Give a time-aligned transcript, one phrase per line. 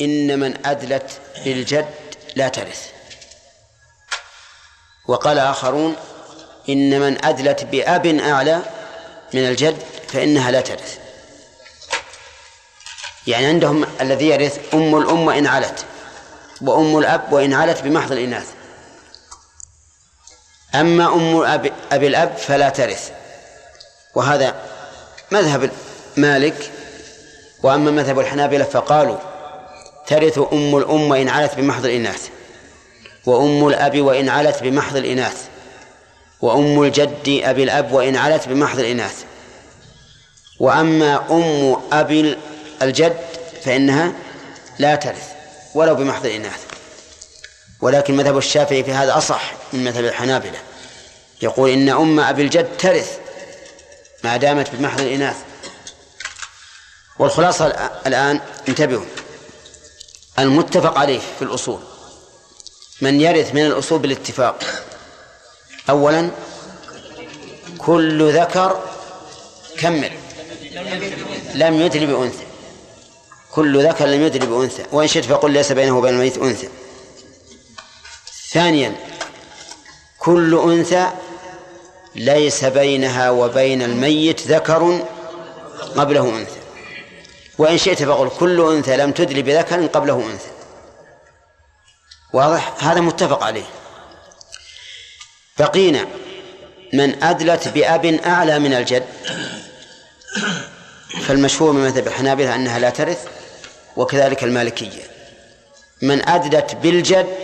[0.00, 1.10] إن من أدلت
[1.44, 1.94] بالجد
[2.36, 2.88] لا ترث.
[5.08, 5.96] وقال آخرون
[6.68, 8.62] إن من أدلت بأب أعلى
[9.34, 10.98] من الجد فإنها لا ترث.
[13.26, 15.84] يعني عندهم الذي يرث أم الأم وإن علت
[16.60, 18.46] وأم الأب وإن علت بمحض الإناث.
[20.74, 23.10] أما أم أب, أبي الأب فلا ترث.
[24.14, 24.54] وهذا
[25.30, 25.70] مذهب
[26.16, 26.70] مالك
[27.62, 29.18] وأما مذهب الحنابلة فقالوا
[30.08, 32.28] ترث أم الأم وإن علت بمحض الإناث
[33.26, 35.48] وأم الأب وإن علت بمحض الإناث
[36.40, 39.24] وأم الجد أبي الأب وإن علت بمحض الإناث.
[40.60, 42.36] وأما أم أبي
[42.82, 43.16] الجد
[43.64, 44.12] فإنها
[44.78, 45.28] لا ترث
[45.74, 46.60] ولو بمحض الإناث.
[47.80, 50.58] ولكن مذهب الشافعي في هذا أصح من مذهب الحنابلة.
[51.42, 53.18] يقول إن أم أبي الجد ترث
[54.24, 55.36] ما دامت بمحض الإناث.
[57.18, 57.66] والخلاصة
[58.06, 59.04] الآن انتبهوا.
[60.38, 61.78] المتفق عليه في الأصول.
[63.00, 64.64] من يرث من الأصول بالاتفاق.
[65.90, 66.30] أولا
[67.78, 68.82] كل ذكر
[69.78, 70.10] كمل.
[71.54, 72.44] لم يدري بأنثى.
[73.52, 74.84] كل ذكر لم يدري بأنثى.
[74.92, 76.68] وإن شئت فقل ليس بينه وبين الميت أنثى.
[78.50, 78.94] ثانيا
[80.18, 81.10] كل أنثى
[82.14, 85.06] ليس بينها وبين الميت ذكر
[85.96, 86.57] قبله أنثى.
[87.58, 90.50] وإن شئت فقل كل أنثى لم تدري بذكر قبله أنثى.
[92.32, 93.64] واضح؟ هذا متفق عليه.
[95.58, 96.06] بقينا
[96.92, 99.06] من أدلت بأب أعلى من الجد.
[101.26, 103.26] فالمشهور من مذهب الحنابلة أنها لا ترث
[103.96, 105.02] وكذلك المالكية.
[106.02, 107.36] من أدلت بالجد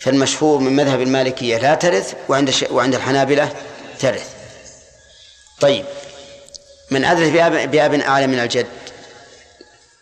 [0.00, 3.52] فالمشهور من مذهب المالكية لا ترث وعند وعند الحنابلة
[3.98, 4.34] ترث.
[5.60, 5.84] طيب.
[6.90, 8.66] من أدلت بأب, بأب أعلى من الجد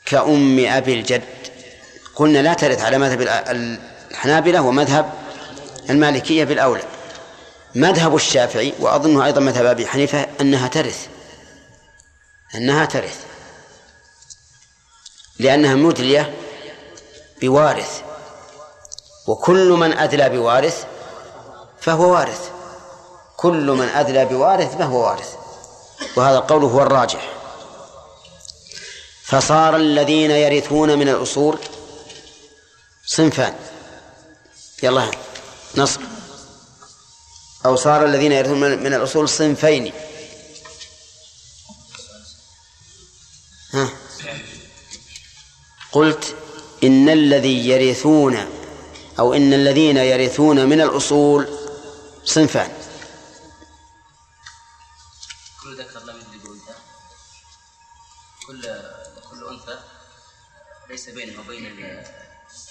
[0.06, 1.22] كأم أبي الجد.
[2.14, 3.20] قلنا لا ترث على مذهب
[4.10, 5.12] الحنابلة ومذهب
[5.90, 6.82] المالكية بالأولى.
[7.74, 11.06] مذهب الشافعي وأظنه أيضا مذهب أبي حنيفة أنها ترث.
[12.54, 13.24] أنها ترث.
[15.38, 16.34] لأنها مدلية
[17.42, 18.02] بوارث.
[19.26, 20.84] وكل من أدلى بوارث
[21.80, 22.50] فهو وارث.
[23.36, 25.37] كل من أدلى بوارث فهو وارث.
[26.16, 27.32] وهذا القول هو الراجح.
[29.24, 31.58] فصار الذين يرثون من الأصول
[33.06, 33.54] صنفان.
[34.82, 35.10] يلا
[35.76, 36.00] نصر.
[37.66, 39.92] أو صار الذين يرثون من الأصول صنفين.
[43.72, 43.88] ها؟
[45.92, 46.36] قلت
[46.84, 48.46] إن الذي يرثون
[49.18, 51.48] أو إن الذين يرثون من الأصول
[52.24, 52.77] صنفان.
[55.62, 56.74] كل ذكر لم يدرك أنثى
[58.46, 58.62] كل
[59.30, 59.78] كل أنثى
[60.88, 61.66] ليس بينه وبين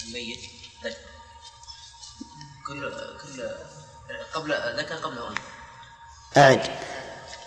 [0.06, 0.40] الميت.
[0.84, 0.98] ذكر
[2.68, 3.50] كل كل
[4.34, 5.42] قبل ذكر قبله أنثى.
[6.38, 6.80] أعد.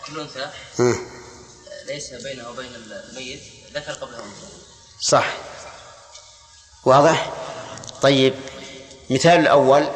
[0.06, 0.50] كل أنثى
[1.84, 3.42] ليس بينه وبين الميت.
[3.72, 4.46] ذكر قبله أنثى.
[5.00, 5.36] صح.
[6.84, 7.32] واضح؟
[8.02, 8.34] طيب.
[9.10, 9.90] مثال الأول.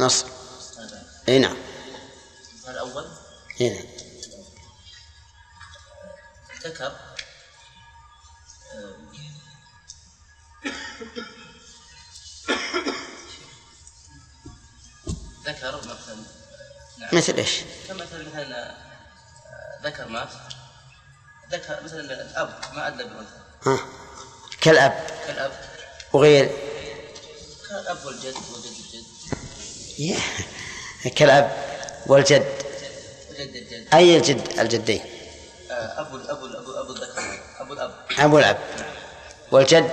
[0.00, 0.24] نص.
[1.28, 1.56] اي نعم
[2.52, 3.06] المثال الأول.
[3.60, 4.07] اي نعم
[6.64, 6.92] ذكر
[15.46, 16.16] ذكر مثلا
[16.98, 17.08] نعم.
[17.12, 18.76] مثل إيش؟ كمثل مثلا
[19.82, 20.28] ذكر مات
[21.52, 23.30] ذكر مثلا الأب ما أدلى بأنثى
[23.66, 23.78] ها
[24.60, 25.06] كالأب.
[25.26, 25.52] كالأب.
[26.12, 26.50] وغير.
[27.68, 29.04] كالأب والجد وجد الجد.
[29.98, 30.18] يه.
[31.16, 31.52] كالأب
[32.06, 32.46] والجد.
[33.30, 33.94] وجد الجد.
[33.94, 35.00] أي الجد؟ الجدين.
[35.00, 35.17] آه،
[35.70, 37.22] أبو الأب الأب أبو الذكر
[37.60, 37.94] أبو الأب.
[38.18, 38.58] أبو الأب.
[39.52, 39.90] والجد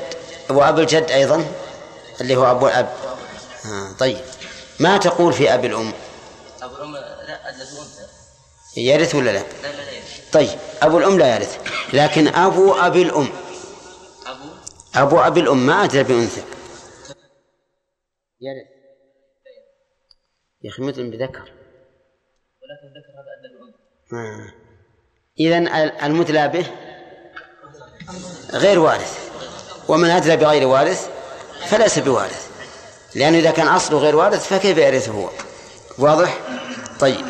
[0.49, 1.45] وأبو الجد أيضا
[2.21, 2.93] اللي هو أبو الأب.
[3.65, 4.17] آه طيب.
[4.79, 5.93] ما تقول في أبي الأم؟
[6.61, 8.07] أبو الأم لا بأنثى
[8.77, 10.31] يرث ولا لا؟ لا لا يرث.
[10.33, 10.59] طيب.
[10.81, 11.59] أبو الأم لا يرث.
[11.93, 13.29] لكن أبو أبي الأم.
[14.25, 14.49] أبو؟
[14.95, 16.43] أبو أبي الأم ما أدرى بأنثى.
[18.41, 18.67] يرث.
[20.63, 21.51] يا أخي مثل بذكر.
[22.61, 23.77] ولكن الذكر هذا أدلى بأنثى
[24.13, 24.64] آه.
[25.39, 25.57] إذا
[26.05, 26.65] المدلى به
[28.51, 29.17] غير وارث
[29.87, 31.09] ومن أدلى بغير وارث
[31.67, 32.47] فليس بوارث.
[33.15, 35.29] لأنه إذا كان أصله غير وارث فكيف يرثه هو؟
[35.97, 36.37] واضح؟
[36.99, 37.25] طيب.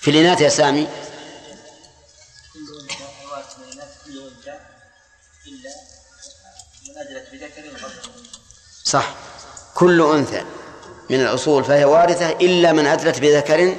[0.00, 0.86] في الإناث يا سامي.
[8.84, 9.14] صح.
[9.74, 10.44] كل أنثى
[11.10, 13.76] من الأصول فهي وارثة إلا من أدلت بذكر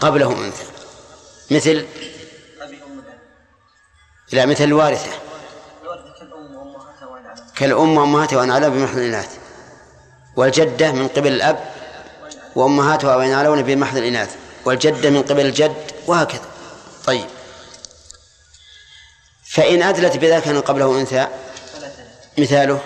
[0.00, 0.71] قبله أنثى.
[1.52, 1.86] مثل؟
[4.32, 5.10] لا مثل الوارثة.
[7.56, 9.38] كالأم وأمهاتها وإن علوا بمحض الإناث
[10.36, 11.58] والجدة من قبل الأب
[12.56, 15.76] وأمهاتها وإن علون بمحض الإناث والجدة من قبل الجد
[16.06, 16.46] وهكذا.
[17.06, 17.26] طيب.
[19.50, 21.28] فإن أدلت بذكر قبله أنثى؟
[22.38, 22.80] مثاله.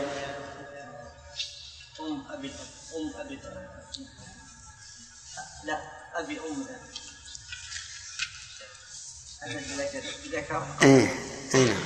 [10.82, 11.10] إيه
[11.54, 11.64] إيه.
[11.64, 11.76] نعم.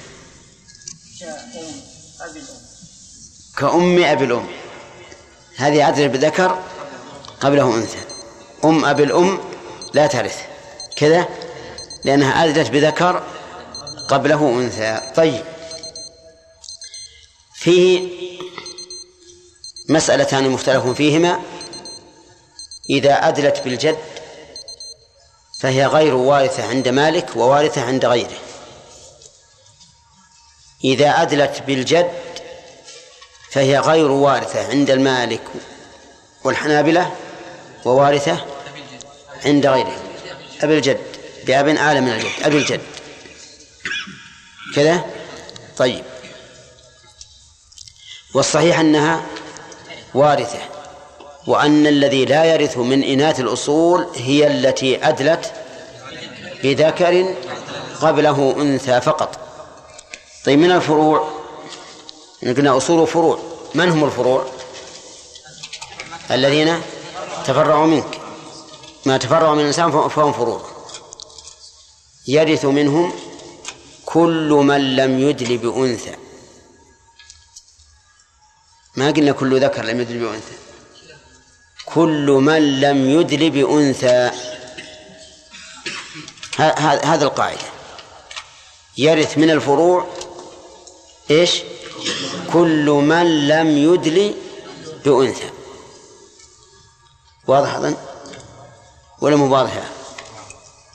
[3.59, 4.47] كأم أبي الأم.
[5.57, 6.63] هذه عدل بذكر
[7.41, 7.99] قبله أنثى.
[8.65, 9.41] أم أبي الأم
[9.95, 10.39] لا ترث.
[10.97, 11.29] كذا؟
[12.05, 13.23] لأنها أدلت بذكر
[14.09, 15.13] قبله أنثى.
[15.17, 15.45] طيب.
[17.55, 18.11] فيه
[19.89, 21.41] مسألتان مختلف فيهما.
[22.91, 23.99] إذا أدلت بالجد
[25.61, 28.50] فهي غير وارثة عند مالك ووارثة عند غيره.
[30.85, 32.11] إذا أدلت بالجد
[33.51, 35.43] فهي غير وارثة عند المالك
[36.45, 37.11] والحنابلة
[37.85, 38.45] ووارثة
[39.45, 39.97] عند غيره.
[40.63, 41.01] أبي الجد
[41.47, 42.81] بأب أعلى من الجد أبي الجد.
[44.75, 45.05] كذا؟
[45.77, 46.05] طيب.
[48.35, 49.23] والصحيح أنها
[50.15, 50.59] وارثة
[51.47, 55.53] وأن الذي لا يرث من إناث الأصول هي التي أدلت
[56.63, 57.35] بذكر
[58.01, 59.40] قبله أنثى فقط.
[60.47, 61.31] طيب من الفروع؟
[62.43, 63.39] قلنا أصول فروع
[63.75, 64.47] من هم الفروع؟
[66.31, 66.83] الذين
[67.45, 68.21] تفرعوا منك.
[69.07, 70.63] ما تفرعوا من الإنسان فهم فروع.
[72.29, 73.13] يرث منهم
[74.07, 76.17] كل من لم يدل بأنثى.
[78.97, 80.55] ما قلنا كل ذكر لم يدل بأنثى.
[81.85, 84.31] كل من لم يدل بأنثى.
[87.03, 87.71] هذا القاعدة.
[88.99, 90.07] يرث من الفروع
[91.31, 91.63] إيش؟
[92.53, 94.35] كل من لم يدل
[95.05, 95.51] بأنثى.
[97.47, 97.97] واضح أظن؟
[99.21, 99.69] ولا مو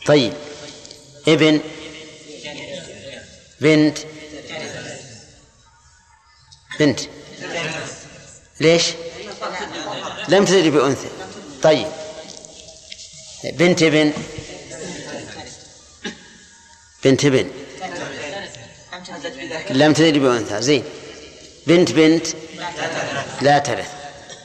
[0.05, 0.33] طيب.
[1.27, 1.59] ابن.
[3.61, 3.97] بنت.
[6.79, 6.99] بنت.
[8.59, 8.83] ليش؟
[10.27, 11.07] لم تدري بأنثى.
[11.63, 11.87] طيب.
[13.43, 14.13] بنت ابن.
[17.03, 17.64] بنت ابن.
[19.69, 20.61] لم تدري بأنثى.
[20.61, 20.83] زين.
[21.67, 22.27] بنت بنت
[23.41, 23.89] لا ترث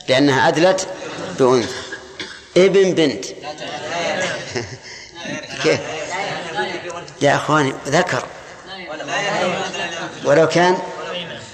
[0.08, 0.88] لأنها أدلت
[1.38, 1.74] بأنثى.
[2.56, 3.24] ابن بنت.
[5.62, 5.80] كيف
[7.22, 8.24] يا أخواني ذكر.
[10.24, 10.78] ولو كان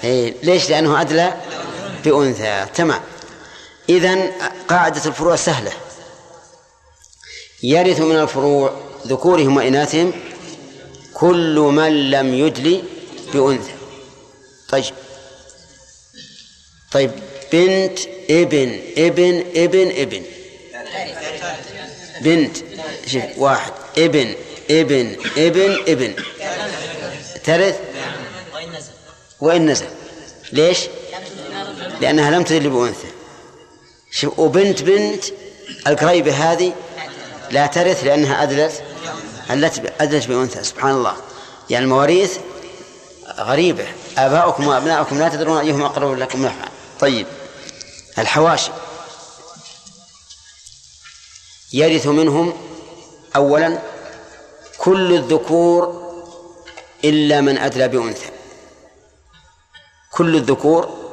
[0.05, 1.35] إيه ليش؟ لأنه أدلى
[2.05, 2.67] بأنثى.
[2.75, 3.01] تمام.
[3.89, 4.33] إذن
[4.69, 5.73] قاعدة الفروع سهلة.
[7.63, 10.13] يرث من الفروع ذكورهم وإناثهم
[11.15, 12.83] كل من لم يدلي
[13.33, 13.73] بأنثى.
[14.69, 14.95] طيب.
[16.93, 17.11] طيب
[17.53, 17.99] بنت
[18.31, 20.23] ابن ابن ابن ابن.
[22.21, 22.57] بنت.
[23.07, 23.73] شوف واحد.
[23.99, 24.35] ابن
[24.71, 26.15] ابن ابن ابن.
[27.45, 27.81] ترث
[29.41, 29.87] وإن نزل.
[30.53, 30.79] ليش؟
[32.01, 33.09] لأنها لم تدل بأنثى.
[34.11, 35.25] شوف وبنت بنت.
[35.87, 36.73] القريبة هذه
[37.51, 38.83] لا ترث لأنها أدلت
[40.01, 40.65] أدلت بأنثى.
[40.65, 41.17] سبحان الله.
[41.71, 42.37] يعني المواريث
[43.39, 43.87] غريبة.
[44.19, 46.69] آباؤكم وأبناؤكم لا تدرون أيهم أقرب لكم نفعا.
[47.01, 47.27] طيب.
[48.19, 48.71] الحواشي.
[51.73, 52.53] يرث منهم
[53.37, 53.83] أولا
[54.79, 56.07] كل الذكور
[57.05, 58.31] إلا من أدلى بأنثى.
[60.13, 61.13] كل الذكور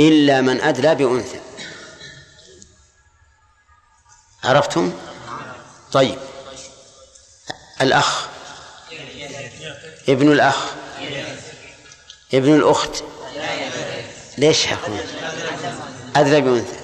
[0.00, 1.40] إلا من أدلى بأنثى.
[4.44, 4.92] عرفتم؟
[5.92, 6.18] طيب.
[7.80, 8.26] الأخ.
[10.08, 10.77] ابن الأخ.
[12.34, 13.02] ابن الأخت.
[14.38, 14.92] ليش حكم
[16.16, 16.76] أدلى بأنثى.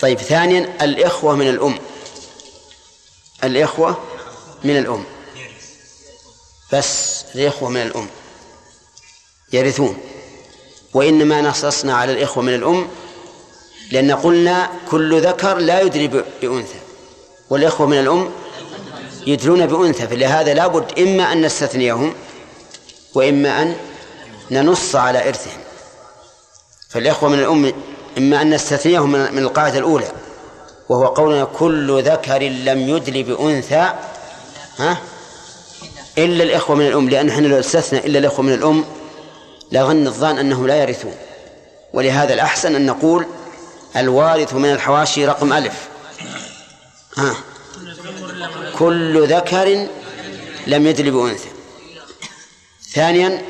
[0.00, 1.78] طيب ثانيا الإخوة من الأم.
[3.44, 3.98] الإخوة
[4.64, 5.04] من الأم.
[6.72, 8.08] بس الإخوة من الأم.
[9.52, 9.98] يرثون.
[10.94, 12.88] وإنما نصصنا على الإخوة من الأم
[13.90, 16.08] لأن قلنا كل ذكر لا يدري
[16.42, 16.78] بأنثى.
[17.50, 18.30] والإخوة من الأم
[19.26, 22.14] يدرون بأنثى فلهذا لابد إما أن نستثنيهم
[23.14, 23.76] وإما أن
[24.50, 25.60] ننص على إرثهم.
[26.88, 27.72] فالإخوة من الأم
[28.18, 30.12] إما أن نستثنيهم من القاعدة الأولى
[30.88, 33.92] وهو قولنا كل ذكر لم يدل بأنثى
[34.78, 34.98] ها؟
[36.18, 38.84] إلا الإخوة من الأم لأن إحنا لو استثنى إلا الإخوة من الأم
[39.72, 41.14] لظن الظان أنهم لا يرثون.
[41.92, 43.26] ولهذا الأحسن أن نقول
[43.96, 45.88] الوارث من الحواشي رقم ألف.
[47.16, 47.34] ها؟
[48.78, 49.86] كل ذكر
[50.66, 51.48] لم يدل بأنثى.
[52.94, 53.42] ثانيا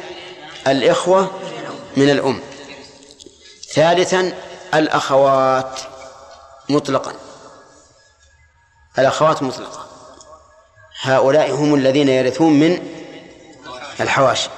[0.71, 1.31] الإخوة
[1.97, 2.41] من الأم.
[3.75, 4.33] ثالثا
[4.75, 5.81] الأخوات
[6.69, 7.13] مطلقا.
[8.99, 9.87] الأخوات مطلقة
[11.01, 12.89] هؤلاء هم الذين يرثون من
[14.01, 14.49] الحواشي.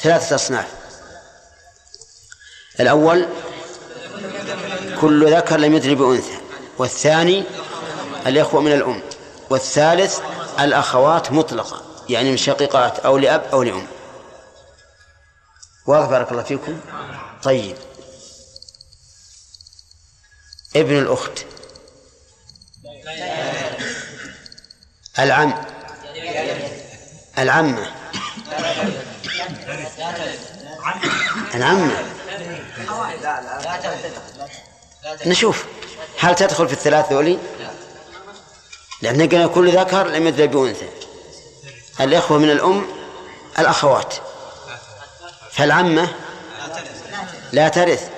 [0.00, 0.68] ثلاثة أصناف.
[2.80, 3.26] الأول
[5.00, 6.38] كل ذكر لم يدري بأنثى.
[6.78, 7.44] والثاني
[8.26, 9.02] الإخوة من الأم.
[9.50, 10.18] والثالث
[10.60, 13.86] الأخوات مطلقة يعني من شقيقات أو لأب أو لأم.
[15.86, 16.80] واضح بارك الله فيكم؟
[17.42, 17.76] طيب.
[20.76, 21.44] ابن الأخت.
[25.18, 25.64] العم.
[27.38, 27.94] العمة.
[31.54, 32.04] العمة.
[35.26, 35.66] نشوف.
[36.18, 37.38] هل تدخل في الثلاث ذولي؟
[39.02, 40.88] لأن كل ذكر لم يدري بأنثى.
[42.00, 42.86] الإخوة من الأم
[43.58, 44.14] الأخوات.
[45.56, 46.14] فالعمة
[47.52, 48.10] لا ترث.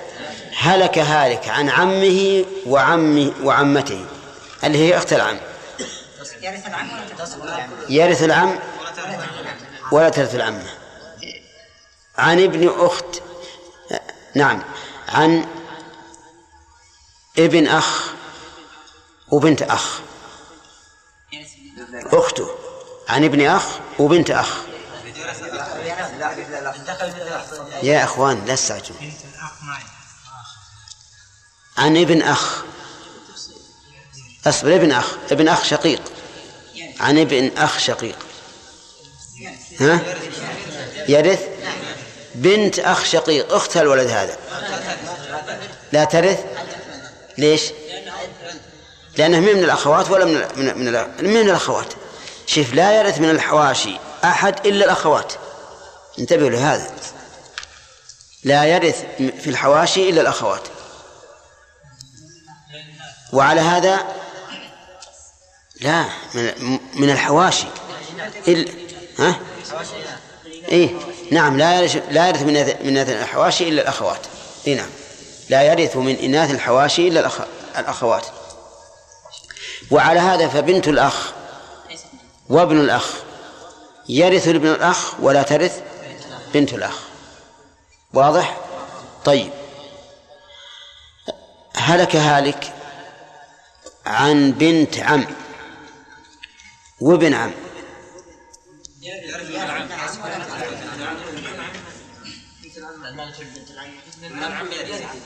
[0.57, 4.05] هلك هالك عن عمه وعمه وعمته
[4.63, 5.37] اللي هي أخت العم.
[7.89, 8.59] يرث العم
[9.91, 10.69] ولا ترث العمة.
[12.17, 13.21] عن ابن أخت
[14.35, 14.63] نعم
[15.09, 15.45] عن
[17.37, 18.13] ابن أخ
[19.31, 19.99] وبنت أخ.
[21.93, 22.49] أخته
[23.09, 23.63] عن ابن أخ
[23.99, 24.61] وبنت أخ.
[27.83, 28.97] يا أخوان لا تستعجلوا.
[31.77, 32.63] عن ابن أخ.
[34.47, 35.13] أصبر ابن أخ.
[35.31, 36.01] ابن أخ شقيق.
[36.99, 38.17] عن ابن أخ شقيق.
[39.79, 39.99] ها؟
[41.07, 41.41] يرث
[42.35, 43.53] بنت أخ شقيق.
[43.53, 44.37] أخت الولد هذا.
[45.91, 46.39] لا ترث.
[47.37, 47.61] ليش؟
[49.17, 51.93] لأنه من الأخوات ولا من من من, الأخوات؟
[52.47, 55.33] شوف لا يرث من الحواشي أحد إلا الأخوات.
[56.19, 56.91] انتبهوا لهذا.
[58.43, 60.61] لا يرث في الحواشي إلا الأخوات.
[63.33, 64.05] وعلى هذا
[65.81, 66.05] لا
[66.95, 67.67] من, الحواشي
[68.47, 68.71] إلا
[69.19, 69.39] ها؟
[70.67, 70.89] إيه
[71.31, 74.21] نعم لا يرث لا يرث من من الحواشي إلا الأخوات.
[74.67, 74.89] إيه نعم.
[75.49, 77.29] لا يرث من إناث الحواشي إلا
[77.79, 78.25] الأخوات.
[79.91, 81.31] وعلى هذا فبنت الأخ
[82.49, 83.13] وابن الأخ.
[84.09, 85.81] يرث ابن الأخ ولا ترث
[86.53, 86.99] بنت الأخ.
[88.13, 88.57] واضح؟
[89.25, 89.51] طيب.
[91.75, 92.73] هلك هالك
[94.05, 95.27] عن بنت عم.
[97.01, 97.51] وابن عم.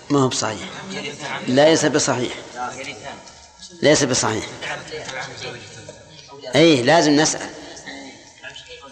[0.10, 0.70] ما هو بصحيح.
[1.48, 2.34] ليس بصحيح.
[3.82, 4.46] ليس بصحيح.
[6.56, 7.50] أي لازم نسأل.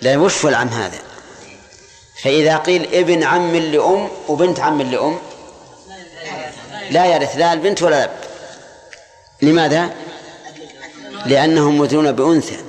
[0.01, 1.08] لا وش العم هذا؟
[2.23, 5.19] فإذا قيل ابن عم لأم وبنت عم لأم
[6.89, 8.19] لا يرث لا البنت ولا الأب.
[9.41, 9.95] لماذا؟
[11.25, 12.59] لأنهم مدرون بأنثى.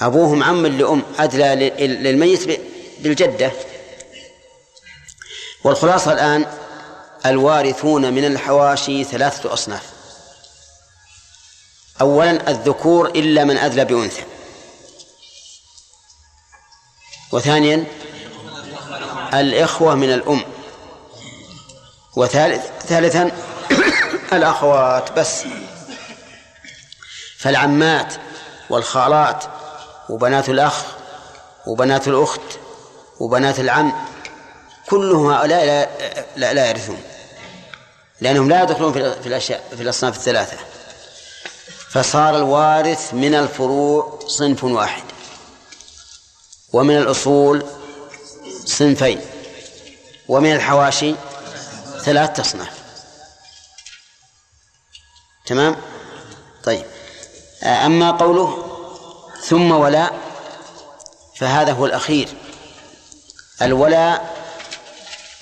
[0.00, 2.60] أبوهم عم لأم أدلى للميت
[2.98, 3.52] بالجدة.
[5.64, 6.46] والخلاصة الآن
[7.26, 9.82] الوارثون من الحواشي ثلاثة أصناف.
[12.00, 14.22] أولا الذكور إلا من أدلى بأنثى.
[17.32, 17.84] وثانيا
[19.34, 20.42] الإخوة من الأم.
[22.16, 23.30] وثالث ثالثا
[24.36, 25.44] الأخوات بس.
[27.38, 28.14] فالعمات
[28.70, 29.44] والخالات
[30.08, 30.84] وبنات الأخ
[31.66, 32.40] وبنات الأخت
[33.20, 33.92] وبنات العم
[34.90, 35.88] كلهم هؤلاء لا,
[36.36, 37.02] لا, لا يرثون
[38.20, 40.56] لأنهم لا يدخلون في الأشياء في الأصناف الثلاثة.
[41.90, 45.02] فصار الوارث من الفروع صنف واحد
[46.72, 47.66] ومن الأصول
[48.64, 49.20] صنفين.
[50.28, 51.14] ومن الحواشي
[52.04, 52.70] ثلاث تصنف
[55.46, 55.76] تمام؟
[56.64, 56.84] طيب.
[57.62, 58.78] أما قوله
[59.44, 60.10] ثم ولا
[61.36, 62.28] فهذا هو الأخير.
[63.62, 64.36] الولاء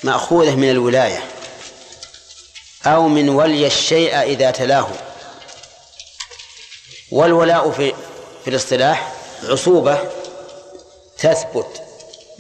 [0.03, 1.25] مأخوذة من الولاية
[2.87, 4.89] أو من ولي الشيء إذا تلاه.
[7.13, 7.95] والولاء في
[8.45, 9.13] في الاصطلاح
[9.43, 10.11] عصوبة
[11.19, 11.90] تثبت.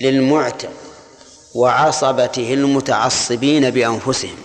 [0.00, 0.70] للمعتق
[1.54, 4.36] وعصبته المتعصبين بأنفسهم.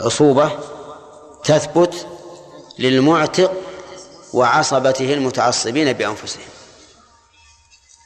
[0.00, 0.58] عصوبة
[1.44, 2.06] تثبت
[2.78, 3.52] للمعتق
[4.32, 6.48] وعصبته المتعصبين بأنفسهم.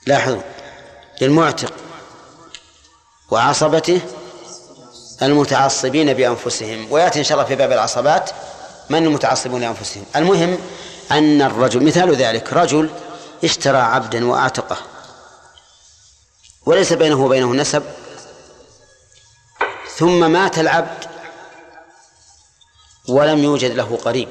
[0.06, 0.42] لاحظوا
[1.20, 1.72] للمعتق
[3.30, 4.00] وعصبته
[5.22, 6.86] المتعصبين بأنفسهم.
[6.90, 8.30] ويأتي إن شاء الله في باب العصبات
[8.90, 10.04] من المتعصبون لأنفسهم.
[10.16, 10.58] المهم
[11.10, 12.90] أن الرجل مثال ذلك رجل
[13.44, 14.91] اشترى عبدا وأعتقه.
[16.66, 17.82] وليس بينه وبينه نسب.
[19.96, 21.04] ثم مات العبد
[23.08, 24.28] ولم يوجد له قريب.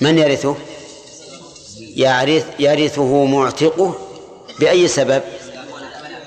[0.00, 0.56] من يرثه؟
[1.78, 3.94] يعرث يرثه معتقه
[4.60, 5.22] بأي سبب؟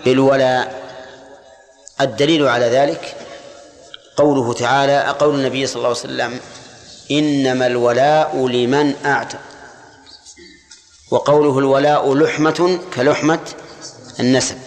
[0.06, 0.86] بالولاء.
[2.02, 3.16] الدليل على ذلك
[4.18, 6.40] قوله تعالى قول النبي صلى الله عليه وسلم
[7.12, 9.40] إنما الولاء لمن أعتق.
[11.12, 13.40] وقوله الولاء لحمة كلحمة
[14.20, 14.58] النسب.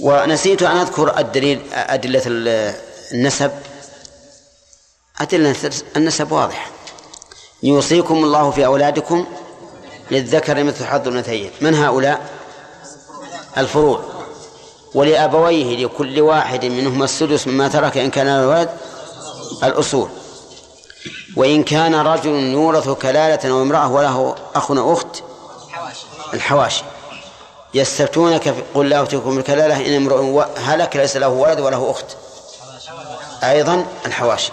[0.00, 2.22] ونسيت أن أذكر الدليل أدلة
[3.12, 3.50] النسب.
[5.20, 5.56] أدلة
[5.96, 6.70] النسب واضحة.
[7.62, 9.26] يوصيكم الله في أولادكم
[10.10, 11.50] للذكر مثل حظ الأنثيين.
[11.60, 12.30] من هؤلاء؟
[13.58, 14.00] الفروع.
[14.94, 18.70] ولأبويه لكل واحد منهما السدس مما ترك إن كان له ولد
[19.64, 20.08] الأصول.
[21.36, 25.22] وإن كان رجل يورث كلالة أو امرأة وله أخ أو أخت
[26.34, 26.84] الحواشي.
[27.76, 32.06] يستفتونك قل لا أفتكم الكلالة إن امرؤ هلك ليس له ولد وله أخت.
[33.42, 34.52] أيضا الحواشي.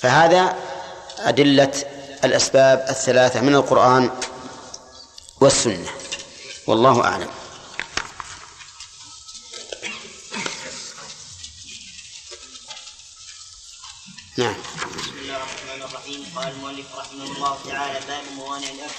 [0.00, 0.56] فهذا
[1.18, 1.72] أدلة
[2.24, 4.10] الأسباب الثلاثة من القرآن
[5.40, 5.88] والسنة.
[6.66, 7.28] والله أعلم.
[14.38, 14.54] نعم.
[14.54, 16.20] بسم الله الرحمن الرحيم.
[16.36, 18.96] قال المؤلف رحمه الله تعالى باب موانع الإرث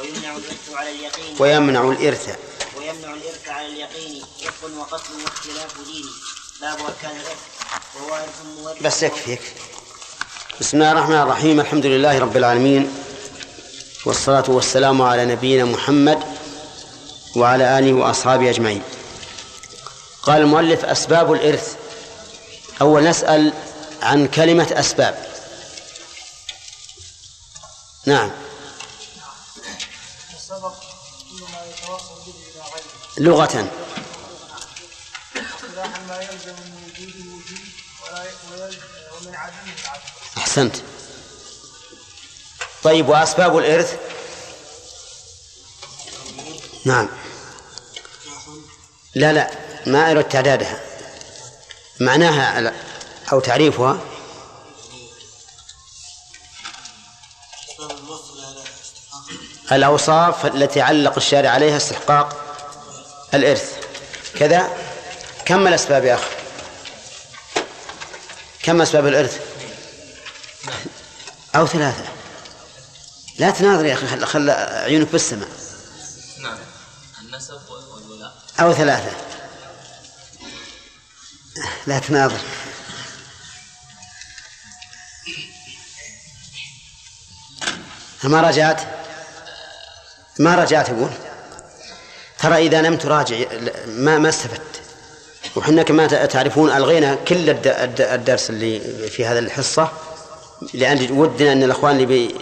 [0.00, 0.74] ويمنع الإرث.
[0.74, 2.51] على اليقين ويمنع الإرث.
[2.82, 6.06] ويمنع الإرث على اليقين شق وقتل واختلاف دين.
[6.60, 7.38] باب أركان الإرث.
[7.94, 9.50] وهو ارث مورث بس يكفي يكفي.
[10.60, 11.60] بسم الله الرحمن الرحيم.
[11.60, 12.94] الحمد لله رب العالمين.
[14.06, 16.22] والصلاة والسلام على نبينا محمد
[17.36, 18.82] وعلى آله وأصحابه أجمعين.
[20.22, 21.76] قال المؤلف أسباب الإرث.
[22.80, 23.52] أول نسأل
[24.02, 25.26] عن كلمة أسباب.
[28.06, 28.30] نعم.
[39.34, 39.52] عدم
[40.38, 40.76] أحسنت.
[42.82, 43.96] طيب وأسباب الإرث؟
[46.84, 47.08] نعم.
[49.14, 49.50] لا لا
[49.86, 50.80] ما أرد تعدادها.
[52.00, 52.72] معناها
[53.32, 53.98] أو تعريفها؟
[59.72, 62.41] الأوصاف التي علق الشارع عليها استحقاق
[63.34, 63.76] الإرث.
[64.38, 64.76] كذا.
[65.44, 66.30] كم الأسباب يا أخي؟
[68.62, 69.40] كم أسباب الإرث؟
[71.56, 72.04] أو ثلاثة.
[73.38, 75.48] لا تناظر يا أخي خل, خل عيونك بالسماء.
[76.38, 76.58] نعم
[77.20, 79.16] النسب والولاء أو ثلاثة.
[81.86, 82.40] لا تناظر.
[88.24, 88.82] ما رجعت؟
[90.38, 91.10] ما رجعت يقول؟
[92.42, 93.36] ترى إذا لم تراجع
[93.86, 94.60] ما ما استفدت.
[95.56, 99.92] وحنا كما تعرفون ألغينا كل الد- الد- الدرس اللي في هذه الحصة
[100.74, 102.34] لأن ودنا أن الأخوان اللي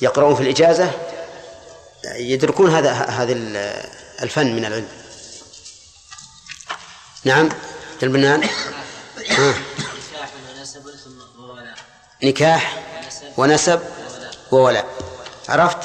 [0.00, 0.90] يقرؤون في الإجازة
[2.14, 3.82] يدركون هذا هذا ال-
[4.22, 4.88] الفن من العلم.
[7.24, 7.48] نعم
[8.02, 8.48] البنان.
[12.22, 12.82] نكاح
[13.36, 13.80] ونسب
[14.52, 14.86] وولاء.
[15.48, 15.78] عرفت؟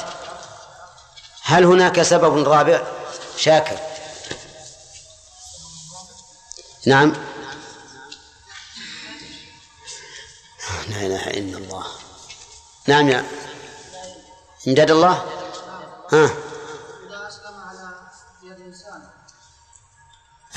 [1.48, 2.82] هل هناك سبب رابع؟
[3.36, 3.78] شاكر.
[6.86, 7.12] نعم.
[10.88, 11.86] لا إله إلا الله.
[12.86, 13.24] نعم يا
[14.68, 15.24] امداد الله.
[16.12, 16.30] ها.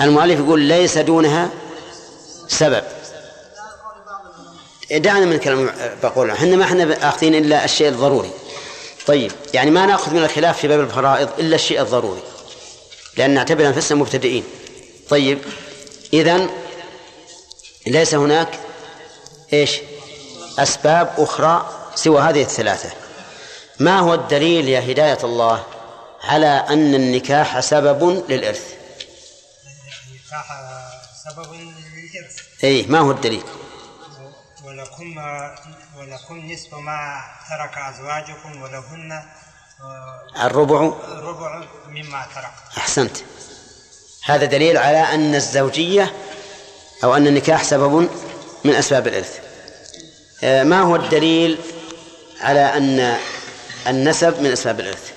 [0.00, 1.50] المؤلف يقول ليس دونها
[2.48, 2.84] سبب.
[4.90, 8.41] دعنا من كلام بقول إحنا ما إحنا أخذين إلا الشيء الضروري.
[9.06, 12.22] طيب يعني ما نأخذ من الخلاف في باب الفرائض إلا الشيء الضروري
[13.16, 14.44] لأن نعتبر أنفسنا مبتدئين.
[15.08, 15.38] طيب
[16.12, 16.46] اذا
[17.86, 18.60] ليس هناك
[19.52, 19.80] إيش؟
[20.58, 22.90] أسباب أخرى سوى هذه الثلاثة.
[23.80, 25.64] ما هو الدليل يا هداية الله
[26.22, 28.74] على أن النكاح سبب للإرث؟
[30.08, 30.48] النكاح
[31.24, 32.38] سبب للإرث.
[32.64, 33.42] اي ما هو الدليل؟
[34.64, 35.18] ولكم
[36.02, 39.12] ولكم نصف ما ترك أزواجكم ولهن
[39.80, 40.80] آه، الربع.
[41.08, 42.52] ربع مما ترك.
[42.76, 43.16] أحسنت.
[44.24, 46.12] هذا دليل على أن الزوجية
[47.04, 48.08] أو أن النكاح سبب
[48.64, 49.40] من أسباب الإرث.
[50.44, 51.58] آه، ما هو الدليل
[52.40, 53.18] على أن
[53.86, 55.12] النسب من أسباب الإرث؟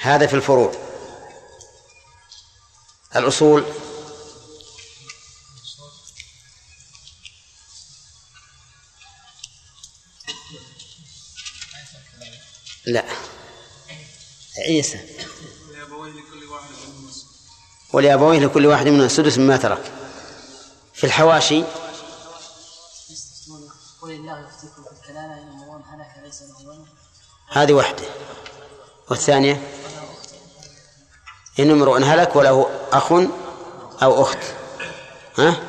[0.00, 0.72] هذا في الفروع.
[3.16, 3.64] الأصول
[12.86, 13.04] لا.
[14.58, 14.98] عيسى.
[17.92, 19.92] ولأبويه لكل واحد منهم السدس مما ترك.
[20.94, 21.64] في الحواشي.
[24.02, 26.42] قل الله يفتيكم إن امرؤ هلك ليس
[27.48, 28.02] هذه واحدة.
[29.10, 29.62] والثانية.
[31.58, 33.12] إن امرؤ هلك وله أخ
[34.02, 34.38] أو أخت.
[35.38, 35.62] ها؟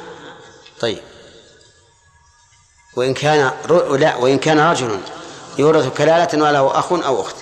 [0.79, 1.03] طيب.
[2.95, 3.51] وإن كان.
[3.99, 5.01] لا وإن كان رجل
[5.57, 7.35] يورث كلالة وله أخ أو أخت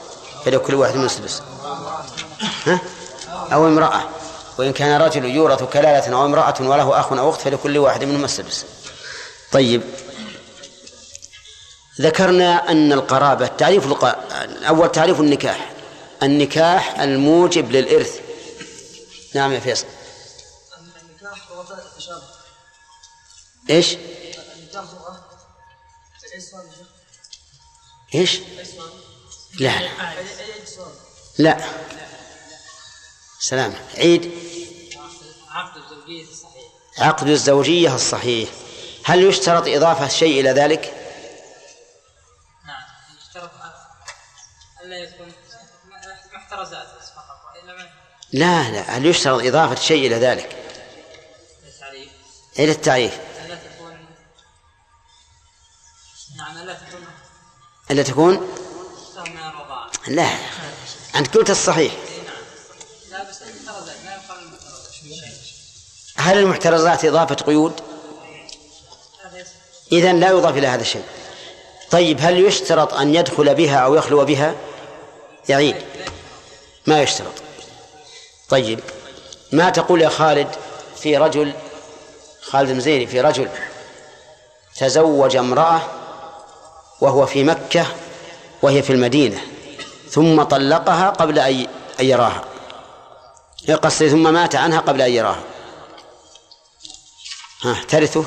[0.45, 1.41] فلكل واحد من السدس.
[2.65, 2.79] ها؟
[3.53, 4.09] أو امرأة.
[4.57, 8.65] وإن كان رجل يورث كلالة أو امرأة وله أخ أو أخت فلكل واحد منهم السدس.
[9.51, 9.81] طيب.
[12.01, 14.05] ذكرنا أن القرابة تعريف الق...
[14.67, 15.71] أول تعريف النكاح.
[16.23, 18.19] النكاح الموجب للإرث.
[19.35, 19.85] نعم يا فيصل.
[21.01, 22.21] النكاح هو التشابه.
[23.69, 23.97] إيش؟
[24.57, 25.13] النكاح هو
[26.33, 26.53] شيخ؟
[28.15, 28.39] إيش؟
[29.59, 30.13] لا لا؟
[31.37, 31.65] لا
[33.39, 34.31] سلام عيد
[35.49, 38.49] عقد الزوجية الصحيح عقد الزوجية الصحيح
[39.05, 40.93] هل يشترط إضافة شيء إلى ذلك؟
[42.65, 42.81] نعم
[43.19, 43.51] يشترط
[44.83, 45.33] ألا يكون
[46.33, 47.33] محترزات فقط
[48.33, 50.57] لا لا هل يشترط إضافة شيء إلى ذلك؟
[51.67, 52.09] التعريف
[52.59, 53.32] إلى التعريف
[57.93, 58.47] ألا تكون
[60.07, 60.29] لا.
[61.15, 61.93] أنت قلت الصحيح.
[66.15, 67.81] هل المحترزات إضافة قيود؟
[69.91, 71.03] إذا لا يضاف إلى هذا الشيء.
[71.91, 74.55] طيب هل يشترط أن يدخل بها أو يخلو بها؟
[75.49, 75.75] يعيد.
[76.87, 77.33] ما يشترط.
[78.49, 78.79] طيب
[79.51, 80.55] ما تقول يا خالد
[80.97, 81.53] في رجل
[82.41, 83.49] خالد المزيني في رجل
[84.75, 86.02] تزوج امرأة
[87.03, 87.85] وهو في مكة
[88.61, 89.41] وهي في المدينة
[90.09, 91.67] ثم طلقها قبل أن
[91.99, 92.43] يراها.
[93.83, 95.43] قصدي ثم مات عنها قبل أن يراها.
[97.63, 98.25] ها ترثه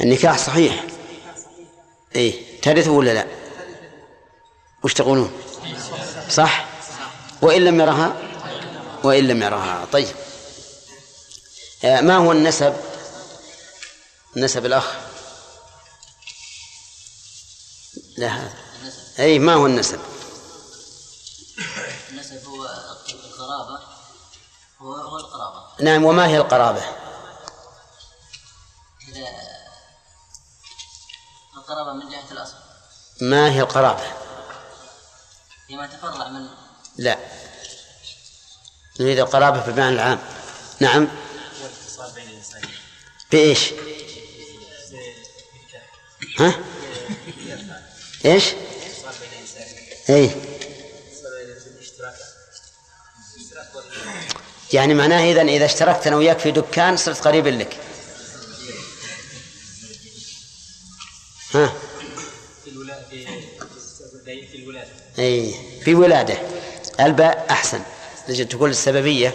[0.00, 0.84] النكاح صحيح.
[2.16, 2.30] اي
[2.62, 3.26] ترثه ولا لا؟
[4.82, 5.32] وش تقولون؟
[6.30, 6.64] صح؟
[7.42, 8.16] وإن لم يرها
[9.04, 10.14] وإن لم يرها طيب.
[11.84, 12.76] آه، ما هو النسب؟
[14.36, 15.05] نسب الأخ؟
[18.16, 18.54] لا هذا
[19.18, 20.00] أي ما هو النسب؟
[22.10, 22.64] النسب هو
[23.08, 23.80] القرابة.
[24.80, 25.62] هو هو القرابة.
[25.80, 26.82] نعم وما هي القرابة؟
[29.08, 29.28] إذا
[31.56, 32.54] القرابة من جهة الأصل.
[33.20, 34.04] ما هي القرابة؟
[35.66, 36.48] فيما تفرع من
[36.96, 37.18] لا.
[39.00, 40.18] نريد القرابة في المعنى العام.
[40.80, 41.08] نعم.
[43.32, 43.72] بإيش؟
[46.38, 46.54] ها؟
[48.26, 48.44] إيش؟
[50.08, 50.30] إيه.
[54.72, 57.76] يعني معناه إذا إذا اشتركت أنا وياك في دكان صرت قريب لك.
[61.54, 61.72] ها؟
[62.64, 63.06] في الولاده
[65.18, 66.38] اي في ولادة.
[67.00, 67.80] الباء أحسن.
[68.28, 69.34] لجل تقول السببية.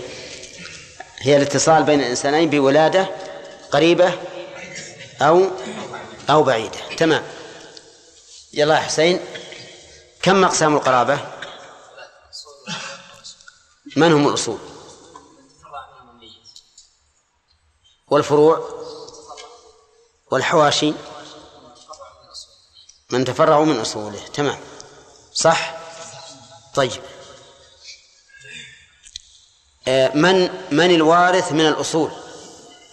[1.20, 3.10] هي الاتصال بين الإنسانين بولادة
[3.72, 4.14] قريبة
[5.22, 5.48] أو
[6.30, 6.78] أو بعيدة.
[6.98, 7.24] تمام.
[8.54, 9.20] يلا يا حسين
[10.22, 11.20] كم أقسام القرابة؟
[13.96, 14.60] من هم الأصول؟
[18.08, 18.70] والفروع؟
[20.32, 20.94] والحواشي؟
[23.10, 24.60] من تفرعوا من أصوله تمام.
[25.34, 25.78] صح؟
[26.76, 27.02] طيب.
[29.88, 32.12] آه، من من الوارث من الأصول؟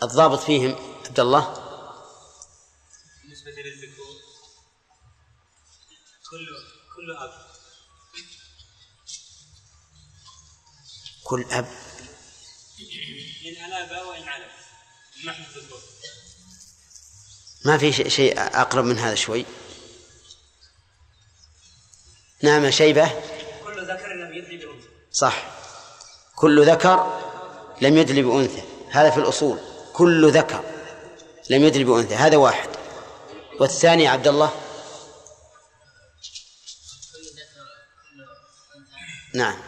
[0.02, 1.67] الضابط فيهم عبد الله.
[7.08, 7.32] كل أب.
[11.24, 11.66] كل أب
[13.48, 14.48] إن أناب وإن علم
[15.26, 15.80] نحن الذكور
[17.64, 19.44] ما في شيء- أقرب من هذا شوي.
[22.42, 23.10] نعم شيبة.
[23.64, 25.44] كل ذكر لم يدري بأنثى صح.
[26.36, 27.20] كل ذكر
[27.82, 28.62] لم يدل بأنثى.
[28.90, 29.58] هذا في الأصول.
[29.92, 30.64] كل ذكر
[31.50, 32.14] لم يدل بأنثى.
[32.14, 32.68] هذا واحد.
[33.60, 34.67] والثاني عبد الله.
[39.38, 39.60] نعم.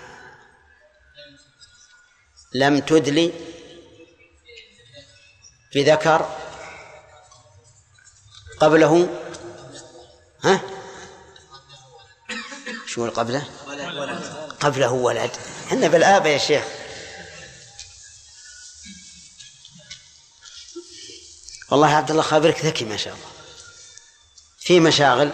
[2.55, 3.33] لم تدلي
[5.75, 6.39] بذكر
[8.61, 9.23] قبله؟
[10.45, 10.61] ها؟
[12.87, 13.51] شو قبله؟
[14.61, 15.37] قبله ولد.
[15.67, 16.65] إحنا بالآبة يا شيخ.
[21.71, 23.31] والله عبد الله خابرك ذكي ما شاء الله.
[24.59, 25.33] في مشاغل؟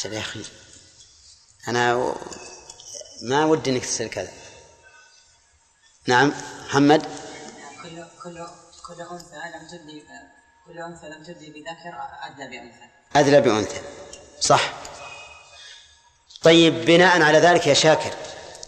[0.00, 0.57] أجل يا أخي.
[1.68, 2.14] أنا
[3.22, 4.32] ما ودي إنك تسأل كذا.
[6.06, 6.32] نعم
[6.66, 7.02] محمد؟
[7.82, 8.46] كل كل
[8.86, 10.02] كل أنثى لم تدلي
[10.66, 12.84] كل أنثى لم تدلي بذكر أدلى بأنثى.
[13.16, 13.80] أدلى بأنثى.
[14.40, 14.72] صح.
[16.42, 18.14] طيب بناء على ذلك يا شاكر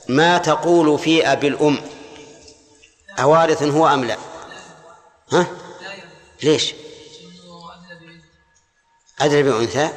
[0.08, 1.80] ما تقول في أبي الأم؟
[3.18, 4.16] أوارث هو أم لا؟
[5.32, 5.46] ها؟
[6.42, 6.74] ليش؟
[9.20, 9.90] أدلى بأنثى.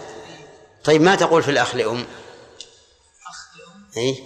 [0.83, 2.05] طيب ما تقول في الأخ لأم؟
[3.93, 4.23] أخ أي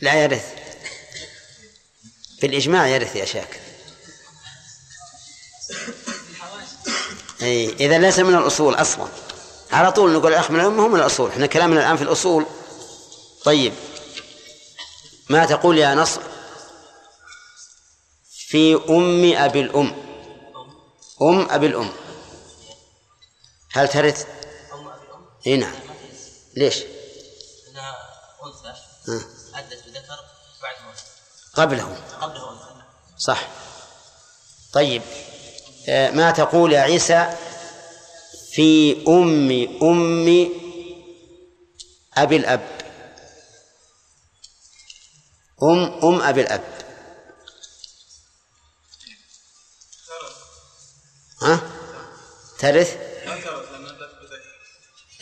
[0.00, 0.54] لا يرث.
[2.42, 3.60] بالإجماع يرث يا شاكر
[7.42, 9.08] أي إذا ليس من الأصول أصلا.
[9.72, 11.30] على طول نقول الأخ من الأم هو من الأصول.
[11.30, 12.46] إحنا كلامنا الآن في الأصول.
[13.44, 13.72] طيب.
[15.30, 16.22] ما تقول يا نصر؟
[18.32, 19.96] في أم أبي الأم.
[21.22, 21.92] أم أبي الأم.
[23.72, 24.26] هل ترث؟
[24.72, 25.81] أم أبي الأم اي نعم.
[26.56, 26.76] ليش؟
[27.68, 27.96] أنها
[28.46, 28.74] أنثى.
[29.54, 30.18] أدت بذكر
[30.62, 30.96] بعد موت.
[31.54, 32.84] قبله قبله أنثى
[33.18, 33.48] صح.
[34.72, 35.02] طيب.
[35.88, 37.36] آه، ما تقول يا عيسى
[38.50, 39.50] في أم
[39.82, 40.48] أم
[42.16, 42.80] أبي الأب؟
[45.62, 46.64] أم أم أبي الأب.
[51.42, 51.60] ها؟
[52.58, 52.96] ترث؟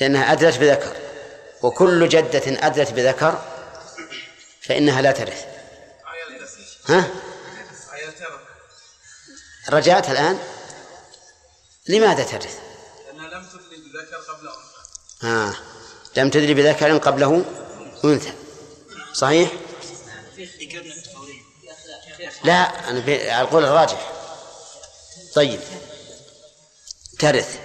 [0.01, 1.00] لأنها أدلت بذكر.
[1.63, 3.43] وكل جدة أدلت بذكر
[4.63, 5.45] فإنها لا ترث.
[6.87, 7.11] ها؟
[9.71, 10.39] رجعت الآن؟
[11.89, 12.59] لماذا ترث؟
[13.07, 15.25] لأنها لم تدلي بذكر قبل أنثى.
[15.25, 15.55] آه.
[16.17, 17.45] لم تدري بذكر قبله
[18.05, 18.33] أنثى
[19.13, 19.51] صحيح؟
[22.45, 24.13] لا أنا على القول الراجح.
[25.35, 25.61] طيب.
[27.19, 27.59] ترث.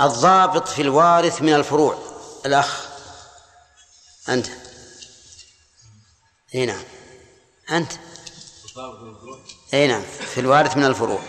[0.00, 1.98] الضابط في الوارث من الفروع.
[2.46, 2.91] الأخ.
[4.28, 4.46] أنت.
[6.54, 6.84] إي نعم.
[7.70, 7.92] أنت.
[9.74, 10.02] إي نعم.
[10.02, 11.22] في الوارث من الفروع.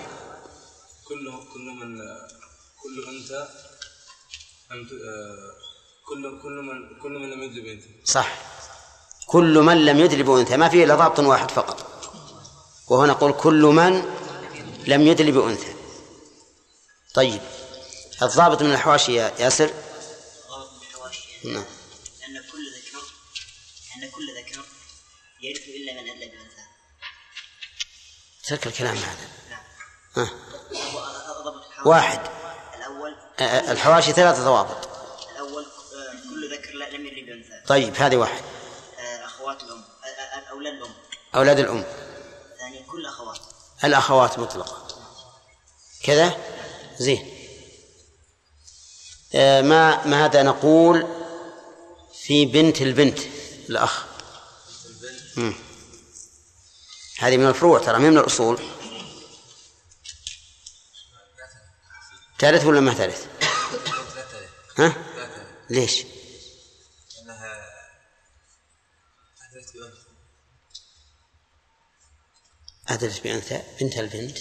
[1.08, 1.98] كل كل من
[2.84, 3.48] كل أنثى
[4.72, 5.54] لم ت- آه،
[6.08, 8.38] كل كل من كل من لم يدلي بأنثى صح.
[9.28, 11.90] كل من لم يدل بأنثى ما فيه إلا ضابط واحد فقط.
[12.88, 14.16] وهو نقول كل من
[14.88, 15.74] لم يدل بأنثى
[17.14, 17.42] طيب.
[18.22, 19.66] الضابط من الحواشي يا ياسر؟
[20.50, 21.64] غلط من الحواشي نعم
[22.28, 23.04] أن كل ذكر
[23.96, 24.66] أن كل ذكر
[25.44, 26.64] يرث إلا من أدلى بأنثى
[28.48, 29.28] ترك الكلام هذا.
[30.18, 30.30] نعم.
[31.86, 32.20] واحد.
[32.78, 33.16] الأول.
[33.72, 34.90] الحواشي ثلاثة ضوابط.
[35.32, 38.44] الأول آه، كل ذكر لم يرث بأنثى طيب هذه واحد.
[39.00, 39.84] آه، أخوات الأم.
[40.06, 40.94] آه، أولاد الأم.
[41.36, 41.84] أولاد الأم.
[42.60, 43.40] ثانيا كل أخوات.
[43.84, 44.88] الأخوات مطلقة.
[46.04, 46.38] كذا؟
[46.98, 47.30] زين.
[49.64, 51.08] ما ماذا نقول
[52.14, 53.20] في بنت البنت
[53.70, 54.13] الأخ؟
[57.20, 58.60] هذه من الفروع ترى من الأصول
[62.40, 63.28] ترث ولا ما ترث؟
[64.78, 64.96] ها؟
[65.70, 66.04] ليش؟
[72.92, 74.38] لأنها بأنثى بأنثى بنت البنت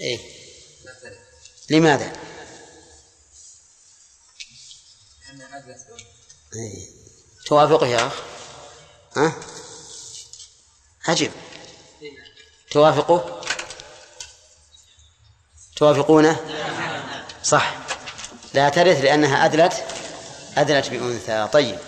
[0.00, 0.18] إيه
[1.70, 2.12] لماذا؟
[5.28, 6.06] لأنها أدرت بأنثى
[6.54, 6.88] إيه.
[7.86, 8.37] يا أخ
[9.16, 9.32] ها؟
[11.08, 11.30] أجب
[12.70, 13.42] توافقه
[15.76, 16.40] توافقونه؟
[17.44, 17.76] صح.
[18.54, 19.84] لا ترث لأنها أدلت
[20.56, 21.48] أدلت بأنثى.
[21.52, 21.78] طيب.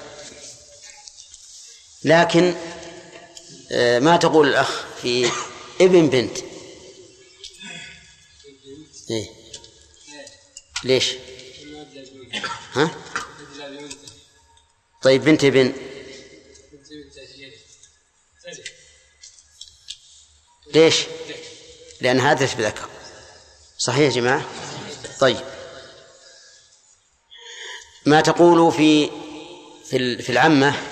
[2.05, 2.55] لكن
[3.73, 5.31] آه، ما تقول الأخ في
[5.81, 6.39] ابن بنت؟
[9.11, 9.31] إيه؟
[10.85, 11.15] ليش؟
[12.73, 12.91] ها؟
[15.03, 15.73] طيب بنت ابن.
[20.75, 21.07] ليش؟
[22.01, 22.89] لأنها أدلت بذكر
[23.79, 24.45] صحيح يا جماعة؟
[25.21, 25.41] طيب.
[28.07, 29.11] ما تقول في
[29.91, 30.83] في في العمة؟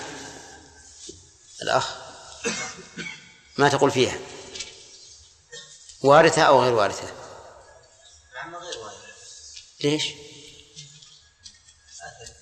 [1.62, 1.94] الأخ.
[3.58, 4.18] ما تقول فيها؟
[6.02, 7.12] وارثة أو غير وارثة؟
[8.32, 8.98] العمة غير واردة
[9.84, 10.04] ليش؟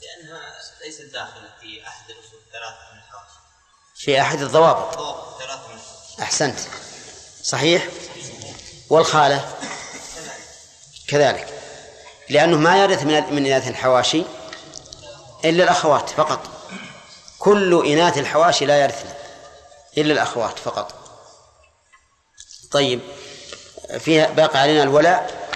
[0.02, 3.38] لأنها ليست داخلة في أحد الأصول الثلاثة من الحواشي
[3.96, 4.98] في أحد الضوابط.
[4.98, 5.80] ضوابط ثلاثة من
[6.22, 6.58] أحسنت.
[7.46, 7.88] صحيح؟
[8.90, 9.54] والخالة؟
[11.08, 11.48] كذلك.
[12.28, 14.22] لأنه ما يرث من من إناث الحواشي
[15.44, 16.40] إلا الأخوات فقط.
[17.38, 19.08] كل إناث الحواشي لا يرثن
[19.98, 20.94] إلا الأخوات فقط.
[22.70, 23.00] طيب
[23.98, 25.48] فيها باقي علينا الولاء.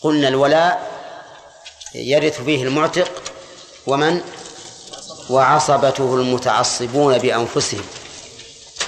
[0.00, 0.90] قلنا الولاء
[1.94, 3.22] يرث فيه المعتق
[3.86, 4.20] ومن؟
[5.30, 7.86] وعصبته المتعصبون بأنفسهم.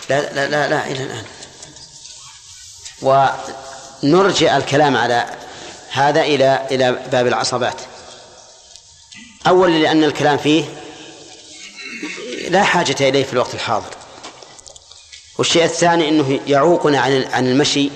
[0.08, 1.35] لا لا لا, لا إلى الآن.
[3.02, 5.26] ونرجع الكلام على
[5.90, 7.80] هذا إلى إلى باب العصبات
[9.46, 10.64] أولا لأن الكلام فيه
[12.48, 13.90] لا حاجة إليه في الوقت الحاضر.
[15.38, 17.90] والشيء الثاني أنه يعوقنا عن عن المشي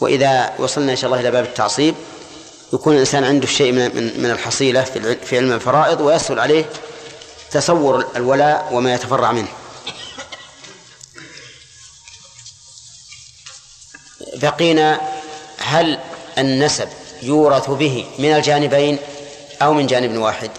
[0.00, 1.94] وإذا وصلنا إن شاء الله إلى باب التعصيب
[2.72, 4.82] يكون الإنسان عنده شيء من من الحصيلة
[5.24, 6.64] في علم الفرائض ويسهل عليه
[7.50, 9.48] تصور الولاء وما يتفرع منه.
[14.36, 15.00] بقينا
[15.58, 15.98] هل
[16.38, 16.88] النسب
[17.22, 18.98] يورث به من الجانبين
[19.62, 20.50] أو من جانب واحد؟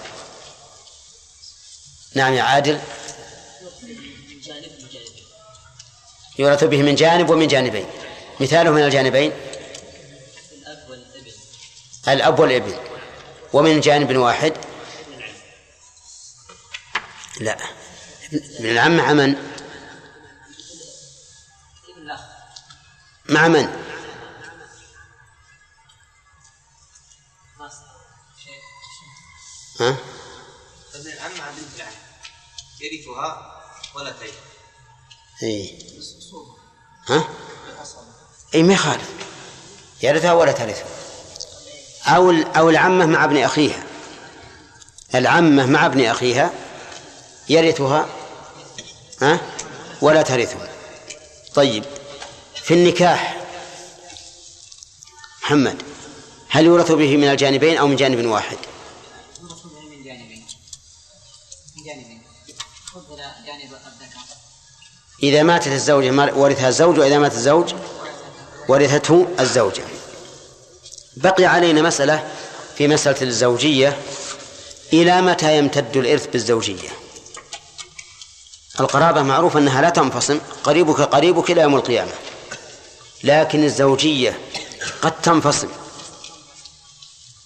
[2.14, 2.80] نعم يا عادل.
[6.40, 7.86] يورث به من جانب ومن جانبين.
[8.40, 9.32] مثاله من الجانبين؟
[12.08, 12.74] الأب والإبن.
[13.54, 14.54] ومن جانب واحد؟
[17.40, 17.58] لا.
[18.34, 19.36] ابن العم مع
[23.30, 23.88] مع من؟
[29.80, 29.96] ها؟
[31.40, 31.88] مع بنت
[32.82, 33.62] يرثها
[33.96, 34.34] ولدين
[35.44, 35.80] إي.
[37.08, 37.28] ها؟
[38.56, 39.10] إي ما يخالف.
[40.02, 40.88] يرثها ولا ترثها
[42.06, 43.84] أو أو العمة مع ابن أخيها.
[45.16, 46.52] العمة مع ابن أخيها
[47.50, 48.08] يرثها
[49.22, 49.40] ها؟
[50.02, 50.70] ولا ترثها
[51.56, 51.97] طيب.
[52.68, 53.38] في النكاح.
[55.44, 55.82] محمد
[56.50, 58.58] هل يورث به من الجانبين أو من جانب واحد؟
[59.42, 60.46] من جانبين
[61.78, 62.22] من جانبين
[63.46, 63.72] جانب
[65.24, 67.74] إذا ماتت الزوجة ورثها الزوج وإذا مات الزوج
[68.68, 69.84] ورثته الزوجة.
[71.18, 72.32] بقي علينا مسألة
[72.78, 73.98] في مسألة الزوجية
[74.94, 76.90] إلى متى يمتد الإرث بالزوجية؟
[78.80, 82.12] القرابة معروف أنها لا تنفصم قريبك قريبك إلى يوم القيامة.
[83.24, 84.40] لكن الزوجية
[85.02, 85.70] قد تنفصل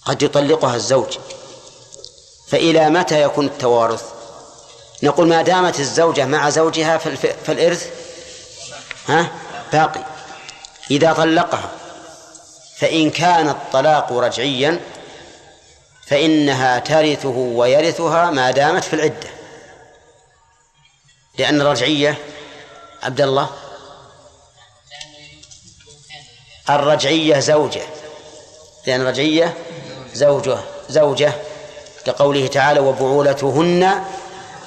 [0.04, 1.18] قد يطلقها الزوج.
[2.48, 4.02] فإلى متى يكون التوارث؟
[5.02, 6.98] نقول ما دامت الزوجة مع زوجها
[7.44, 7.90] فالإرث
[9.08, 9.30] ها؟
[9.72, 10.04] باقي.
[10.90, 11.70] إذا طلقها
[12.78, 14.80] فإن كان الطلاق رجعيا
[16.06, 19.30] فإنها ترثه ويرثها ما دامت في العدة.
[21.38, 22.18] لأن الرجعية
[23.02, 23.50] عبد الله
[26.70, 27.82] الرجعية زوجة.
[28.86, 29.54] لأن الرجعية
[30.14, 31.32] زوجة زوجة
[32.04, 34.04] كقوله تعالى وبعولتهن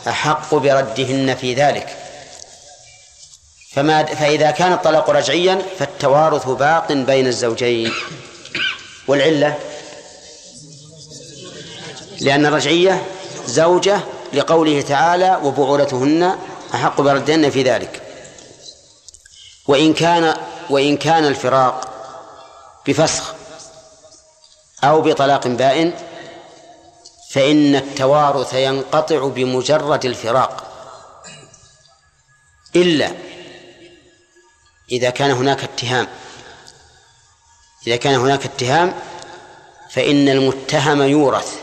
[0.08, 1.98] أحق بردهن في ذلك.
[3.74, 7.94] فما فإذا كان الطلاق رجعيا فالتوارث باق بين الزوجين.
[9.08, 9.58] والعلة؟
[12.22, 13.04] لأن الرجعية
[13.48, 14.00] زوجة
[14.34, 16.36] لقوله تعالى وبعولتهن
[16.74, 18.02] أحق بردهن في ذلك.
[19.68, 20.36] وإن كان
[20.70, 21.92] وإن كان الفراق
[22.88, 23.34] بفسخ
[24.84, 25.94] أو بطلاق بائن
[27.32, 30.72] فإن التوارث ينقطع بمجرد الفراق.
[32.76, 33.12] إلا
[34.92, 36.08] إذا كان هناك اتهام.
[37.88, 39.00] إذا كان هناك اتهام
[39.92, 41.60] فإن المتهم يورث.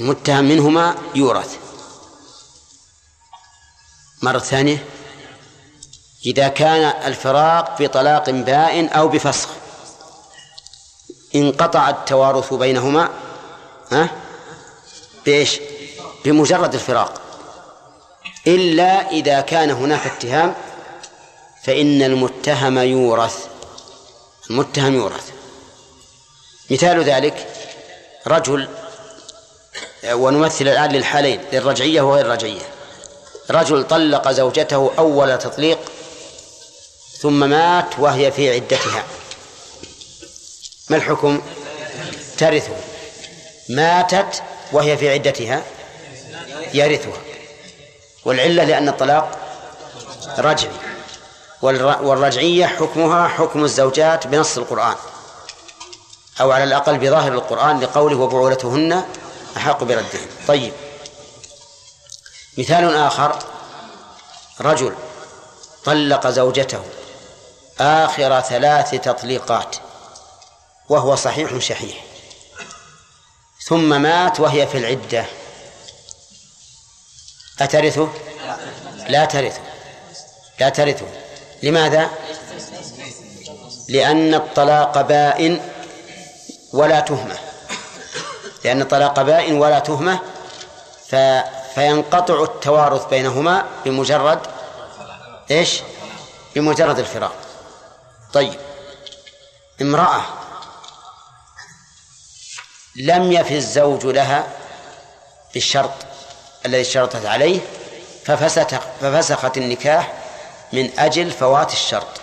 [0.00, 1.58] المتهم منهما يورث.
[4.22, 4.93] مرة ثانية.
[6.26, 9.48] إذا كان الفراق بطلاق بائن أو بفسخ.
[11.34, 13.08] انقطع التوارث بينهما
[13.92, 14.08] ها؟
[15.26, 15.60] بإيش؟
[16.24, 17.20] بمجرد الفراق.
[18.46, 20.54] إلا إذا كان هناك اتهام
[21.64, 23.46] فإن المتهم يورث.
[24.50, 25.30] المتهم يورث.
[26.70, 27.48] مثال ذلك
[28.26, 28.68] رجل
[30.12, 32.62] ونمثل الآن للحالين للرجعية وغير الرجعية.
[33.50, 35.78] رجل طلق زوجته أول تطليق
[37.24, 39.04] ثم مات وهي في عدتها.
[40.90, 41.42] ما الحكم؟
[42.38, 42.76] ترثه
[43.68, 45.62] ماتت وهي في عدتها
[46.74, 47.18] يرثها.
[48.24, 49.38] والعلة لأن الطلاق
[50.38, 50.72] رجعي.
[52.02, 54.96] والرجعية حكمها حكم الزوجات بنص القرآن.
[56.40, 59.04] أو على الأقل بظاهر القرآن لقوله وبعولتهن
[59.56, 60.26] أحق بردهن.
[60.48, 60.72] طيب.
[62.58, 63.38] مثال آخر.
[64.60, 64.94] رجل
[65.84, 66.82] طلق زوجته.
[67.80, 69.76] آخر ثلاث تطليقات
[70.88, 72.04] وهو صحيح شحيح
[73.66, 75.24] ثم مات وهي في العدة
[77.60, 78.08] أترثه؟
[79.08, 79.60] لا ترثه
[80.60, 81.06] لا ترثه
[81.62, 82.10] لماذا؟
[83.88, 85.60] لأن الطلاق بائن
[86.72, 87.38] ولا تهمة
[88.64, 90.18] لأن الطلاق بائن ولا تهمة
[91.08, 91.14] ف...
[91.74, 94.38] فينقطع التوارث بينهما بمجرد
[95.50, 95.82] إيش؟
[96.54, 97.43] بمجرد الفراق
[98.34, 98.60] طيب
[99.82, 100.24] امرأة
[102.96, 104.48] لم يفي الزوج لها
[105.54, 105.94] بالشرط
[106.66, 107.60] الذي اشترطت عليه
[108.24, 110.12] ففسخ ففسخت النكاح
[110.72, 112.20] من أجل فوات الشرط.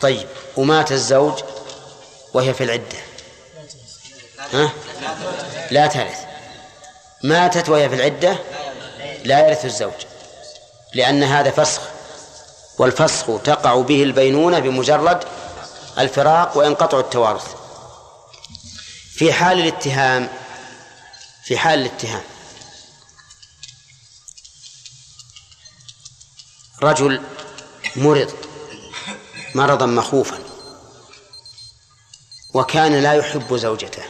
[0.00, 1.42] طيب ومات الزوج
[2.34, 2.98] وهي في العدة.
[4.52, 4.72] ها؟
[5.70, 6.24] لا ترث.
[7.22, 8.38] ماتت وهي في العدة؟
[9.24, 10.06] لا يرث الزوج
[10.94, 11.93] لأن هذا فسخ.
[12.78, 15.24] والفسخ تقع به البينونة بمجرد
[15.98, 17.54] الفراق وينقطع التوارث.
[19.14, 20.28] في حال الاتهام
[21.44, 22.22] في حال الاتهام.
[26.82, 27.22] رجل
[27.96, 28.34] مرض
[29.54, 30.38] مرضا مخوفا
[32.54, 34.02] وكان لا يحب زوجته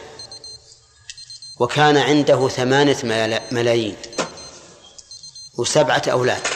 [1.59, 2.97] وكان عنده ثمانية
[3.51, 3.97] ملايين
[5.57, 6.54] وسبعة أولاد.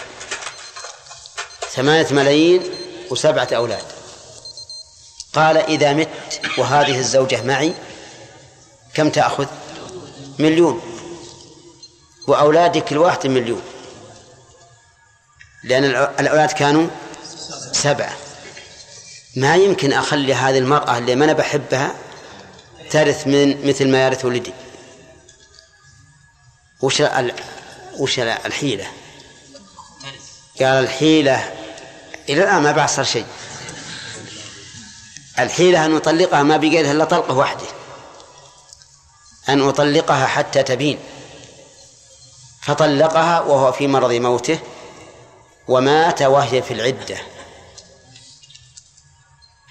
[1.79, 2.63] ثمانية ملايين
[3.09, 3.83] وسبعة أولاد.
[5.33, 6.09] قال إذا مت
[6.57, 7.73] وهذه الزوجة معي
[8.93, 9.45] كم تأخذ؟
[10.39, 10.81] مليون.
[12.27, 13.61] وأولادي كل واحد مليون.
[15.63, 15.85] لأن
[16.19, 16.87] الأولاد كانوا
[17.71, 18.13] سبعة.
[19.35, 21.95] ما يمكن أخلي هذه المرأة اللي ما أنا بحبها
[22.89, 24.53] ترث من مثل ما يرث ولدي.
[26.81, 27.03] وش
[27.99, 28.87] وش الحيلة؟
[30.59, 31.58] قال الحيلة
[32.29, 33.25] إلى الآن ما بعصر شيء.
[35.39, 37.65] الحيلة أن أطلقها ما بقي لها إلا طلقة واحدة.
[39.49, 40.99] أن أطلقها حتى تبين.
[42.61, 44.59] فطلقها وهو في مرض موته
[45.67, 47.17] ومات وهي في العدة.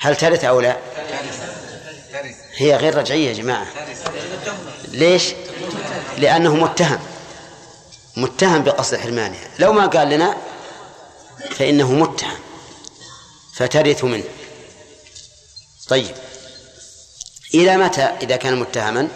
[0.00, 0.76] هل ترث أو لا؟
[2.56, 3.66] هي غير رجعية يا جماعة.
[4.88, 5.34] ليش؟
[6.16, 6.98] لأنه متهم.
[8.16, 9.48] متهم بقصد حرمانها.
[9.59, 10.36] لو ما قال لنا
[11.50, 12.47] فإنه متهم.
[13.59, 14.24] فترث منه.
[15.88, 16.14] طيب.
[17.54, 19.09] إلى متى إذا كان متهما؟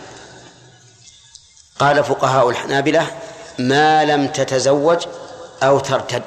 [1.79, 3.07] قال فقهاء الحنابلة
[3.59, 5.07] ما لم تتزوج
[5.63, 6.23] أو ترتد.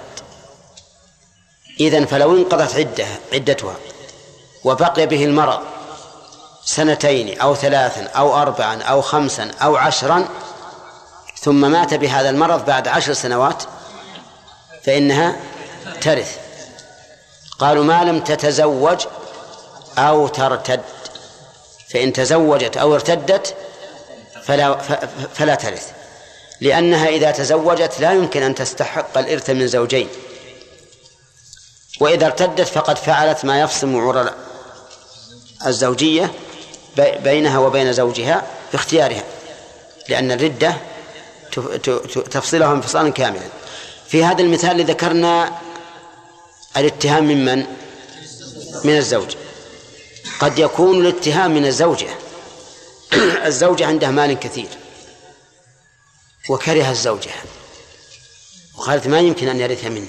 [1.79, 3.75] إذن فلو انقضت عدة عدتها
[4.63, 5.59] وبقي به المرض
[6.65, 10.27] سنتين أو ثلاثا أو أربعا أو خمسا أو عشرا
[11.41, 13.63] ثم مات بهذا المرض بعد عشر سنوات
[14.83, 15.35] فإنها
[16.01, 16.44] ترث.
[17.59, 19.05] قالوا ما لم تتزوج
[19.97, 20.81] أو ترتد.
[21.93, 23.55] فإن تزوجت أو ارتدت
[24.43, 24.77] فلا
[25.33, 25.91] فلا ترث.
[26.61, 30.07] لأنها إذا تزوجت لا يمكن أن تستحق الإرث من زوجين.
[31.99, 34.29] وإذا ارتدت فقد فعلت ما يفصل معور
[35.65, 36.31] الزوجية
[36.97, 39.23] بينها وبين زوجها باختيارها
[40.09, 40.75] لأن الردة
[42.31, 43.47] تفصلها انفصالا كاملا.
[44.07, 45.51] في هذا المثال ذكرنا
[46.77, 47.65] الاتهام ممن
[48.83, 49.35] من؟ الزوج.
[50.39, 52.09] قد يكون الاتهام من الزوجة.
[53.49, 54.69] الزوجة عندها مال كثير.
[56.49, 57.31] وكره الزوجة
[58.75, 60.07] وقالت ما يمكن أن يرث مني.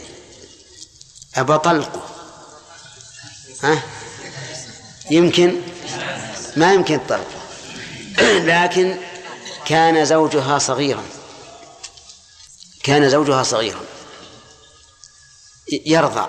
[1.35, 2.03] أبى طلقه.
[3.63, 3.83] ها؟
[5.11, 5.61] يمكن؟
[6.57, 7.43] ما يمكن طلقه.
[8.53, 8.97] لكن
[9.67, 11.05] كان زوجها صغيرا.
[12.83, 13.81] كان زوجها صغيرا.
[15.87, 16.29] يرضع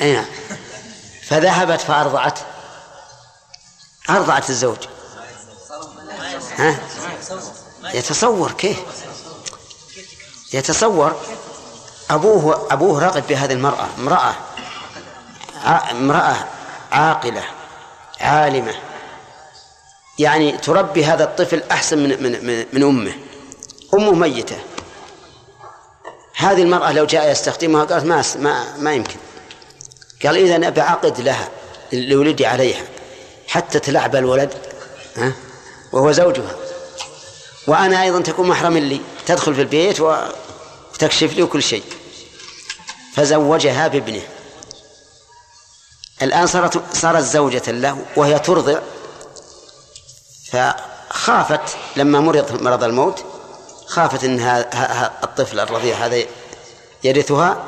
[0.00, 0.24] أي نعم.
[1.28, 2.42] فذهبت فأرضعته.
[4.10, 4.76] أرضعت الزوج.
[6.56, 6.78] ها؟
[7.94, 8.78] يتصور كيف؟
[10.52, 11.20] يتصور
[12.10, 13.86] أبوه أبوه رغب بهذه المرأة.
[13.98, 14.34] امرأة
[15.90, 16.36] امرأة
[16.92, 17.44] عاقلة
[18.20, 18.74] عالمة.
[20.18, 23.14] يعني تربي هذا الطفل أحسن من من من, من أمه.
[23.94, 24.56] أمه ميتة.
[26.36, 29.16] هذه المرأة لو جاء يستخدمها قالت ما ما ما يمكن.
[30.24, 31.48] قال إذا أبي عقد لها
[31.92, 32.84] لولدي عليها
[33.48, 34.54] حتى تلعب الولد
[35.16, 35.32] ها
[35.92, 36.56] وهو زوجها.
[37.66, 41.84] وأنا أيضا تكون محرم لي تدخل في البيت وتكشف لي كل شيء.
[43.14, 44.22] فزوجها بابنه.
[46.22, 48.78] الآن صارت صارت زوجة له وهي ترضع.
[50.52, 53.24] فخافت لما مرض مرض الموت
[53.86, 56.22] خافت هذا الطفل الرضيع هذا
[57.04, 57.64] يرثها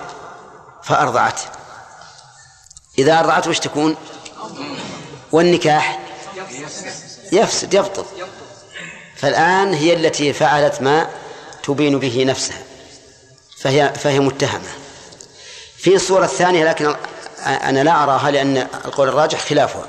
[0.82, 1.57] فأرضعته.
[2.98, 3.96] إذا أرضعته وش تكون؟
[5.32, 5.98] والنكاح
[7.32, 8.04] يفسد يبطل
[9.16, 11.10] فالآن هي التي فعلت ما
[11.62, 12.62] تبين به نفسها
[13.58, 14.68] فهي فهي متهمة.
[15.76, 16.96] في الصورة الثانية لكن
[17.46, 19.86] أنا لا أراها لأن القول الراجح خلافها.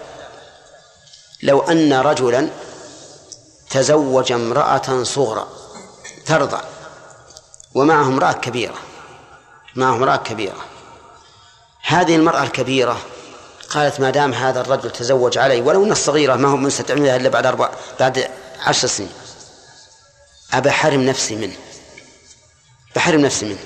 [1.44, 2.50] لو أن رجلا
[3.70, 5.48] تزوج امرأة صغرى
[6.26, 6.62] ترضع
[7.76, 8.76] ومعه امرأة كبيرة
[9.76, 10.66] معه امرأة كبيرة
[11.82, 13.02] هذه المرأة الكبيرة
[13.70, 17.30] قالت ما دام هذا الرجل تزوج علي ولو أن الصغيرة ما هو من ستعملها إلا
[17.30, 17.70] بعد أربع
[18.00, 19.10] بعد عشر سنين.
[20.54, 21.56] أبى حرم نفسي منه.
[22.96, 23.60] بحرم نفسي منه.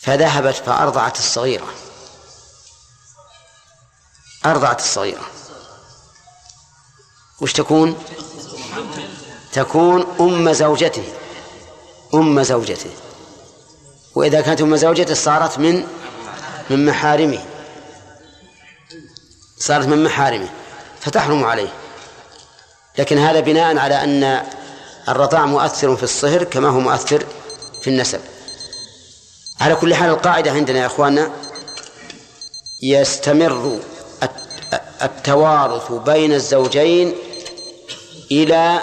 [0.00, 1.66] فذهبت فأرضعت الصغيرة.
[4.46, 5.26] أرضعت الصغيرة.
[7.40, 8.04] وش تكون؟
[9.52, 11.12] تكون أم زوجته.
[12.14, 12.90] أم زوجته.
[14.14, 15.86] وإذا كانت أم زوجته صارت من
[16.70, 17.38] من محارمه.
[19.58, 20.48] صارت من محارمه.
[21.00, 21.72] فتحرم عليه.
[22.98, 24.42] لكن هذا بناء على أن
[25.08, 27.24] الرضاع مؤثر في الصهر كما هو مؤثر
[27.82, 28.20] في النسب.
[29.60, 31.30] على كل حال القاعدة عندنا يا أخواننا
[32.82, 33.80] يستمر
[35.02, 37.14] التوارث بين الزوجين
[38.30, 38.82] إلى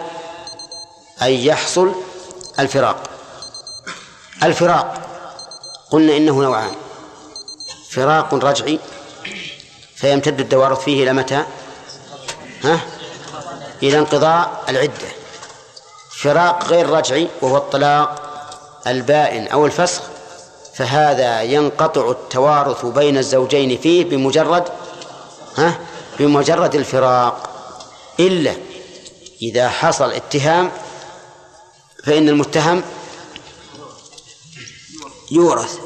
[1.22, 1.92] أن يحصل
[2.60, 3.04] الفراق.
[4.44, 4.98] الفراق
[5.92, 6.72] قلنا إنه نوعان.
[7.90, 8.80] فراق رجعي
[9.96, 11.46] فيمتد التوارث فيه إلى متى؟
[12.64, 12.80] ها؟
[13.84, 15.08] إلى انقضاء العدة.
[16.20, 18.24] فراق غير رجعي وهو الطلاق
[18.88, 20.02] البائن أو الفسخ
[20.76, 24.64] فهذا ينقطع التوارث بين الزوجين فيه بمجرد
[25.58, 25.80] ها؟
[26.20, 27.50] بمجرد الفراق.
[28.20, 28.54] إلا
[29.42, 30.72] إذا حصل اتهام
[32.04, 32.84] فإن المتهم
[35.32, 35.78] يورث.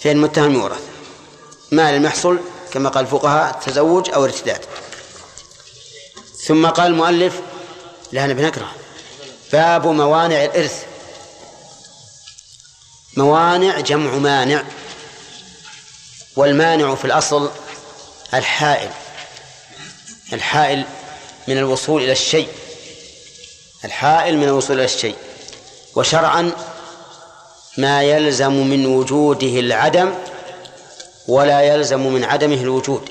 [0.00, 0.87] فإن المتهم يورث.
[1.70, 2.38] ما لم يحصل
[2.72, 4.60] كما قال الفقهاء تزوج أو ارتداد
[6.46, 7.40] ثم قال المؤلف
[8.12, 8.68] لا نبي نقرأ.
[9.52, 10.84] باب موانع الإرث.
[13.16, 14.62] موانع جمع مانع.
[16.36, 17.50] والمانع في الأصل
[18.34, 18.90] الحائل.
[20.32, 20.84] الحائل
[21.48, 22.48] من الوصول إلى الشيء.
[23.84, 25.16] الحائل من الوصول إلى الشيء.
[25.94, 26.52] وشرعا
[27.78, 30.14] ما يلزم من وجوده العدم
[31.28, 33.10] ولا يلزم من عدمه الوجود.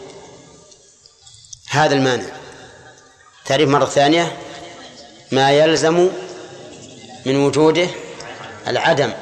[1.70, 2.26] هذا المانع.
[3.45, 4.38] تعريف مرة ثانية
[5.32, 6.09] ما يلزم
[7.26, 7.89] من وجوده
[8.68, 9.13] العدم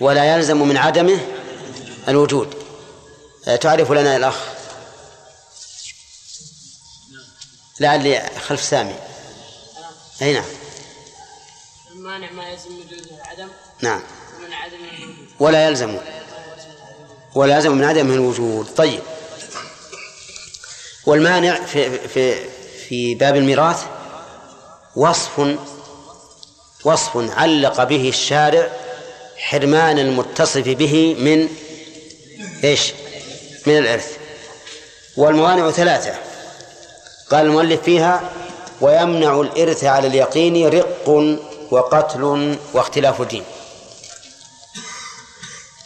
[0.00, 1.20] ولا يلزم من عدمه
[2.08, 2.54] الوجود.
[3.60, 4.36] تعرف لنا الأخ؟
[7.80, 8.94] لعلي خلف سامي.
[10.22, 10.44] أي نعم.
[11.92, 13.48] المانع ما يلزم وجوده العدم
[13.80, 14.02] نعم.
[14.38, 15.28] ومن عدمه الوجود.
[15.40, 15.98] ولا يلزم.
[17.36, 18.66] ولا يلزم من عدمه الوجود.
[18.76, 19.00] طيب.
[21.06, 22.48] والمانع في في
[22.88, 23.82] في باب الميراث
[24.96, 25.56] وصف
[26.84, 28.70] وصف علق به الشارع
[29.36, 31.48] حرمان المتصف به من
[32.64, 32.92] إيش؟
[33.66, 34.16] من الإرث.
[35.16, 36.14] والموانع ثلاثة.
[37.30, 38.30] قال المؤلف فيها
[38.80, 41.08] ويمنع الإرث على اليقين رق
[41.70, 43.44] وقتل واختلاف دين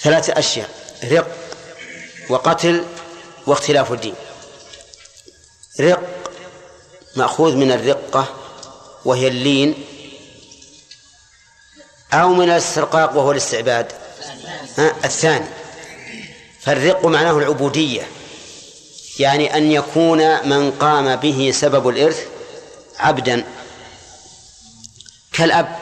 [0.03, 0.69] ثلاثة أشياء.
[1.13, 1.40] رق
[2.31, 2.85] وقتل
[3.47, 4.15] واختلاف الدين.
[5.81, 6.33] رق
[7.17, 8.35] مأخوذ من الرقة
[9.05, 9.85] وهي اللين
[12.13, 13.93] أو من الاسترقاق وهو الاستعباد.
[14.79, 15.47] الثاني.
[16.61, 18.09] فالرق معناه العبودية.
[19.19, 22.27] يعني أن يكون من قام به سبب الإرث
[22.99, 23.45] عبدا.
[25.33, 25.79] كالأب.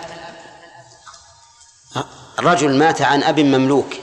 [2.38, 3.94] رجل مات عن أب مملوك.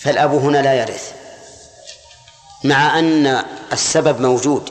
[0.00, 1.12] فالأب هنا لا يرث
[2.64, 4.70] مع أن السبب موجود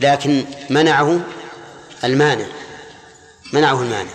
[0.00, 1.20] لكن منعه
[2.04, 2.46] المانع
[3.52, 4.10] منعه المانع.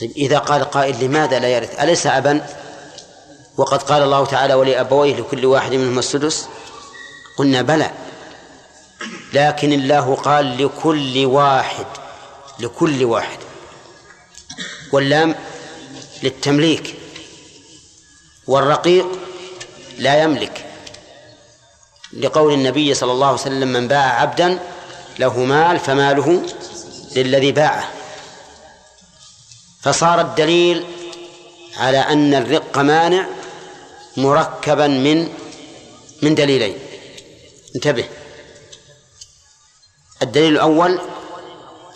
[0.00, 2.46] طيب إذا قال قائل لماذا لا يرث؟ أليس أبا؟
[3.56, 6.48] وقد قال الله تعالى ولأبويه لكل واحد منهما السدس.
[7.38, 7.90] قلنا بلى.
[9.32, 11.86] لكن الله قال لكل واحد
[12.58, 13.38] لكل واحد.
[14.92, 15.34] واللام
[16.22, 16.95] للتمليك.
[18.46, 19.06] والرقيق
[19.98, 20.64] لا يملك.
[22.12, 24.58] لقول النبي صلى الله عليه وسلم من باع عبدا
[25.18, 26.42] له مال فماله
[27.16, 27.90] للذي باعه.
[29.82, 30.84] فصار الدليل
[31.76, 33.26] على أن الرق مانع
[34.16, 35.28] مركبا من
[36.22, 36.78] من دليلين.
[37.76, 38.04] انتبه.
[40.22, 41.00] الدليل الأول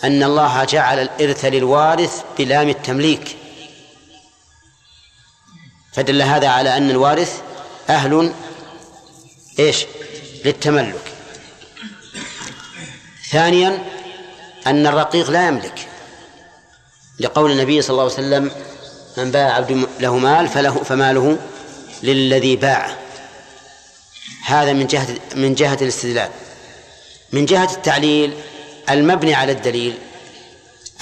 [0.04, 3.36] أن الله جعل الإرث للوارث بلام التمليك.
[5.92, 7.40] فدل هذا على أن الوارث
[7.88, 8.32] أهل
[9.58, 9.86] إيش؟
[10.44, 11.12] للتملك.
[13.30, 13.84] ثانيا
[14.66, 15.88] أن الرقيق لا يملك.
[17.20, 18.50] لقول النبي صلى الله عليه وسلم
[19.16, 21.38] من باع عبد له مال فله فماله
[22.02, 22.96] للذي باعه
[24.44, 26.30] هذا من جهة من جهة الاستدلال.
[27.32, 28.34] من جهة التعليل
[28.90, 29.98] المبني على الدليل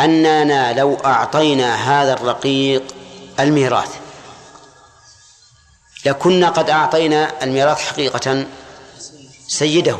[0.01, 2.83] أننا لو أعطينا هذا الرقيق
[3.41, 4.08] الميراث.
[6.07, 8.47] لكنا قد أعطينا الميراث حقيقة
[9.49, 9.99] سيده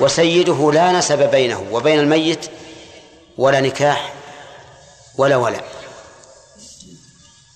[0.00, 2.50] وسيده لا نسب بينه وبين الميت
[3.38, 4.12] ولا نكاح
[5.18, 5.60] ولا ولا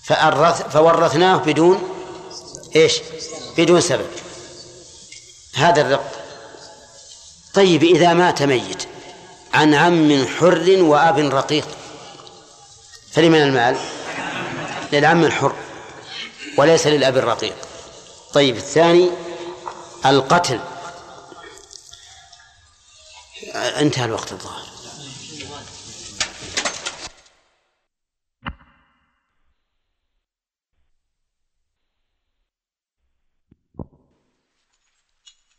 [0.04, 1.88] فأرث فورثناه بدون
[2.76, 3.00] إيش؟
[3.58, 4.06] بدون سبب
[5.54, 6.12] هذا الرق
[7.54, 8.82] طيب إذا مات ميت
[9.54, 11.68] عن عم حر وأب رقيق
[13.12, 13.76] فلمن المال؟
[14.92, 15.65] للعم الحر
[16.56, 17.56] وليس للأب الرقيق.
[18.32, 19.10] طيب الثاني
[20.06, 20.60] القتل.
[23.54, 24.66] انتهى الوقت الظاهر.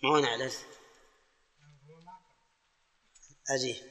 [0.04, 0.56] ما نعلز
[3.50, 3.84] أجي.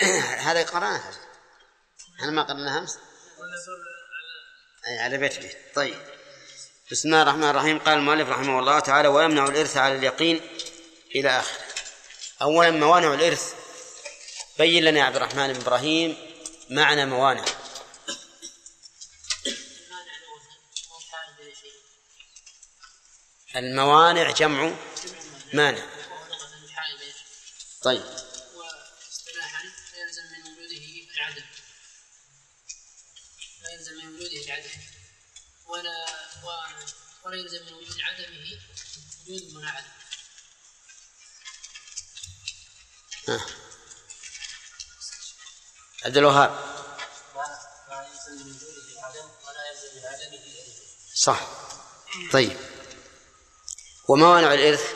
[0.48, 1.12] هذا قرأناها
[2.22, 2.98] أنا ما قرأناها أمس؟
[4.88, 5.98] أي على بيت بيت طيب.
[6.90, 7.78] بسم الله الرحمن الرحيم.
[7.78, 10.40] قال المؤلف رحمه الله تعالى ويمنع الإرث على اليقين
[11.14, 11.64] إلى آخره.
[12.42, 13.54] أولا موانع الإرث.
[14.58, 16.16] بين لنا يا عبد الرحمن بن إبراهيم
[16.70, 17.44] معنى موانع.
[23.56, 24.72] الموانع جمع
[25.52, 25.86] مانع.
[27.82, 31.44] طيب واصطلاحا لا يلزم من وجوده العدم
[33.62, 34.70] لا يلزم من وجوده العدم
[35.66, 36.06] ولا
[36.44, 38.60] و- ولا يلزم من وجود عدمه
[39.28, 39.86] وجود منعدم
[43.28, 43.46] ها.
[46.04, 46.78] عبد الوهاب.
[51.14, 51.40] صح.
[52.32, 52.56] طيب.
[54.08, 54.94] وموانع الإرث؟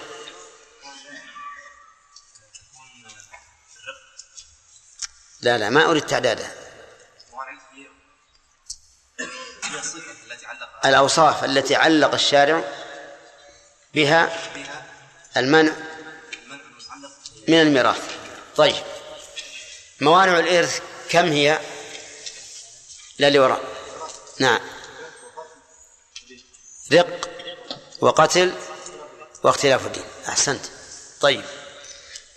[5.40, 6.54] لا لا ما أريد تعدادها
[9.64, 12.64] هي الصفة التي علق الأوصاف التي علق الشارع
[13.94, 14.38] بها
[15.36, 15.72] المنع
[17.48, 18.00] من الميراث.
[18.56, 18.82] طيب
[20.00, 21.58] موانع الإرث كم هي؟
[23.18, 23.60] لا وراء.
[24.38, 24.60] نعم.
[26.92, 27.28] رق
[28.00, 28.52] وقتل
[29.42, 30.04] واختلاف الدين.
[30.28, 30.64] أحسنت.
[31.20, 31.44] طيب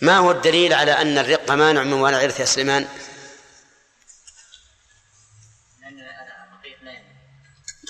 [0.02, 2.88] ما هو الدليل على أن الرق مانع من موانع الإرث يا سليمان؟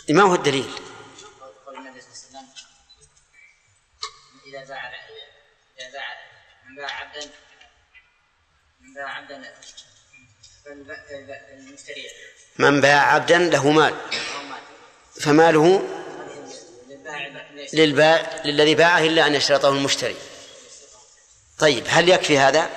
[0.09, 0.71] ما هو الدليل؟
[1.65, 2.47] قول النبي صلى الله عليه وسلم
[4.47, 4.91] إذا باع
[5.79, 6.17] إذا باع
[6.69, 7.29] من باع عبدا
[8.81, 9.53] من باع عبدا
[10.65, 12.07] فالمشتري
[12.57, 13.95] من باع عبدا له مال.
[15.21, 15.89] فماله؟
[17.73, 20.17] للباع للذي باعه إلا أن يشترطه المشتري.
[21.59, 22.69] طيب هل يكفي هذا؟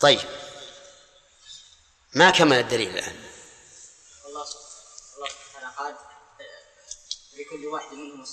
[0.00, 0.20] طيب.
[2.14, 3.16] ما كمل الدليل الآن
[4.24, 8.24] والله سبحانه الله سبحانه قال آه، لكل واحد منهم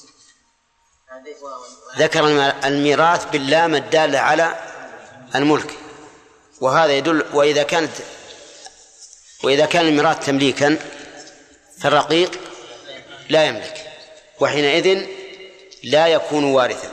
[1.97, 4.55] ذكر الم- الميراث باللام الدالة على
[5.35, 5.77] الملك.
[6.61, 7.91] وهذا يدل وإذا كانت
[9.43, 10.77] وإذا كان الميراث تمليكا
[11.81, 12.39] فالرقيق
[13.29, 13.87] لا يملك.
[14.39, 15.07] وحينئذ
[15.83, 16.91] لا يكون وارثا.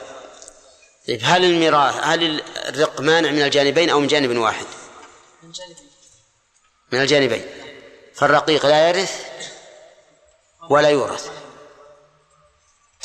[1.09, 4.67] طيب هل الميراث هل الرق مانع من الجانبين أو من جانب واحد؟
[5.43, 5.77] من جانب
[6.93, 7.47] من الجانبين.
[8.15, 9.25] فالرقيق لا يرث
[10.71, 11.31] ولا يورث.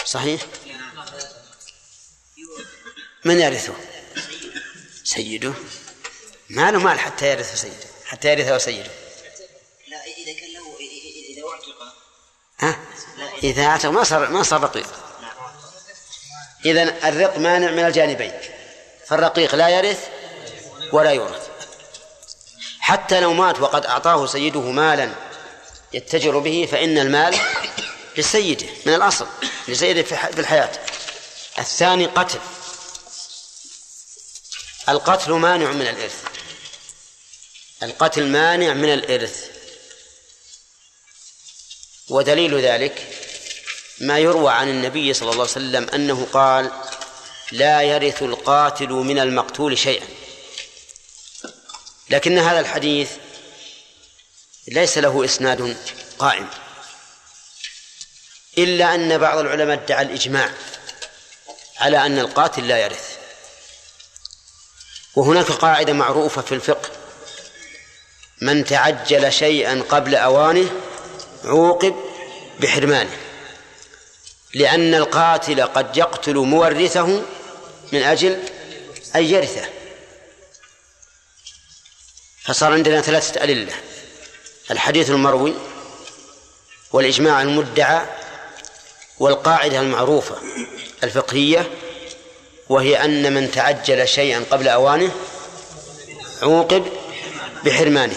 [0.05, 0.41] صحيح؟
[3.25, 3.73] من يرثه؟
[5.03, 5.53] سيده.
[6.49, 8.91] ما له مال حتى يرثه سيده حتى يرثه سيده.
[9.87, 10.77] لا إذا كان له
[11.29, 11.95] إذا أعتق
[12.59, 12.79] ها؟
[13.43, 14.87] إذا أعتق ما صار ما صار رقيق.
[16.65, 18.33] إذا الرق مانع من الجانبين.
[19.07, 20.07] فالرقيق لا يرث
[20.91, 21.49] ولا يورث.
[22.79, 25.15] حتى لو مات وقد أعطاه سيده مالا
[25.93, 27.35] يتجر به فإن المال
[28.17, 29.27] لسيده من الأصل
[29.67, 30.71] لسيده في الحياة.
[31.59, 32.39] الثاني قتل.
[34.89, 36.23] القتل مانع من الإرث.
[37.83, 39.49] القتل مانع من الإرث.
[42.09, 43.19] ودليل ذلك
[43.99, 46.71] ما يروى عن النبي صلى الله عليه وسلم أنه قال
[47.51, 50.07] لا يرث القاتل من المقتول شيئا.
[52.09, 53.11] لكن هذا الحديث
[54.67, 55.77] ليس له إسناد
[56.19, 56.49] قائم.
[58.57, 60.49] إلا أن بعض العلماء ادعى الإجماع
[61.79, 63.17] على أن القاتل لا يرث.
[65.15, 66.89] وهناك قاعدة معروفة في الفقه.
[68.41, 70.71] من تعجل شيئا قبل أوانه
[71.43, 71.95] عوقب
[72.59, 73.17] بحرمانه
[74.53, 77.21] لأن القاتل قد يقتل مورثه
[77.91, 78.43] من أجل
[79.15, 79.69] أن يرثه.
[82.43, 83.73] فصار عندنا ثلاثة أدلة
[84.71, 85.53] الحديث المروي
[86.91, 88.05] والإجماع المدعى
[89.19, 90.35] والقاعدة المعروفة
[91.03, 91.69] الفقهية
[92.69, 95.11] وهي أن من تعجل شيئا قبل أوانه
[96.41, 96.87] عوقب
[97.65, 98.15] بحرمانه.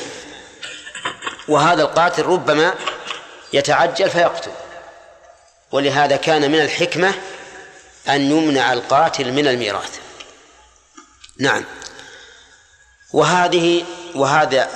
[1.49, 2.75] وهذا القاتل ربما
[3.53, 4.51] يتعجل فيقتل.
[5.73, 7.15] ولهذا كان من الحكمة
[8.09, 9.99] أن يمنع القاتل من الميراث.
[11.39, 11.65] نعم.
[13.13, 13.85] وهذه
[14.15, 14.69] وهذا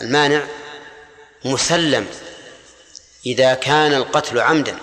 [0.00, 0.42] المانع
[1.44, 2.06] مسلم
[3.26, 4.78] إذا كان القتل عمدا.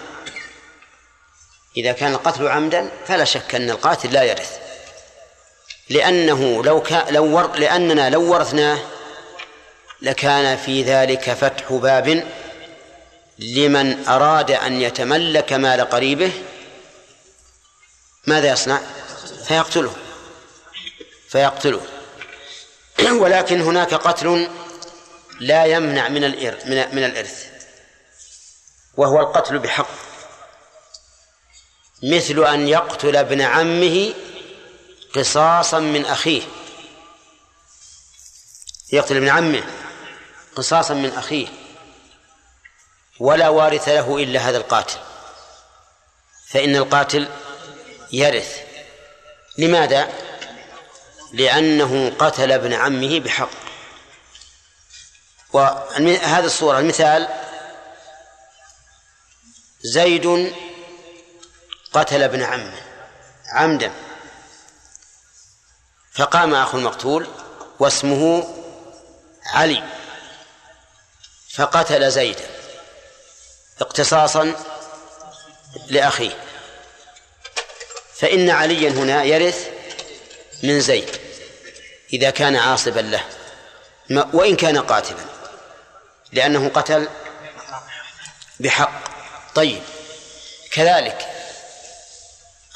[1.77, 4.57] إذا كان القتل عمدا فلا شك أن القاتل لا يرث.
[5.89, 8.79] لأنه لو كان لو ور لأننا لو ورثناه
[10.01, 12.27] لكان في ذلك فتح باب
[13.39, 16.31] لمن أراد أن يتملك مال قريبه.
[18.27, 18.79] ماذا يصنع؟
[19.47, 19.93] فيقتله.
[21.29, 21.81] فيقتله.
[23.21, 24.49] ولكن هناك قتل
[25.39, 27.45] لا يمنع من الإرث من الإرث
[28.97, 30.14] وهو القتل بحق.
[32.03, 34.13] مثل أن يقتل ابن عمه
[35.15, 36.41] قصاصا من أخيه.
[38.93, 39.63] يقتل ابن عمه
[40.55, 41.47] قصاصا من أخيه.
[43.19, 44.97] ولا وارث له إلا هذا القاتل.
[46.49, 47.27] فإن القاتل
[48.11, 48.57] يرث.
[49.57, 50.09] لماذا؟
[51.33, 53.49] لأنه قتل ابن عمه بحق.
[55.53, 57.27] وهذه الصورة المثال
[59.81, 60.53] زيد
[61.95, 62.81] قتل ابن عمه
[63.51, 63.91] عمدا
[66.13, 67.27] فقام أخو المقتول
[67.79, 68.47] واسمه
[69.45, 69.83] علي
[71.53, 72.49] فقتل زيدا
[73.81, 74.55] اقتصاصا
[75.87, 76.37] لأخيه.
[78.15, 79.69] فإن عليا هنا يرث
[80.63, 81.09] من زيد
[82.13, 83.23] إذا كان عاصبا له
[84.33, 85.25] وإن كان قاتلا
[86.31, 87.07] لأنه قتل
[88.59, 88.91] بحق.
[89.55, 89.83] طيب
[90.71, 91.34] كذلك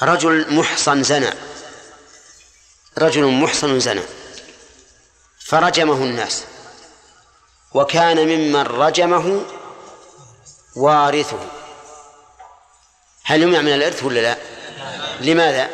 [0.01, 1.33] رجل محصن زنى.
[2.97, 4.01] رجل محصن زنى.
[5.45, 6.43] فرجمه الناس.
[7.73, 9.45] وكان ممن رجمه
[10.75, 11.39] وارثه.
[13.23, 14.37] هل يمنع من الإرث ولا لا؟
[15.21, 15.69] لماذا؟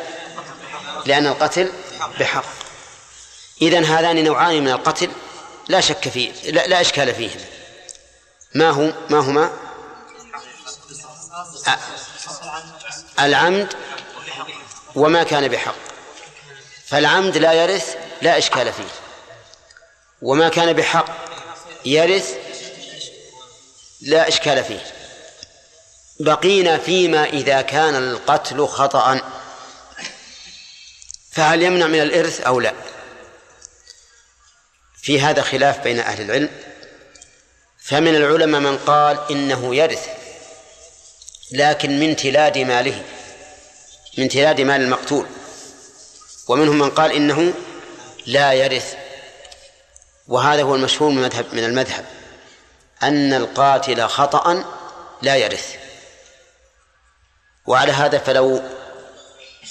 [1.06, 1.72] لأن القتل
[2.20, 2.44] بحق.
[3.62, 5.10] إذن هذان نوعان من القتل
[5.68, 7.44] لا شك فيه لا, لا إشكال فيهما.
[8.54, 9.50] ما هو ما هما؟
[13.20, 13.74] العمد
[14.96, 15.74] وما كان بحق.
[16.86, 18.88] فالعمد لا يرث لا إشكال فيه.
[20.22, 21.06] وما كان بحق
[21.84, 22.34] يرث
[24.00, 24.80] لا إشكال فيه.
[26.20, 29.20] بقينا فيما إذا كان القتل خطأ.
[31.32, 32.72] فهل يمنع من الإرث أو لا؟
[35.02, 36.50] في هذا خلاف بين أهل العلم.
[37.84, 40.08] فمن العلماء من قال إنه يرث
[41.52, 43.04] لكن من تلاد ماله.
[44.18, 45.26] من تلاد مال المقتول.
[46.48, 47.54] ومنهم من قال إنه
[48.26, 48.94] لا يرث.
[50.28, 52.06] وهذا هو المشهور من المذهب من المذهب.
[53.02, 54.64] أن القاتل خطأ
[55.22, 55.74] لا يرث.
[57.66, 58.62] وعلى هذا فلو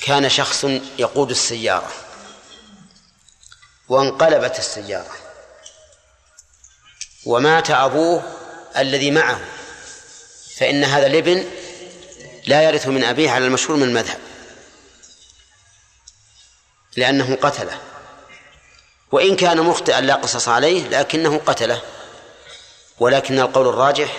[0.03, 0.65] كان شخص
[0.99, 1.91] يقود السيارة.
[3.89, 5.15] وانقلبت السيارة.
[7.25, 8.23] ومات أبوه
[8.77, 9.39] الذي معه.
[10.57, 11.45] فإن هذا الابن
[12.47, 14.19] لا يرث من أبيه على المشهور من المذهب.
[16.97, 17.77] لأنه قتله.
[19.11, 21.81] وإن كان مخطئا لا قصص عليه لكنه قتله.
[22.99, 24.17] ولكن القول الراجح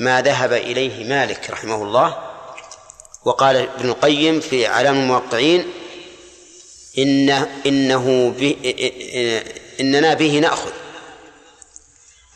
[0.00, 2.18] ما ذهب إليه مالك رحمه الله
[3.24, 5.72] وقال ابن القيم في علام الموقعين
[6.98, 7.30] إن
[7.66, 8.56] إنه به
[9.80, 10.72] إننا به نأخذ.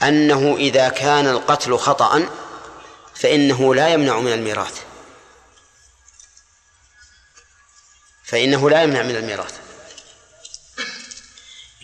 [0.02, 2.28] أنه إذا كان القتل خطأ
[3.14, 4.89] فإنه لا يمنع من الميراث.
[8.31, 9.55] فإنه لا يمنع من الميراث.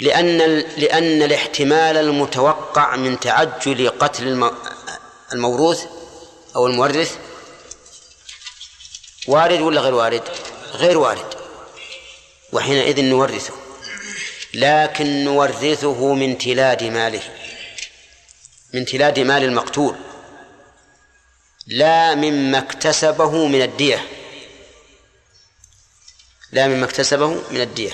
[0.01, 0.39] لأن
[0.77, 4.51] لأن الاحتمال المتوقع من تعجل قتل
[5.33, 5.85] الموروث
[6.57, 7.17] أو المورث
[9.29, 10.23] وارد ولا غير وارد؟
[10.73, 11.35] غير وارد.
[12.53, 13.55] وحينئذ نورثه.
[14.55, 17.23] لكن نورثه من تلاد ماله.
[18.75, 19.97] من تلاد مال المقتول.
[21.67, 24.16] لا مما اكتسبه من الدية.
[26.53, 27.93] لا مما اكتسبه من الدية.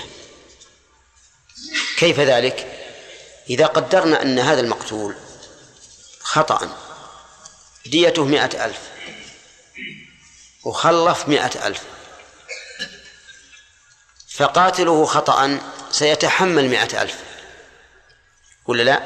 [1.97, 2.67] كيف ذلك؟
[3.49, 5.15] إذا قدرنا أن هذا المقتول
[6.19, 6.77] خطأ
[7.85, 8.79] ديته مئة ألف
[10.63, 11.81] وخلف مئة ألف
[14.29, 15.59] فقاتله خطأ
[15.91, 17.19] سيتحمل مئة ألف.
[18.65, 19.03] ولا لا؟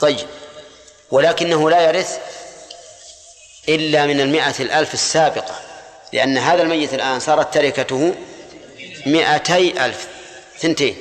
[0.00, 0.28] طيب.
[1.10, 2.18] ولكنه لا يرث
[3.68, 5.60] إلا من المئة الألف السابقة
[6.12, 8.14] لأن هذا الميت الآن صارت تركته
[9.06, 10.08] مئتي ألف
[10.58, 10.96] ثنتين.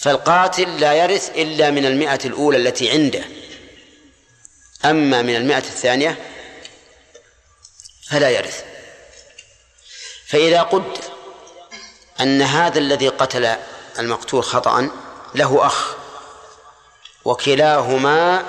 [0.00, 3.24] فالقاتل لا يرث إلا من المئة الأولى التي عنده.
[4.84, 6.18] أما من المئة الثانية
[8.10, 8.64] فلا يرث.
[10.26, 11.00] فإذا قدر
[12.20, 13.56] أن هذا الذي قتل
[13.98, 14.90] المقتول خطأ
[15.34, 15.96] له أخ
[17.24, 18.46] وكلاهما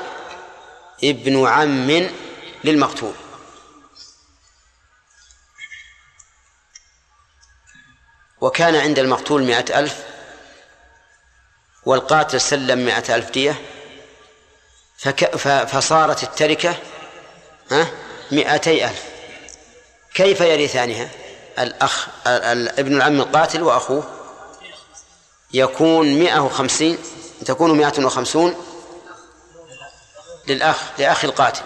[1.04, 2.10] ابن عم
[2.64, 3.14] للمقتول.
[8.42, 10.04] وكان عند المقتول مئة ألف
[11.86, 13.62] والقاتل سلم مئة ألف دية
[14.98, 15.36] فك
[15.66, 16.76] فصارت التركة
[17.72, 17.88] ها
[18.32, 19.04] مئتي ألف.
[20.14, 21.10] كيف يرثانها
[21.60, 24.04] الأخ ابن العم القاتل وأخوه.
[25.54, 26.98] يكون مئة وخمسين
[27.46, 28.66] تكون مئة وخمسون
[30.48, 31.62] للأخ لأخي القاتل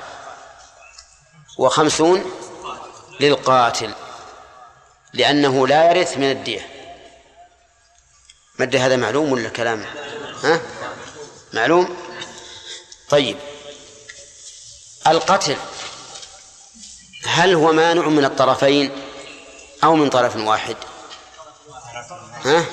[1.58, 2.32] وخمسون
[3.20, 3.94] للقاتل.
[5.14, 6.68] لأنه لا يرث من الدية.
[8.60, 9.86] مد هذا معلوم ولا كلام؟
[10.44, 10.62] ها؟
[11.54, 11.98] معلوم؟
[13.10, 13.38] طيب.
[15.08, 15.58] القتل
[17.26, 18.92] هل هو مانع من الطرفين
[19.84, 20.76] أو من طرف واحد؟
[22.46, 22.66] ها؟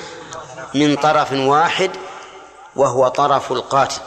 [0.73, 1.91] من طرف واحد
[2.75, 4.01] وهو طرف القاتل.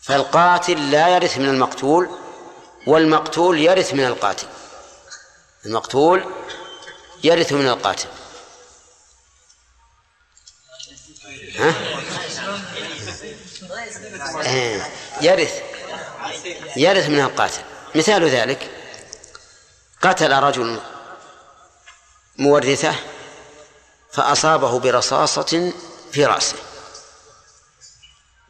[0.00, 2.10] فالقاتل لا يرث من المقتول
[2.86, 4.46] والمقتول يرث من القاتل.
[5.66, 6.24] المقتول
[7.24, 8.08] يرث من القاتل.
[11.58, 11.74] ها؟
[14.46, 14.90] إيه،
[15.20, 15.62] يرث.
[16.76, 17.62] يرث من القاتل.
[17.94, 18.70] مثال ذلك.
[20.02, 20.80] قتل رجل
[22.38, 22.94] مورثه
[24.12, 25.72] فأصابه برصاصة
[26.12, 26.56] في رأسه.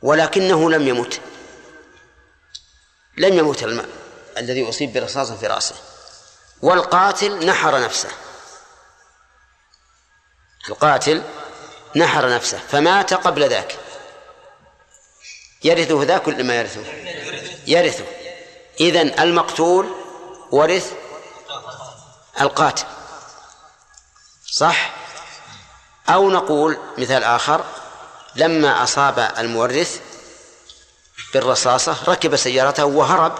[0.03, 1.21] ولكنه لم يمت.
[3.18, 3.62] لم يمت
[4.39, 5.75] الذي أصيب برصاص في رأسه.
[6.62, 8.09] والقاتل نحر نفسه.
[10.69, 11.23] القاتل
[11.97, 13.79] نحر نفسه فمات قبل ذاك.
[15.65, 16.85] يرثه ذاك ولا ما يرثه؟
[17.67, 18.05] يرثه.
[18.81, 19.95] إذن المقتول
[20.51, 20.93] ورث
[22.41, 22.85] القاتل.
[24.47, 24.93] صح؟
[26.09, 27.65] أو نقول مثال آخر
[28.37, 30.01] لما أصاب المورث
[31.35, 33.39] بالرصاصة ركب سيارته وهرب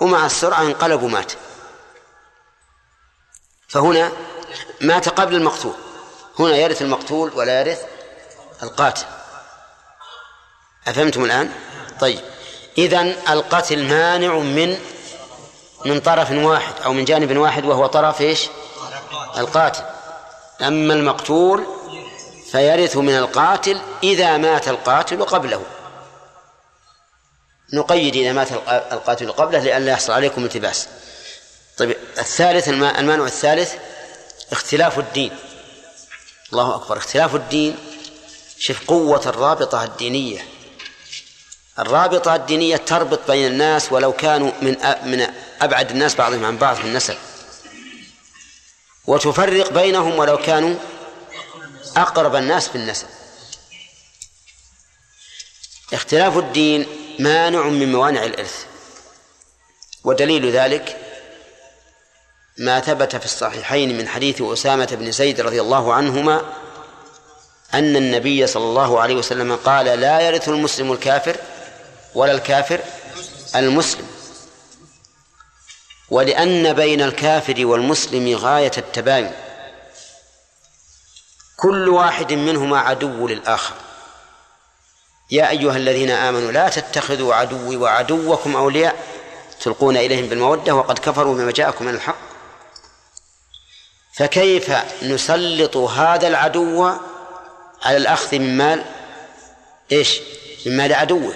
[0.00, 1.32] ومع السرعة انقلب ومات.
[3.68, 4.12] فهنا
[4.80, 5.74] مات قبل المقتول.
[6.38, 7.82] هنا يرث المقتول ولا يرث
[8.62, 9.04] القاتل.
[10.86, 11.52] أفهمتم الآن؟
[12.00, 12.20] طيب.
[12.78, 14.78] إذن القتل مانع من
[15.84, 18.48] من طرف واحد أو من جانب واحد وهو طرف إيش؟
[19.36, 19.82] القاتل.
[20.62, 21.66] أما المقتول
[22.52, 25.62] فيرث من القاتل إذا مات القاتل قبله.
[27.72, 28.52] نقيد إذا مات
[28.92, 30.88] القاتل قبله لئلا يحصل عليكم التباس.
[31.78, 33.74] طيب الثالث المانع الثالث
[34.52, 35.38] اختلاف الدين.
[36.54, 36.96] الله أكبر.
[36.96, 37.76] اختلاف الدين
[38.58, 40.48] شوف قوة الرابطة الدينية.
[41.78, 45.26] الرابطة الدينية تربط بين الناس ولو كانوا من من
[45.60, 47.16] أبعد الناس بعضهم عن بعض في النسب.
[49.06, 50.76] وتفرق بينهم ولو كانوا
[51.96, 53.06] أقرب الناس في النسب.
[55.92, 56.86] اختلاف الدين
[57.18, 58.64] مانع من موانع الإرث.
[60.04, 61.03] ودليل ذلك
[62.58, 66.42] ما ثبت في الصحيحين من حديث أسامة بن زيد رضي الله عنهما
[67.74, 71.36] أن النبي صلى الله عليه وسلم قال لا يرث المسلم الكافر
[72.14, 72.80] ولا الكافر
[73.56, 74.06] المسلم.
[76.10, 79.32] ولأن بين الكافر والمسلم غاية التباين.
[81.56, 83.74] كل واحد منهما عدو للآخر.
[85.30, 88.96] يا أيها الذين آمنوا لا تتخذوا عدوي وعدوكم أولياء
[89.60, 92.33] تلقون إليهم بالمودة وقد كفروا بما جاءكم من الحق.
[94.14, 94.70] فكيف
[95.02, 96.92] نسلط هذا العدو
[97.82, 98.84] على الأخذ من مال؟
[99.92, 100.20] إيش؟
[100.66, 101.34] من مال عدوه.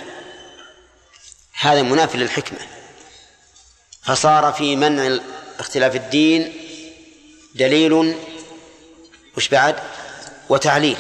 [1.59, 2.59] هذا مناف للحكمة.
[4.03, 5.19] فصار في منع
[5.59, 6.53] اختلاف الدين
[7.55, 8.17] دليل.
[9.37, 9.77] وش بعد؟
[10.49, 10.97] وتعليل.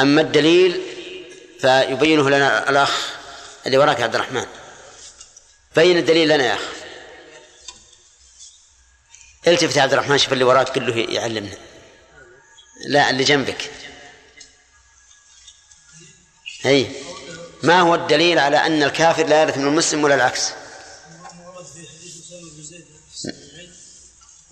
[0.00, 0.82] أما الدليل
[1.60, 3.08] فيبينه لنا الأخ
[3.66, 4.46] اللي وراك عبد الرحمن.
[5.76, 6.79] بين الدليل لنا يا أخ
[9.46, 11.56] التفت يا عبد الرحمن شوف اللي وراك كله يعلمنا؟
[12.86, 13.70] لا اللي جنبك.
[16.66, 17.02] أي
[17.62, 20.50] ما هو الدليل على أن الكافر لا يرث من المسلم ولا العكس؟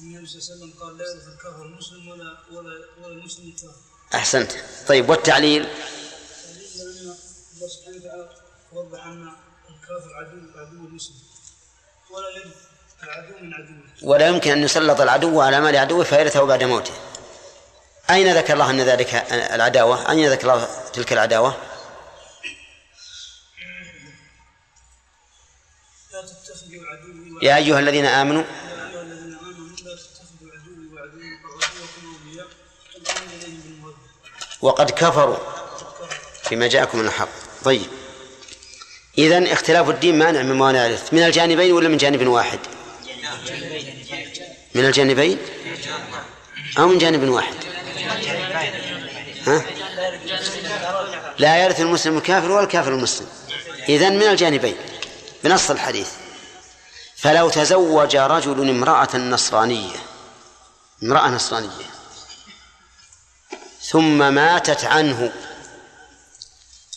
[0.01, 3.80] النبي صلى الله عليه وسلم قال لا يرث الكافر المسلم ولا ولا ولا المسلم الكافر
[4.14, 4.53] أحسنت.
[4.89, 5.62] طيب والتعليل؟
[7.55, 8.30] الله سبحانه وتعالى
[8.72, 9.32] وضح أن
[9.68, 11.16] الكافر عدو عدو المسلم
[12.11, 12.57] ولا يرث
[13.03, 13.88] العدو من عدوه.
[14.03, 16.92] ولا يمكن أن يسلط العدو على مال عدوه فيرثه بعد موته.
[18.11, 21.57] أين ذكر الله أن ذلك العداوة؟ أين ذكر الله تلك العداوة؟
[27.42, 28.44] يا أيها الذين آمنوا.
[34.62, 35.36] وقد كفروا
[36.51, 37.28] بما جاءكم من الحق.
[37.64, 37.86] طيب.
[39.18, 41.14] إذن اختلاف الدين مانع من موانع الإرث.
[41.14, 42.59] من الجانبين ولا من جانب واحد؟
[44.74, 45.38] من الجانبين؟
[46.78, 47.54] أو من جانب واحد.
[49.46, 49.64] ها؟
[51.38, 53.26] لا يرث المسلم الكافر ولا الكافر المسلم.
[53.88, 54.76] إذن من الجانبين
[55.44, 56.08] بنص الحديث.
[57.16, 59.96] فلو تزوج رجل امرأة نصرانية
[61.02, 61.86] امرأة نصرانية
[63.82, 65.32] ثم ماتت عنه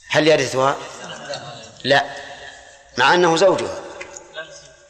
[0.10, 0.78] هل يرثها؟
[1.84, 2.06] لا
[2.98, 3.81] مع أنه زوجها.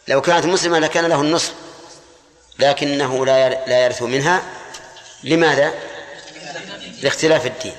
[0.07, 1.53] لو كانت مسلمة لكان له النصف
[2.59, 4.43] لكنه لا لا يرث منها.
[5.23, 5.73] لماذا؟
[7.01, 7.75] لاختلاف الدين.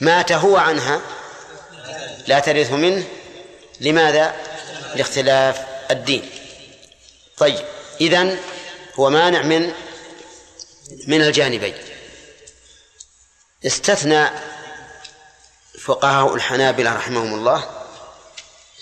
[0.00, 1.00] مات هو عنها
[2.26, 3.04] لا ترث منه.
[3.80, 4.34] لماذا؟
[4.94, 6.30] لاختلاف الدين.
[7.38, 7.64] طيب
[8.00, 8.38] إذن
[8.94, 9.72] هو مانع من
[11.06, 11.74] من الجانبين.
[13.66, 14.28] استثنى
[15.80, 17.64] فقهاء الحنابلة رحمهم الله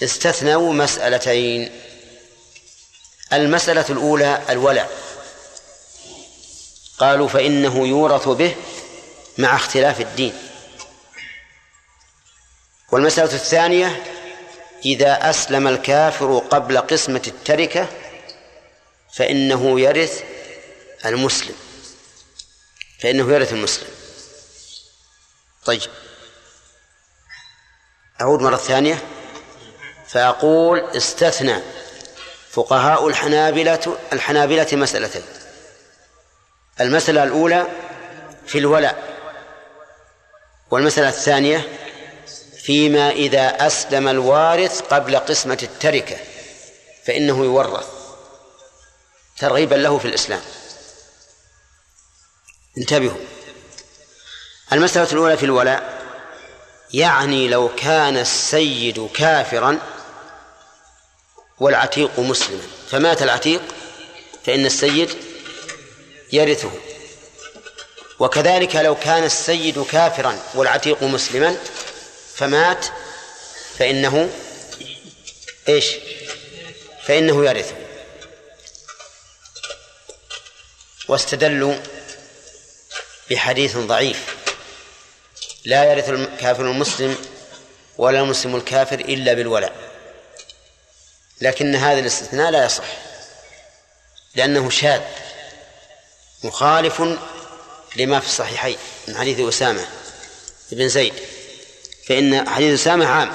[0.03, 1.81] استثنوا مسألتين.
[3.33, 4.89] المسألة الأولى الولع.
[6.99, 8.57] قالوا فإنه يورث به
[9.39, 10.35] مع اختلاف الدين.
[12.93, 14.05] والمسألة الثانية
[14.85, 17.89] إذا أسلم الكافر قبل قسمة التركة
[19.13, 20.23] فإنه يرث
[21.07, 21.55] المسلم.
[23.01, 23.89] فإنه يرث المسلم.
[25.65, 25.91] طيب.
[28.21, 29.05] أعود مرة ثانية.
[30.09, 31.63] فأقول استثنى.
[32.51, 35.23] فقهاء الحنابلة الحنابلة مسألتين.
[36.81, 37.67] المسألة الأولى
[38.47, 39.19] في الولاء
[40.71, 41.69] والمسألة الثانية
[42.63, 46.17] فيما إذا أسلم الوارث قبل قسمة التركة
[47.07, 47.87] فإنه يورث
[49.39, 50.41] ترغيبا له في الإسلام.
[52.79, 53.21] انتبهوا.
[54.73, 55.99] المسألة الأولى في الولاء
[56.95, 59.79] يعني لو كان السيد كافرا
[61.61, 63.63] والعتيق مسلما فمات العتيق
[64.47, 65.11] فإن السيد
[66.33, 66.71] يرثه.
[68.19, 71.57] وكذلك لو كان السيد كافرا والعتيق مسلما
[72.35, 72.87] فمات
[73.79, 74.31] فإنه
[75.69, 75.87] إيش؟
[77.05, 77.77] فإنه يرثه.
[81.09, 81.75] واستدلوا
[83.31, 84.37] بحديث ضعيف.
[85.65, 87.17] لا يرث الكافر المسلم
[87.99, 89.88] ولا المسلم الكافر إلا بالولاء.
[91.41, 92.85] لكن هذا الاستثناء لا يصح
[94.35, 95.03] لأنه شاذ
[96.45, 97.03] مخالف
[97.97, 98.79] لما في الصحيحين
[99.09, 99.87] من حديث أسامة
[100.73, 101.15] بن زيد
[102.09, 103.33] فإن حديث أسامة عام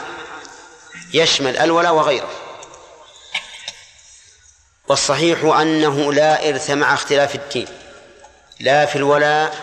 [1.14, 2.32] يشمل الولاء وغيره.
[4.88, 7.68] والصحيح أنه لا إرث مع اختلاف الدين
[8.60, 9.58] لا في الولاء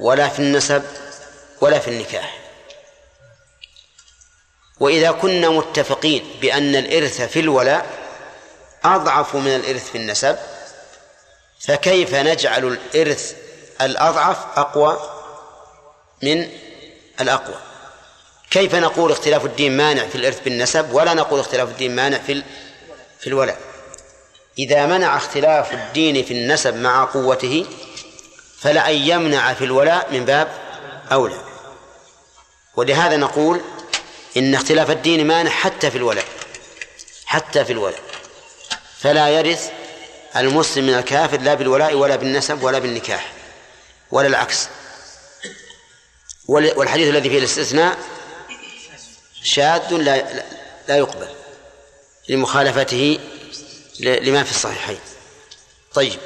[0.00, 0.82] ولا في النسب
[1.60, 2.43] ولا في النكاح.
[4.80, 7.86] وإذا كنا متفقين بأن الإرث في الولاء
[8.84, 10.36] أضعف من الإرث في النسب
[11.60, 13.36] فكيف نجعل الإرث
[13.80, 14.98] الأضعف أقوى
[16.22, 16.48] من
[17.20, 17.54] الأقوى؟
[18.50, 22.42] كيف نقول اختلاف الدين مانع في الإرث بالنسب ولا نقول اختلاف الدين مانع في
[23.20, 23.58] في الولاء؟
[24.58, 27.66] إذا منع اختلاف الدين في النسب مع قوته
[28.60, 30.48] فلأن يمنع في الولاء من باب
[31.12, 31.38] أولى.
[32.76, 33.60] ولهذا نقول
[34.36, 36.24] إن اختلاف الدين مانع حتى في الولاء
[37.26, 38.00] حتى في الولاء
[38.98, 39.70] فلا يرث
[40.36, 43.32] المسلم من الكافر لا بالولاء ولا بالنسب ولا بالنكاح
[44.10, 44.68] ولا العكس.
[46.48, 47.98] والحديث الذي فيه الاستثناء
[49.42, 50.44] شاذ لا
[50.88, 51.28] لا يقبل
[52.28, 53.18] لمخالفته
[54.00, 54.98] لما في الصحيحين.
[55.94, 56.18] طيب.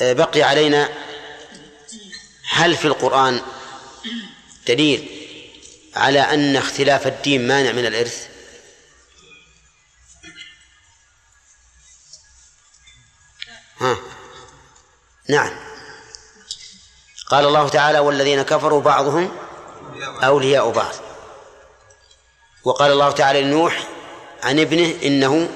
[0.00, 0.88] بقي علينا
[2.50, 3.42] هل في القرآن
[4.66, 5.13] دليل
[5.96, 8.28] على أن اختلاف الدين مانع من الإرث؟
[13.78, 13.96] ها.
[15.28, 15.50] نعم.
[17.28, 19.36] قال الله تعالى والذين كفروا بعضهم
[20.24, 20.94] أولياء بعض.
[22.64, 23.88] وقال الله تعالى لنوح
[24.42, 25.48] عن ابنه إنه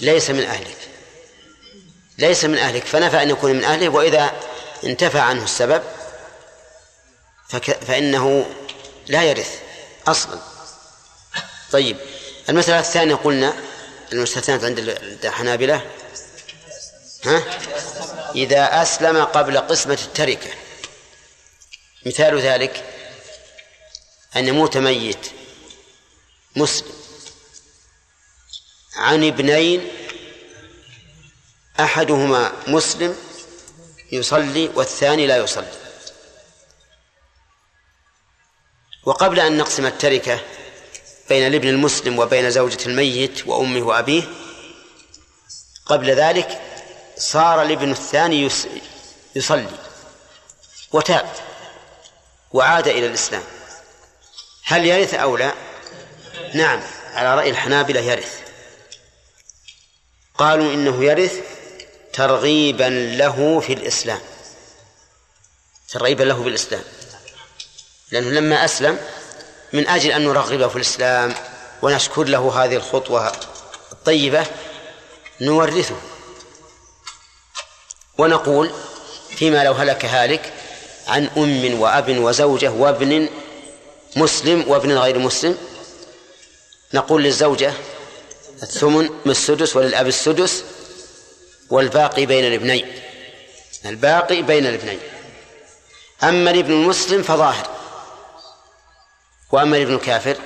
[0.00, 0.76] ليس من أهلك.
[2.18, 4.32] ليس من أهلك فنفى أن يكون من أهله وإذا
[4.84, 5.82] انتفى عنه السبب
[7.86, 8.46] فإنه
[9.06, 9.65] لا يرث.
[10.08, 10.38] أصلا
[11.72, 11.96] طيب
[12.48, 13.56] المسألة الثانية قلنا
[14.12, 14.78] المستثنات عند
[15.24, 15.90] الحنابلة.
[17.24, 17.42] ها؟
[18.34, 20.50] إذا أسلم قبل قسمة التركة.
[22.06, 22.84] مثال ذلك
[24.36, 25.30] أن يموت ميت
[26.56, 26.92] مسلم
[28.96, 29.88] عن ابنين
[31.80, 33.16] أحدهما مسلم
[34.12, 35.85] يصلي والثاني لا يصلي.
[39.06, 40.40] وقبل أن نقسم التركة
[41.28, 44.22] بين الابن المسلم وبين زوجة الميت وأمه وأبيه
[45.86, 46.60] قبل ذلك
[47.18, 48.50] صار الابن الثاني
[49.36, 49.70] يصلي
[50.92, 51.30] وتاب
[52.52, 53.42] وعاد إلى الإسلام.
[54.64, 55.52] هل يرث أو لا؟
[56.54, 56.82] نعم
[57.14, 58.40] على رأي الحنابلة يرث.
[60.34, 61.40] قالوا إنه يرث
[62.12, 64.20] ترغيبا له في الإسلام
[65.88, 66.82] ترغيبا له في الإسلام.
[68.10, 68.98] لأنه لما أسلم
[69.72, 71.34] من أجل أن نرغبه في الإسلام
[71.82, 73.32] ونشكر له هذه الخطوة
[73.92, 74.46] الطيبة
[75.40, 75.96] نورثه.
[78.18, 78.70] ونقول
[79.36, 80.52] فيما لو هلك هالك
[81.08, 83.28] عن أم وأب وزوجة وابن
[84.16, 85.58] مسلم وابن غير مسلم
[86.94, 87.72] نقول للزوجة
[88.62, 90.64] الثمن من السدس وللأب السدس
[91.70, 93.02] والباقي بين الابنين
[93.86, 94.98] الباقي بين الابنين.
[96.22, 97.75] أما الابن المسلم فظاهر.
[99.52, 100.36] وأما الابن الكافر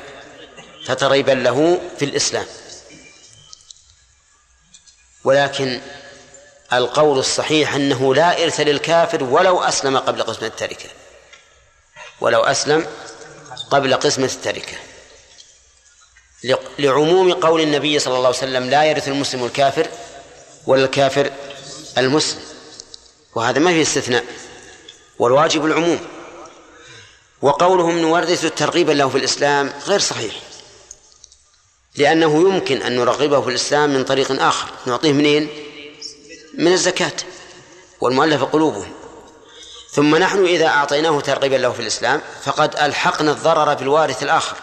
[0.86, 2.46] فتريبا له في الإسلام.
[5.24, 5.80] ولكن
[6.72, 10.88] القول الصحيح أنه لا إرث للكافر ولو أسلم قبل قسمة التركة.
[12.20, 12.86] ولو أسلم
[13.70, 14.76] قبل قسمة التركة.
[16.78, 19.88] لعموم قول النبي صلى الله عليه وسلم لا يرث المسلم الكافر
[20.66, 21.32] ولا الكافر
[21.98, 22.42] المسلم.
[23.34, 24.24] وهذا ما فيه استثناء.
[25.18, 26.19] والواجب العموم.
[27.42, 30.34] وقولهم نورث ترغيبا له في الإسلام غير صحيح.
[31.96, 35.48] لأنه يمكن أن نرغبه في الإسلام من طريق آخر نعطيه منين؟
[36.54, 37.12] من الزكاة.
[38.00, 38.92] والمؤلف قلوبهم.
[39.92, 44.56] ثم نحن إذا أعطيناه ترغيبا له في الإسلام فقد ألحقنا الضرر بالوارث الآخر.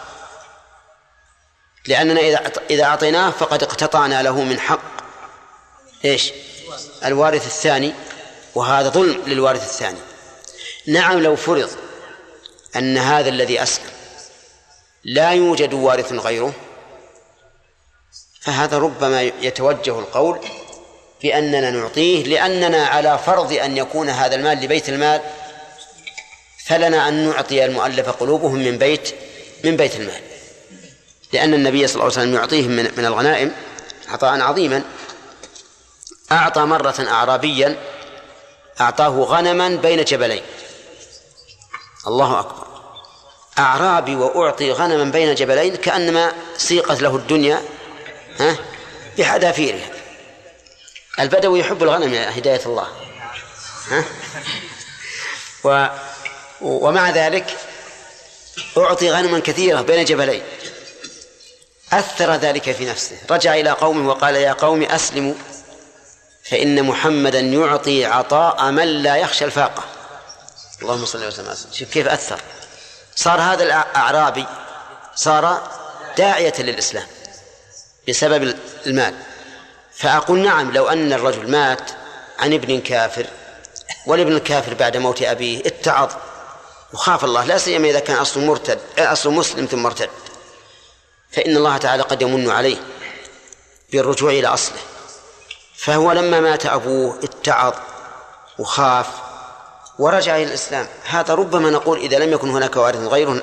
[1.86, 4.80] لأننا إذا إذا أعطيناه فقد اقتطعنا له من حق.
[6.04, 6.32] إيش؟
[7.04, 7.94] الوارث الثاني
[8.54, 9.98] وهذا ظلم للوارث الثاني.
[10.86, 11.70] نعم لو فرض
[12.76, 13.90] أن هذا الذي أسلم
[15.04, 16.52] لا يوجد وارث غيره
[18.40, 20.40] فهذا ربما يتوجه القول
[21.22, 25.20] بأننا نعطيه لأننا على فرض أن يكون هذا المال لبيت المال
[26.66, 29.14] فلنا أن نعطي المؤلف قلوبهم من بيت
[29.64, 30.20] من بيت المال.
[31.32, 33.52] لأن النبي صلى الله عليه وسلم يعطيهم من, من الغنائم
[34.08, 34.82] عطاء عظيما.
[36.32, 37.76] أعطى مرة أعرابيا
[38.80, 40.42] أعطاه غنما بين جبلين.
[42.08, 42.66] الله أكبر.
[43.58, 47.62] أعرابي وأعطي غنما بين جبلين كأنما سيقت له الدنيا
[48.40, 48.56] ها
[49.18, 49.90] بحذافيرها.
[51.20, 52.88] البدوي يحب الغنم يا هداية الله
[53.90, 54.04] ها.
[55.64, 55.86] و
[56.60, 57.56] ومع ذلك
[58.78, 60.42] أعطي غنما كثيرة بين جبلين.
[61.92, 63.16] أثر ذلك في نفسه.
[63.30, 65.34] رجع إلى قومه وقال يا قوم أسلموا
[66.50, 69.97] فإن محمدا يعطي عطاء من لا يخشى الفاقة.
[70.82, 72.40] اللهم صل وسلم شوف كيف أثر.
[73.16, 74.46] صار هذا الأعرابي
[75.14, 75.70] صار
[76.16, 77.06] داعية للإسلام
[78.08, 78.56] بسبب
[78.86, 79.14] المال.
[79.94, 81.90] فأقول نعم لو أن الرجل مات
[82.38, 83.26] عن ابن كافر
[84.06, 86.12] والابن الكافر بعد موت أبيه اتعظ.
[86.92, 90.10] وخاف الله لا سيما إذا كان أصله مرتد أصله مسلم ثم مرتد.
[91.32, 92.76] فإن الله تعالى قد يمن عليه
[93.92, 94.78] بالرجوع إلى أصله.
[95.76, 97.74] فهو لما مات أبوه اتعظ
[98.58, 99.06] وخاف
[99.98, 100.86] ورجع إلى الإسلام.
[101.04, 103.42] هذا ربما نقول إذا لم يكن هناك وارث غيره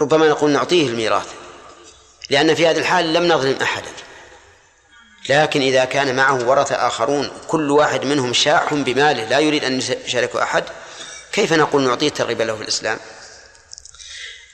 [0.00, 1.26] ربما نقول نعطيه الميراث.
[2.30, 3.90] لأن في هذه الحال لم نظلم أحدا.
[5.28, 10.42] لكن إذا كان معه ورثة آخرون كل واحد منهم شاح بماله لا يريد أن يشاركه
[10.42, 10.64] أحد
[11.32, 12.98] كيف نقول نعطيه ترغيبا له في الإسلام؟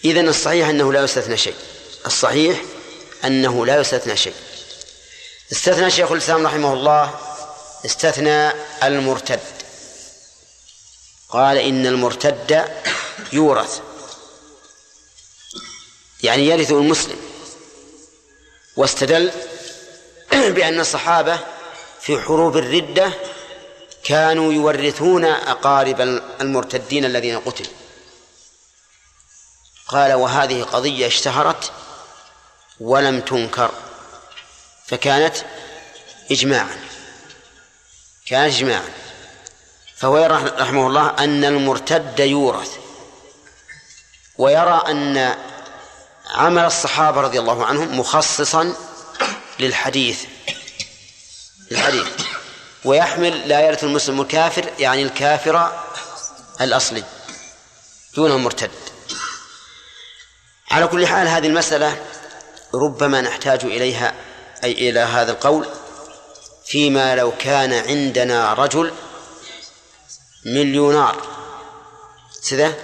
[0.05, 1.55] إذن الصحيح أنه لا يستثنى شيء.
[2.07, 2.63] الصحيح
[3.25, 4.35] أنه لا يستثنى شيء.
[5.53, 7.15] استثنى شيخ الإسلام رحمه الله
[7.85, 8.53] استثنى
[8.83, 9.41] المرتد.
[11.29, 12.65] قال إن المرتد
[13.33, 13.81] يورث.
[16.23, 17.17] يعني يرث المسلم.
[18.77, 19.33] واستدل
[20.31, 21.39] بأن الصحابة
[22.01, 23.13] في حروب الردة
[24.05, 26.01] كانوا يورثون أقارب
[26.41, 27.73] المرتدين الذين قتلوا.
[29.89, 31.73] قال وهذه قضية اشتهرت
[32.81, 33.71] ولم تنكر.
[34.87, 35.37] فكانت
[36.31, 36.81] إجماعا.
[38.27, 39.06] كان إجماعا.
[39.97, 42.71] فهو يرى رحمه الله أن المرتد يورث
[44.39, 45.37] ويرى أن
[46.35, 48.75] عمل الصحابة رضي الله عنهم مخصصا
[49.59, 50.25] للحديث
[51.71, 52.07] للحديث.
[52.85, 55.73] ويحمل لا يرث المسلم الكافر يعني الكافر
[56.61, 57.05] الأصلي
[58.15, 58.71] دون المرتد.
[60.71, 62.03] على كل حال هذه المسألة
[62.75, 64.15] ربما نحتاج إليها
[64.65, 65.69] أي إلى هذا القول
[66.67, 68.93] فيما لو كان عندنا رجل
[70.47, 71.23] مليونار
[72.51, 72.75] كذا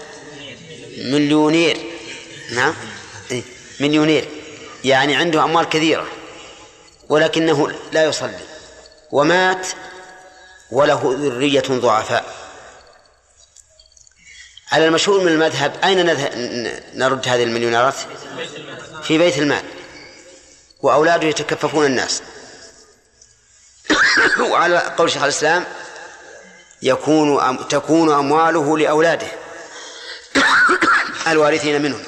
[0.98, 1.78] مليونير.
[2.50, 2.74] نعم؟
[3.30, 3.42] إيه،
[3.80, 4.28] مليونير.
[4.84, 6.06] يعني عنده أموال كثيرة
[7.08, 8.38] ولكنه لا يصلي.
[9.12, 9.66] ومات
[10.70, 12.34] وله ذرية ضعفاء.
[14.72, 16.06] على المشهور من المذهب أين
[16.94, 17.94] نرد هذه المليونيرات؟
[19.02, 19.64] في بيت المال.
[20.82, 22.22] وأولاده يتكففون الناس.
[24.50, 25.66] وعلى قول شيخ الإسلام
[26.82, 29.26] يكون تكون أمواله لأولاده
[31.28, 32.02] الوارثين منهم.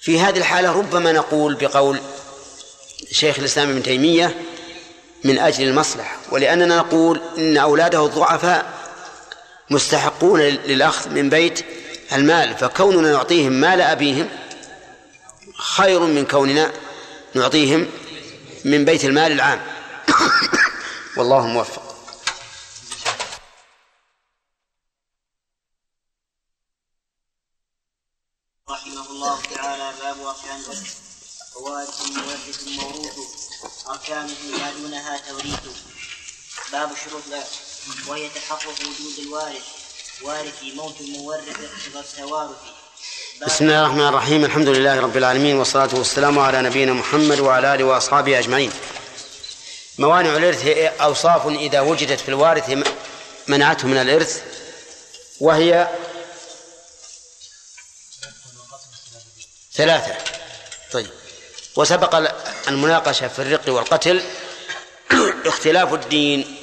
[0.00, 2.00] في هذه الحالة ربما نقول بقول
[3.12, 4.36] شيخ الإسلام ابن تيمية
[5.24, 8.72] من أجل المصلحة ولأننا نقول إن أولاده الضعفاء
[9.70, 11.64] مستحقون للأخذ من بيت
[12.12, 14.28] المال فكوننا نعطيهم مال أبيهم
[15.56, 16.72] خير من كوننا
[17.34, 17.86] نعطيهم
[18.64, 19.60] من بيت المال العام.
[21.16, 21.94] والله موفق
[28.70, 30.60] رحمه الله تعالى باب أركان
[31.56, 35.60] ووارث مورث موروث أركانه ما دونها توريث.
[36.72, 37.22] باب شروط
[38.08, 39.62] وهي تحقق وجود الوارث.
[40.22, 41.56] وارث موت المورث
[41.94, 42.56] والتوارث.
[43.46, 44.44] بسم الله الرحمن الرحيم.
[44.44, 48.72] الحمد لله رب العالمين والصلاة والسلام على نبينا محمد وعلى آله وأصحابه أجمعين.
[49.98, 52.70] موانع الإرث هي أوصاف إذا وجدت في الوارث
[53.46, 54.42] منعته من الإرث
[55.40, 55.88] وهي
[59.74, 60.43] ثلاثة.
[61.76, 62.30] وسبق
[62.68, 64.22] المناقشة في الرق والقتل
[65.46, 66.56] اختلاف الدين.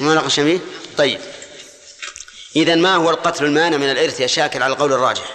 [0.00, 0.60] مناقشة فيه
[0.98, 1.20] طيب.
[2.56, 5.34] إذا ما هو القتل المانع من الإرث يا شاكر على القول الراجح؟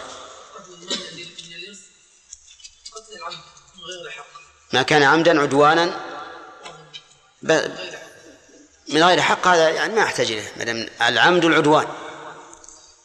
[4.73, 5.99] ما كان عمدا عدوانا؟
[8.87, 10.13] من غير حق هذا يعني ما
[10.57, 11.87] ما دام العمد العدوان.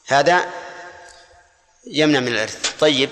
[0.06, 0.50] هذا
[1.86, 2.72] يمنع من الإرث.
[2.80, 3.10] طيب.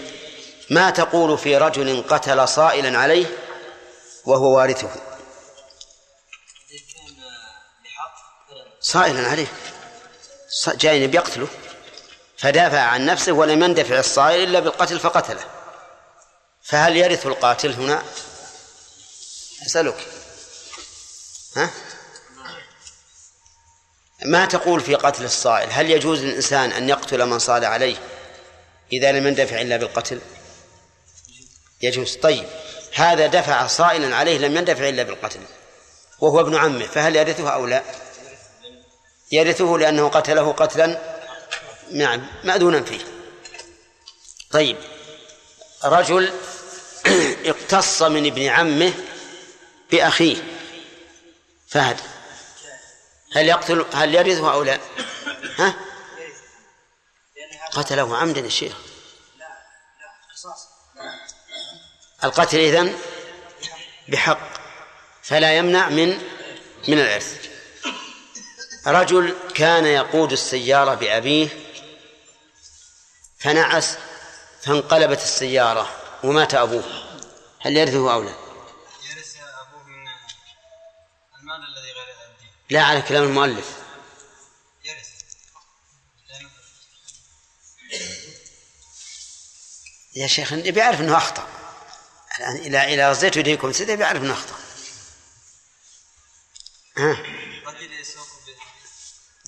[0.70, 3.26] ما تقول في رجل قتل صائلا عليه
[4.24, 4.90] وهو وارثه؟
[8.80, 9.46] صائلا عليه.
[10.66, 11.48] جاي بيقتله
[12.38, 15.44] فدافع عن نفسه ولم يندفع الصائل إلا بالقتل فقتله.
[16.62, 18.02] فهل يرث القاتل هنا؟
[19.66, 20.06] أسألك.
[21.56, 21.70] ها؟
[24.24, 27.96] ما تقول في قتل الصائل؟ هل يجوز للإنسان أن يقتل من صال عليه
[28.92, 30.20] إذا لم يندفع إلا بالقتل؟
[31.82, 32.46] يجوز طيب
[32.94, 35.40] هذا دفع صائلا عليه لم يندفع إلا بالقتل
[36.20, 37.82] وهو ابن عمه فهل يرثه أو لا
[39.32, 41.14] يرثه لأنه قتله قتلا
[41.92, 43.00] نعم مأذونا فيه
[44.50, 44.76] طيب
[45.84, 46.32] رجل
[47.46, 48.92] اقتص من ابن عمه
[49.90, 50.36] بأخيه
[51.68, 52.00] فهد
[53.32, 54.78] هل يقتل هل يرثه أو لا؟
[55.58, 55.74] ها؟
[57.72, 58.72] قتله عمدا الشيخ
[62.24, 62.98] القتل إذن
[64.08, 64.38] بحق
[65.22, 66.08] فلا يمنع من
[66.88, 67.48] من الإرث
[68.86, 71.48] رجل كان يقود السيارة بأبيه
[73.38, 73.98] فنعس
[74.62, 76.84] فانقلبت السيارة ومات أبوه.
[77.60, 80.06] هل يرثه أو لا؟ يرث أبوه من
[81.40, 82.50] المال الذي غير الدين.
[82.70, 83.76] لا على كلام المؤلف.
[84.84, 85.10] يرث.
[90.16, 91.53] يا شيخ بيعرف إنه أخطأ.
[92.38, 94.56] الآن إلى إلى رزيت يديكم سيدي بيعرف أنه أخطأ.
[96.96, 97.16] ها؟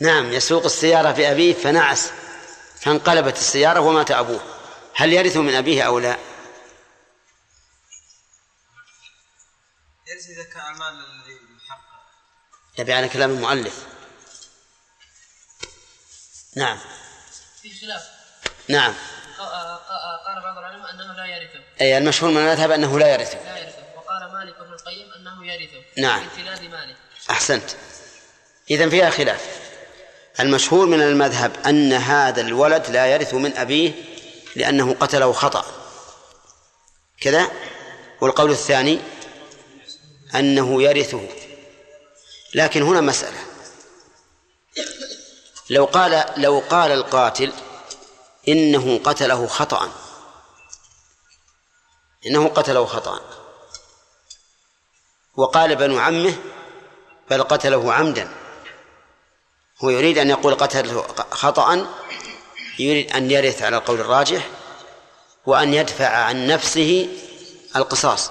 [0.00, 2.10] نعم يسوق السيارة بأبيه فنعس
[2.80, 4.40] فانقلبت السيارة ومات أبوه.
[4.94, 6.18] هل يرث من أبيه أو لا؟
[10.06, 11.40] يرث إذا كان المال الذي
[12.78, 13.86] يبي على كلام المؤلف.
[16.56, 16.78] نعم.
[17.62, 18.02] في خلاف.
[18.68, 18.94] نعم.
[20.26, 21.60] قال بعض العلماء أنه لا يرثه.
[21.80, 23.38] أي المشهور من المذهب أنه لا يرثه.
[23.44, 23.82] لا يرثه.
[23.96, 25.82] وقال مالك بن القيم أنه يرثه.
[25.96, 26.20] نعم.
[26.20, 26.96] بامتداد ماله
[27.30, 27.70] أحسنت.
[28.70, 29.60] إذا فيها خلاف.
[30.40, 33.92] المشهور من المذهب أن هذا الولد لا يرث من أبيه
[34.56, 35.64] لأنه قتله خطأ.
[37.20, 37.50] كذا؟
[38.20, 39.00] والقول الثاني
[40.34, 41.28] أنه يرثه.
[42.54, 43.38] لكن هنا مسألة.
[45.70, 47.52] لو قال لو قال القاتل
[48.48, 49.92] إنه قتله خطأ.
[52.26, 53.20] إنه قتله خطأ.
[55.36, 56.34] وقال بنو عمه
[57.30, 58.28] بل قتله عمدا.
[59.84, 61.86] هو يريد أن يقول قتله خطأ
[62.78, 64.48] يريد أن يرث على القول الراجح
[65.46, 67.08] وأن يدفع عن نفسه
[67.76, 68.30] القصاص.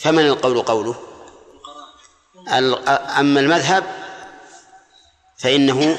[0.00, 0.94] فمن القول قوله؟
[3.18, 3.84] أما المذهب
[5.38, 5.98] فإنه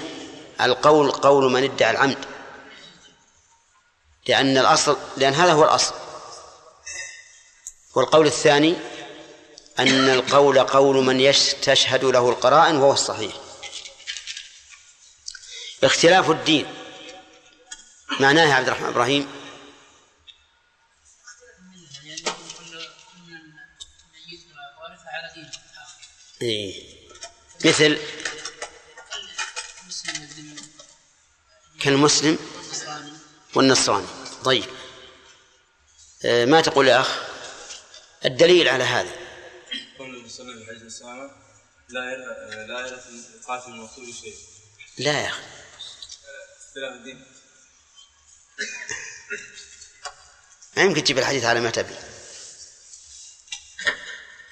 [0.61, 2.26] القول قول من ادعى العمد.
[4.27, 5.94] لأن الأصل لأن هذا هو الأصل.
[7.95, 8.76] والقول الثاني
[9.80, 13.34] أن القول قول من يستشهد له القرائن وهو الصحيح.
[15.84, 16.73] اختلاف الدين.
[18.19, 19.27] معناه يا عبد الرحمن إبراهيم؟
[26.41, 26.84] إيه.
[27.65, 27.99] مثل
[31.81, 32.39] كالمسلم
[33.56, 34.07] والنصراني.
[34.43, 34.65] طيب.
[36.26, 37.19] آه، ما تقول يا أخ؟
[38.26, 39.11] الدليل على هذا.
[39.99, 40.15] قول
[40.49, 41.31] الله عليه وسلم
[41.89, 44.35] لا يرث لا يرث القاتل المقتول شيء.
[44.97, 45.43] لا يا أخي.
[46.68, 47.26] اختلاف الدين.
[50.77, 51.95] ما يمكن تجيب الحديث على ما تبي.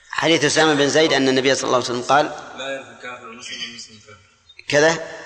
[0.10, 2.26] حديث أسامة بن زيد أن النبي صلى الله عليه وسلم قال
[2.58, 4.00] لا يرث الكافر المسلم والمسلم.
[4.00, 4.20] كافر
[4.68, 5.24] كذا؟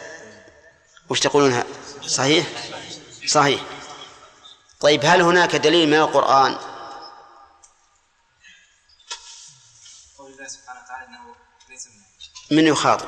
[1.10, 1.64] وش تقولون
[2.08, 2.48] صحيح؟
[3.28, 3.62] صحيح.
[4.80, 6.58] طيب هل هناك دليل من القرآن؟
[10.18, 11.36] قول الله سبحانه وتعالى إنه
[11.70, 11.88] ليس
[12.50, 13.08] من من يخاطب؟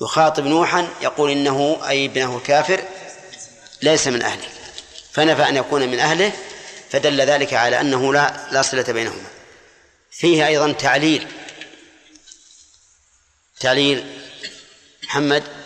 [0.00, 2.84] يخاطب نوحا يقول إنه أي ابنه الكافر
[3.82, 4.48] ليس من أهله.
[5.12, 6.32] فنفى أن يكون من أهله
[6.90, 9.28] فدل ذلك على أنه لا لا صلة بينهما.
[10.10, 11.28] فيه أيضا تعليل.
[13.60, 14.22] تعليل
[15.02, 15.59] محمد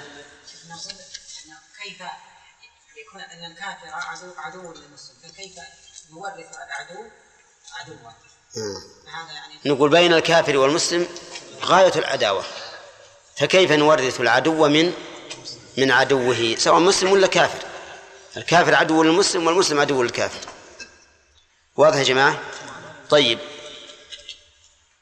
[3.64, 5.14] الكافر عدو عدو للمسلم.
[5.22, 5.56] فكيف
[6.10, 7.10] يورث العدو؟
[7.80, 8.10] عدوا
[9.14, 11.06] هذا يعني نقول بين الكافر والمسلم
[11.62, 12.44] غاية العداوة.
[13.36, 14.92] فكيف نورث العدو من
[15.78, 17.66] من عدوه؟ سواء مسلم ولا كافر.
[18.36, 20.48] الكافر عدو للمسلم والمسلم عدو للكافر.
[21.76, 22.40] واضح يا جماعة؟
[23.10, 23.38] طيب.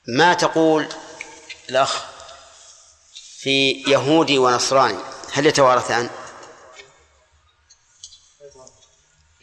[0.09, 0.89] ما تقول
[1.71, 2.03] الأخ
[3.39, 4.99] في يهودي ونصراني؟
[5.33, 6.11] هل يتوارثان؟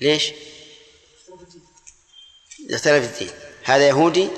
[0.01, 0.31] ليش؟
[2.69, 3.31] يختلف الدين.
[3.63, 4.29] هذا يهودي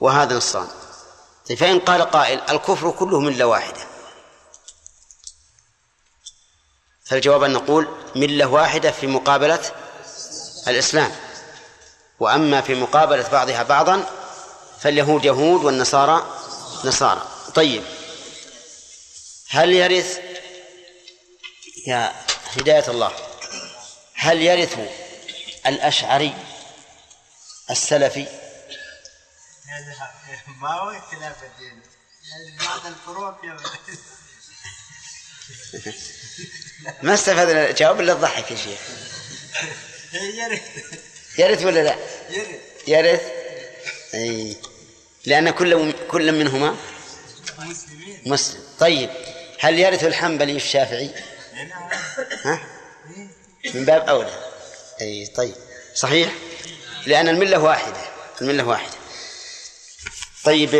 [0.00, 0.70] وهذا نصراني.
[1.48, 3.86] طيب فإن قال قائل الكفر كله ملة واحدة.
[7.04, 9.60] فالجواب أن نقول ملة واحدة في مقابلة
[10.68, 11.12] الإسلام؟
[12.20, 14.06] وأما في مقابلة بعضها بعضا
[14.80, 16.38] فاليهود يهود والنصارى
[16.84, 17.28] نصارى.
[17.54, 17.82] طيب
[19.48, 20.18] هل يرث
[21.86, 22.12] يا
[22.56, 23.12] هداية الله
[24.18, 24.78] هل يرث
[25.66, 26.34] الأشعري
[27.70, 28.26] السلفي؟
[29.68, 30.10] هذا
[30.60, 31.82] ما هو اختلاف الدين.
[32.60, 32.86] بعض
[33.44, 33.56] يا
[37.02, 38.80] ما استفدنا الجواب إلا الضحك يا شيخ.
[40.12, 40.62] يرث.
[41.38, 41.96] يرث ولا لا؟
[42.30, 42.60] يرث.
[42.88, 43.22] يرث؟
[44.14, 44.56] أي.
[45.26, 46.76] لأن كل كل منهما
[47.58, 48.22] مسلمين.
[48.26, 48.62] مسلم.
[48.78, 49.10] طيب
[49.60, 51.10] هل يرث الحنبلي الشافعي؟
[51.54, 51.90] نعم.
[52.44, 52.77] ها؟
[53.74, 54.52] من باب أولى.
[55.00, 55.54] أي طيب.
[55.94, 56.34] صحيح؟
[57.06, 58.00] لأن الملة واحدة.
[58.40, 58.98] الملة واحدة.
[60.44, 60.74] طيب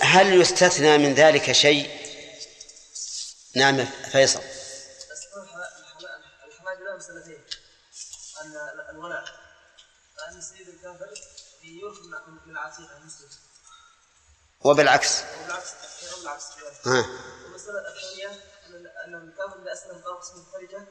[0.00, 1.90] هل يستثنى من ذلك شيء؟
[3.56, 4.40] نعم فيصل.
[6.96, 7.44] مسألتين
[8.42, 8.52] أن
[8.90, 9.24] الولاء
[10.28, 11.14] أن سيد الكافر
[11.64, 11.98] يورث
[12.46, 13.28] من العتيق المسلم
[14.60, 16.44] وبالعكس وبالعكس
[16.86, 17.06] ها.
[17.46, 18.28] المسألة الثانية
[19.04, 20.86] أن الكافر إذا أسلم قام قسم الخارجة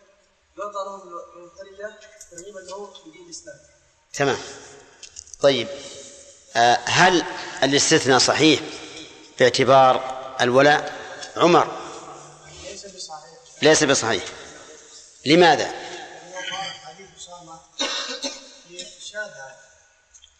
[0.58, 0.98] يعطى له
[1.36, 2.00] من الخارجة
[2.32, 3.56] ترغيبا له في دين الإسلام.
[4.14, 4.38] تمام.
[5.42, 5.68] طيب
[6.56, 7.24] آه، هل
[7.64, 8.60] الاستثناء صحيح
[9.40, 10.94] باعتبار الولاء؟
[11.38, 11.78] عمر.
[12.64, 13.24] ليس بصحيح.
[13.62, 14.24] ليس بصحيح.
[15.26, 15.74] لماذا؟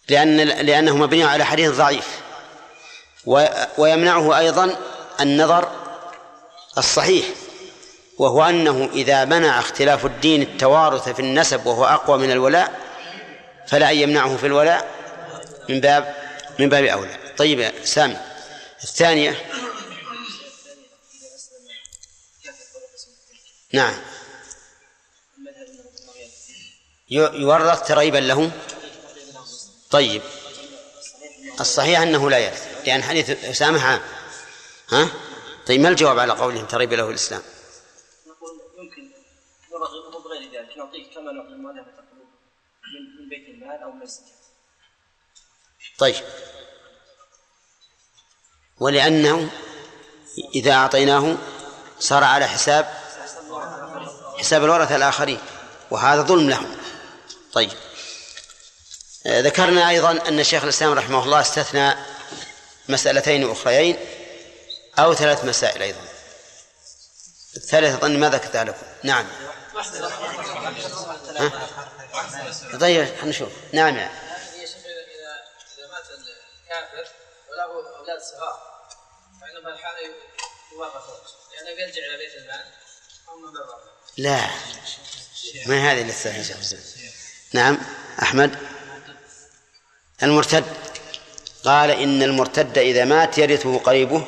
[0.10, 2.08] لأن لأنه مبني على حديث ضعيف.
[3.78, 4.78] ويمنعه أيضا
[5.20, 5.72] النظر
[6.78, 7.26] الصحيح.
[8.18, 12.80] وهو أنه إذا منع اختلاف الدين التوارث في النسب وهو أقوى من الولاء
[13.68, 14.92] فلا أن يمنعه في الولاء
[15.70, 16.16] من باب
[16.60, 17.18] من باب أولى.
[17.38, 18.18] طيب يا سامي.
[18.84, 19.46] الثانية.
[23.74, 23.94] نعم.
[27.10, 28.52] يورث ترغيبا له
[29.92, 30.22] طيب.
[31.60, 34.02] الصحيح أنه لا يرث لأن حديث أسامة عام.
[34.90, 35.10] ها؟
[35.68, 37.42] طيب ما الجواب على قولهم تريب له الإسلام
[38.28, 39.12] نقول يمكن
[39.72, 42.28] نرغبه نعطيه كما نعطي المؤلفة القلوب
[43.20, 44.26] من بيت المال أو من الزكاة.
[45.98, 46.24] طيب.
[48.80, 49.50] ولأنه
[50.56, 51.38] إذا أعطيناه
[52.00, 52.94] صار على حساب
[54.40, 55.40] حساب الورثة الآخرين
[55.92, 56.78] وهذا ظلم لهم.
[57.54, 57.72] طيب.
[59.26, 61.96] آه، ذكرنا أيضا أن شيخ الإسلام رحمه الله استثنى
[62.90, 63.98] مسألتين أخريين
[65.00, 66.02] أو ثلاث مسائل أيضا.
[67.56, 69.26] الثالثة أظن ما ذكرتها لكم نعم؟
[72.80, 73.96] طيب خلينا نشوف نعم.
[73.96, 74.12] يعني.
[74.12, 75.34] اذا اذا
[75.78, 77.12] اذا مات الكافر
[77.52, 78.58] وله أولاد صغار
[79.42, 80.00] فانه في الحاله
[80.74, 80.94] يورث
[81.54, 82.66] لأنه بيرجع إلى بيت المال
[83.30, 83.54] أو من.
[84.18, 84.50] لا.
[85.66, 86.78] ما هذه اللي استثنى شيخ
[87.54, 87.78] نعم.
[88.22, 88.58] أحمد.
[90.24, 90.66] المرتد.
[91.66, 94.28] قال إن المرتد إذا مات يرثه قريبه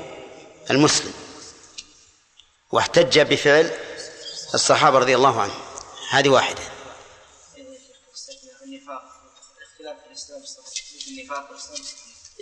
[0.72, 1.14] المسلم.
[2.72, 3.72] واحتج بفعل
[4.56, 5.60] الصحابة رضي الله عنهم.
[6.10, 6.62] هذه واحدة.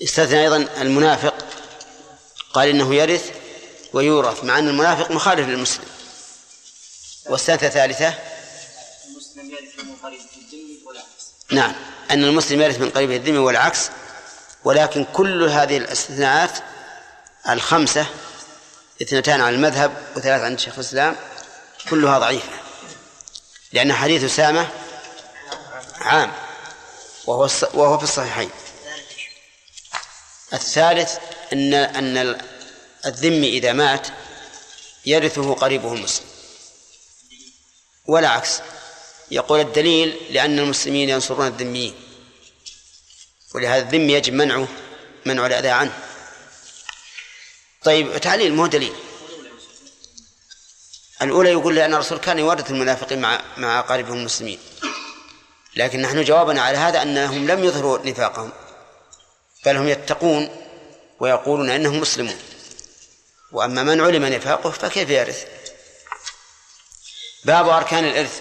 [0.03, 1.33] استثنى أيضا المنافق.
[2.53, 3.31] قال إنه يرث
[3.93, 5.93] ويورث مع أن المنافق مخالف للمسلم.
[7.29, 8.13] والسنة الثالثة
[9.07, 11.75] المسلم يرث من قريب الذم والعكس نعم
[12.11, 13.89] أن المسلم يرث من قريب الذمة والعكس
[14.63, 16.51] ولكن كل هذه الاستثناءات
[17.49, 18.05] الخمسة
[19.01, 21.15] اثنتان على المذهب وثلاث عند شيخ الإسلام
[21.89, 22.59] كلها ضعيفة.
[23.71, 24.69] لأن حديث أسامة
[25.95, 26.31] عام
[27.25, 28.49] وهو وهو في الصحيحين.
[30.53, 31.17] الثالث
[31.53, 32.41] أن أن
[33.05, 34.07] الذم إذا مات
[35.05, 36.25] يرثه قريبه المسلم.
[38.07, 38.59] ولا عكس
[39.31, 41.95] يقول الدليل لأن المسلمين ينصرون الذميين
[43.55, 44.67] ولهذا الذم يجب منعه
[45.25, 45.99] منع الأذى عنه.
[47.83, 48.95] طيب تعليل مو دليل.
[51.23, 54.59] الأولى يقول لأن الرسول كان يورث المنافقين مع مع أقاربهم المسلمين.
[55.75, 58.51] لكن نحن جوابنا على هذا أنهم لم يظهروا نفاقهم
[59.65, 60.49] بل هم يتقون
[61.19, 62.35] ويقولون أنهم مسلمون.
[63.51, 65.45] وأما من علم نفاقه فكيف يرث؟
[67.45, 68.39] باب أركان الإرث.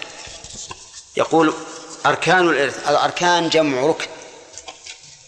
[1.17, 1.53] يقول
[2.05, 4.07] أركان الإرث الأركان جمع ركن.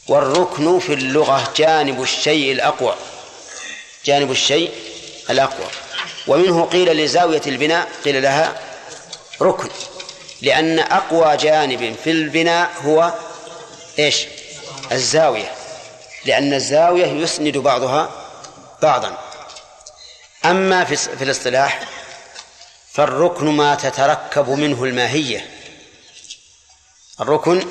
[0.07, 2.95] والركن في اللغة جانب الشيء الأقوى.
[4.05, 4.71] جانب الشيء
[5.29, 5.67] الأقوى.
[6.27, 8.59] ومنه قيل لزاوية البناء قيل لها
[9.41, 9.69] ركن
[10.41, 13.13] لأن أقوى جانب في البناء هو
[13.99, 14.25] إيش؟
[14.91, 15.51] الزاوية
[16.25, 18.09] لأن الزاوية يسند بعضها
[18.81, 19.17] بعضا.
[20.45, 21.79] أما في في الاصطلاح
[22.91, 25.49] فالركن ما تتركب منه الماهية.
[27.19, 27.67] الركن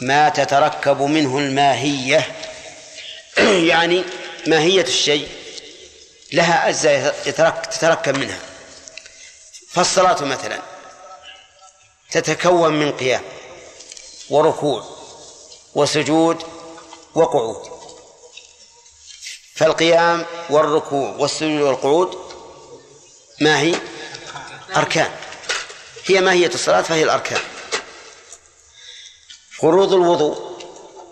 [0.00, 2.26] ما تتركب منه الماهية
[3.72, 4.04] يعني
[4.46, 5.28] ماهية الشيء.
[6.32, 7.32] لها أجزاء
[7.70, 8.40] تتركب منها.
[9.70, 10.62] فالصلاة مثلا
[12.10, 13.22] تتكون من قيام
[14.30, 14.84] وركوع
[15.74, 16.42] وسجود
[17.14, 17.78] وقعود.
[19.54, 22.18] فالقيام والركوع والسجود والقعود
[23.40, 23.74] ما هي؟
[24.76, 25.10] أركان.
[26.06, 27.40] هي ماهية الصلاة فهي الأركان.
[29.58, 30.58] فروض الوضوء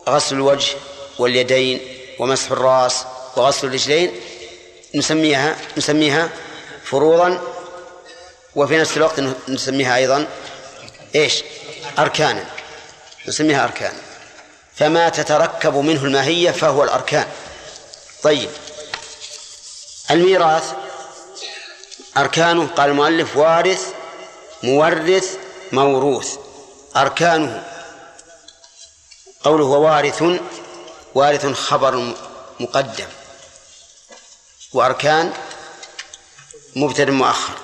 [0.08, 0.76] غسل الوجه
[1.18, 3.04] واليدين ومسح الرأس
[3.36, 4.20] وغسل الرجلين
[4.96, 6.28] نسميها نسميها
[6.84, 7.40] فروضا
[8.56, 10.26] وفي نفس الوقت نسميها أيضا
[11.14, 11.42] إيش؟
[11.98, 12.44] أركانا.
[13.28, 14.00] نسميها أركانا
[14.74, 17.26] فما تتركب منه الماهية فهو الأركان.
[18.22, 18.50] طيب.
[20.10, 20.72] الميراث
[22.16, 23.86] أركانه قال المؤلف وارث
[24.62, 25.36] مورث
[25.72, 26.36] موروث.
[26.96, 27.64] أركانه.
[29.44, 30.22] قوله ووارث
[31.14, 32.14] وارث خبر
[32.60, 33.06] مقدم.
[34.76, 35.32] وأركان
[36.76, 37.54] مبتدأ مؤخر.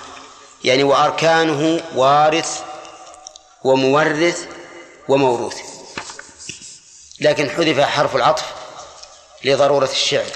[0.64, 2.60] يعني وأركانه وارث
[3.64, 4.46] ومورث
[5.08, 5.56] وموروث.
[7.20, 8.44] لكن حذف حرف العطف
[9.44, 10.26] لضرورة الشعر.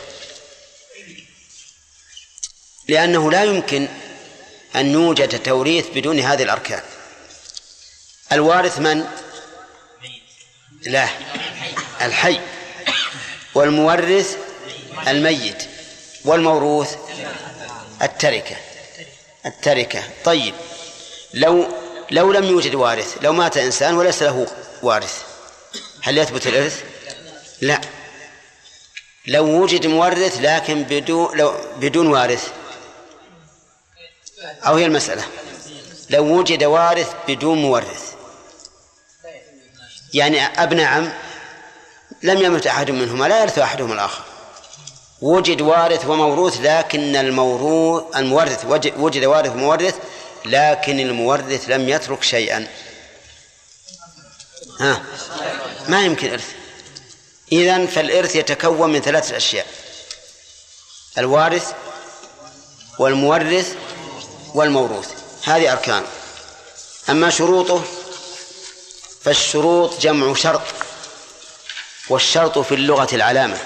[2.88, 3.88] لأنه لا يمكن
[4.76, 6.82] أن يوجد توريث بدون هذه الأركان.
[8.32, 9.06] الوارث من؟
[10.82, 11.08] لا.
[12.00, 12.40] الحي.
[13.54, 14.36] والمورث
[15.08, 15.75] الميت.
[16.26, 16.96] والموروث
[18.02, 18.56] التركة.
[19.46, 20.02] التركة.
[20.24, 20.54] طيب.
[21.34, 21.66] لو
[22.10, 24.46] لو لم يوجد وارث لو مات إنسان وليس له
[24.82, 25.22] وارث
[26.02, 26.84] هل يثبت الإرث؟
[27.60, 27.80] لا.
[29.26, 32.52] لو وجد مورث لكن بدون لو بدون وارث.
[34.66, 35.24] أو هي المسألة.
[36.10, 38.14] لو وجد وارث بدون مورث.
[40.14, 41.12] يعني أب نعم
[42.22, 44.35] لم يمت أحد منهما لا يرث أحدهما الآخر.
[45.22, 49.94] وجد وارث وموروث لكن الموروث المورث وج- وجد وارث ومورث
[50.44, 52.68] لكن المورث لم يترك شيئا.
[54.80, 55.02] ها
[55.88, 56.48] ما يمكن إرث.
[57.52, 59.66] إذن فالإرث يتكون من ثلاثة أشياء.
[61.18, 61.72] الوارث
[62.98, 63.74] والمورث
[64.54, 65.08] والموروث.
[65.44, 66.06] هذه أركانه
[67.08, 67.82] أما شروطه
[69.22, 70.62] فالشروط جمع شرط
[72.08, 73.58] والشرط في اللغة العلامة.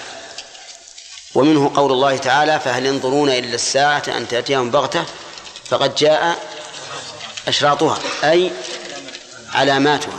[1.35, 5.05] ومنه قول الله تعالى فهل ينظرون إلا الساعة أن تأتيهم بغتة؟
[5.65, 6.39] فقد جاء
[7.49, 8.53] أشراطها أي
[9.53, 10.19] علاماتها.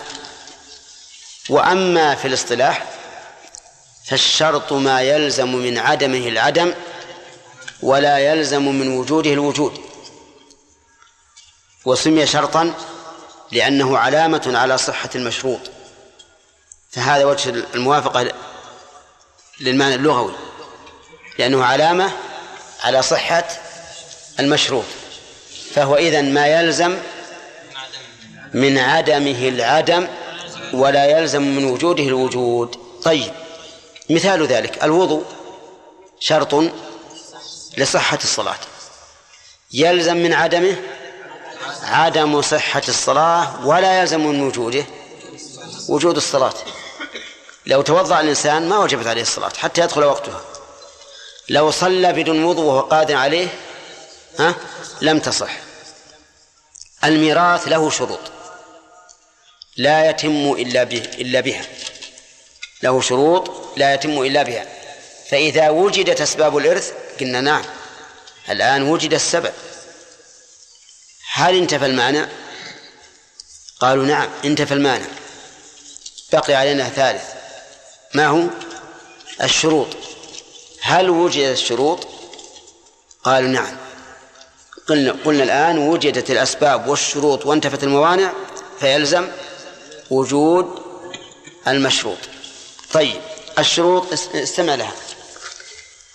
[1.50, 2.86] وأما في الاصطلاح
[4.06, 6.74] فالشرط ما يلزم من عدمه العدم
[7.82, 9.82] ولا يلزم من وجوده الوجود.
[11.86, 12.74] وسمي شرطا
[13.52, 15.60] لأنه علامة على صحة المشروط.
[16.92, 18.32] فهذا وجه الموافقة
[19.60, 20.51] للمعنى اللغوي.
[21.42, 22.12] لأنه علامة
[22.84, 23.48] على صحة
[24.40, 24.84] المشروط
[25.76, 26.98] فهو إذن ما يلزم
[28.54, 30.08] من عدمه العدم
[30.74, 32.76] ولا يلزم من وجوده الوجود.
[33.04, 33.32] طيب
[34.10, 35.24] مثال ذلك الوضوء
[36.20, 36.72] شرط
[37.78, 38.60] لصحة الصلاة.
[39.74, 40.76] يلزم من عدمه
[41.84, 44.86] عدم صحة الصلاة ولا يلزم من وجوده
[45.90, 46.54] وجود الصلاة.
[47.66, 50.51] لو توضأ الإنسان ما وجبت عليه الصلاة حتى يدخل وقتها.
[51.52, 53.48] لو صلى بدون وضوء وهو قادر عليه
[54.40, 54.56] ها
[55.02, 55.52] لم تصح.
[57.04, 58.20] الميراث له شروط.
[59.78, 61.66] لا يتم إلا به إلا بها.
[62.84, 64.66] له شروط لا يتم إلا بها.
[65.30, 67.66] فإذا وجدت أسباب الإرث قلنا نعم.
[68.50, 69.54] الآن وجد السبب.
[71.34, 72.26] هل انتفى المعنى
[73.80, 75.08] قالوا نعم انتفى المانع.
[76.34, 77.24] بقي علينا ثالث.
[78.14, 78.44] ما هو؟
[79.42, 80.11] الشروط.
[80.82, 82.08] هل وجدت الشروط
[83.24, 83.78] قالوا نعم.
[84.90, 88.34] قلنا قلنا الآن وجدت الأسباب والشروط وانتفت الموانع
[88.80, 89.28] فيلزم
[90.10, 90.82] وجود
[91.68, 92.18] المشروط.
[92.94, 93.22] طيب
[93.60, 94.94] الشروط استمع لها.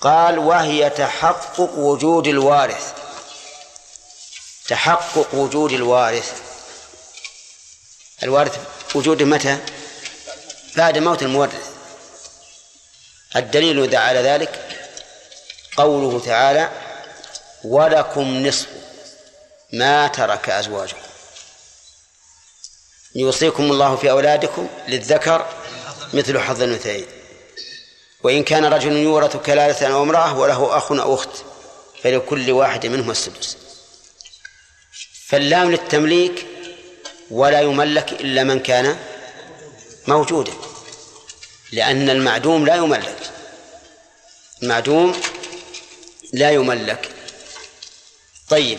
[0.01, 2.93] قال وهي تحقق وجود الوارث.
[4.69, 6.33] تحقق وجود الوارث.
[8.23, 8.59] الوارث
[8.95, 9.59] وجوده متى؟
[10.77, 11.76] بعد موت المورث.
[13.37, 14.67] الدليل على ذلك
[15.77, 16.71] قوله تعالى
[17.65, 18.67] ولكم نصف
[19.73, 21.01] ما ترك أزواجكم.
[23.15, 25.47] يوصيكم الله في أولادكم للذكر
[26.13, 27.07] مثل حظ الأنثيين.
[28.23, 31.31] وإن كان رجل يورث كلالة أو امرأة وله أخ أو أخت
[32.03, 33.57] فلكل واحد منهما السدس.
[35.27, 36.47] فاللام للتمليك
[37.31, 38.97] ولا يملك إلا من كان
[40.07, 40.53] موجودا.
[41.73, 43.31] لأن المعدوم لا يملك.
[44.63, 45.21] المعدوم
[46.33, 47.11] لا يملك.
[48.49, 48.79] طيب.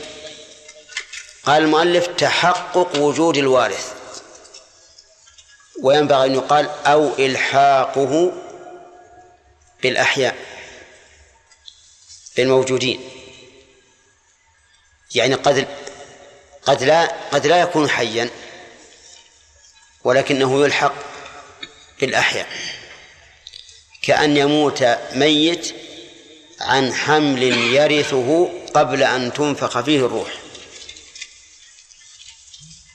[1.45, 3.93] قال المؤلف تحقق وجود الوارث.
[5.81, 8.31] وينبغي أن يقال أو إلحاقه
[9.83, 10.35] بالأحياء
[12.37, 13.09] بالموجودين.
[15.15, 15.67] يعني قد
[16.61, 18.29] قد لا قد لا يكون حيا
[20.03, 20.93] ولكنه يلحق
[21.99, 22.76] بالأحياء.
[24.07, 25.75] كأن يموت ميت
[26.61, 30.29] عن حمل يرثه قبل أن تنفخ فيه الروح.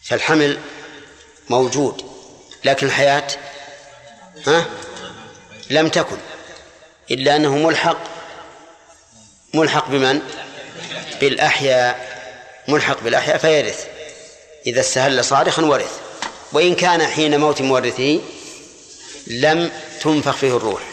[0.04, 0.58] فالحمل
[1.50, 2.04] موجود
[2.64, 3.26] لكن الحياة
[4.46, 4.66] ها؟
[5.70, 6.16] لم تكن
[7.10, 7.98] إلا أنه ملحق.
[9.54, 10.20] ملحق بمن؟
[11.20, 12.12] بالأحياء.
[12.68, 13.86] ملحق بالأحياء فيرث.
[14.66, 16.00] إذا استهل صارخا ورث.
[16.52, 18.20] وإن كان حين موت مورثه
[19.26, 20.91] لم تنفخ فيه الروح.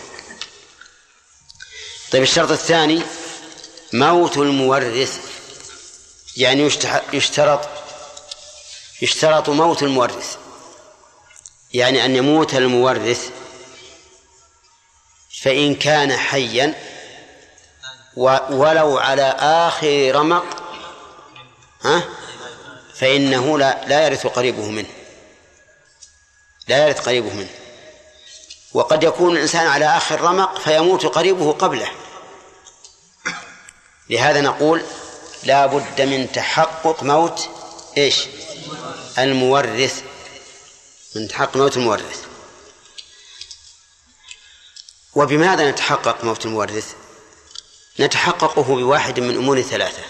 [2.12, 3.02] طيب الشرط الثاني
[3.94, 5.20] موت المورث.
[6.38, 6.70] يعني
[7.14, 7.70] يشترط
[9.02, 10.38] يشترط موت المورث.
[11.74, 13.30] يعني أن يموت المورث.
[15.42, 16.76] فإن كان حيا
[18.50, 20.64] ولو على آخر رمق
[21.82, 22.04] ها؟
[22.96, 24.90] فإنه لا لا يرث قريبه منه.
[26.68, 27.59] لا يرث قريبه منه.
[28.74, 31.92] وقد يكون الإنسان على آخر رمق فيموت قريبه قبله.
[34.10, 34.84] لهذا نقول
[35.44, 37.50] لا بد من تحقق موت
[37.98, 38.28] إيش؟
[39.18, 40.04] المورث.
[41.16, 42.26] من تحقق موت المورث.
[45.16, 46.94] وبماذا نتحقق موت المورث؟
[48.00, 50.04] نتحققه بواحد من أمور ثلاثة.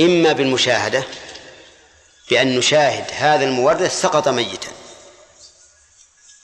[0.00, 1.04] إما بالمشاهدة
[2.30, 4.77] بأن نشاهد هذا المورث سقط ميتا.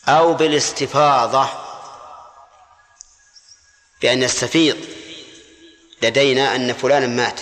[0.09, 1.49] أو بالاستفاضة
[4.03, 4.77] بأن يستفيض
[6.03, 7.41] لدينا أن فلانا مات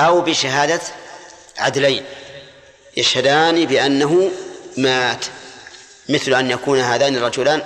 [0.00, 0.80] أو بشهادة
[1.58, 2.04] عدلين
[2.96, 4.30] يشهدان بأنه
[4.76, 5.26] مات
[6.08, 7.62] مثل أن يكون هذان الرجلان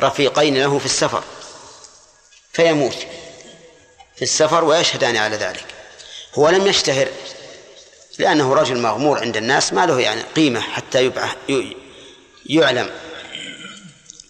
[0.00, 1.24] رفيقين له في السفر
[2.52, 2.96] فيموت
[4.16, 5.64] في السفر ويشهدان على ذلك
[6.34, 7.08] هو لم يشتهر
[8.18, 11.36] لأنه رجل مغمور عند الناس ما له يعني قيمة حتى يبعه
[12.50, 12.90] يعلم.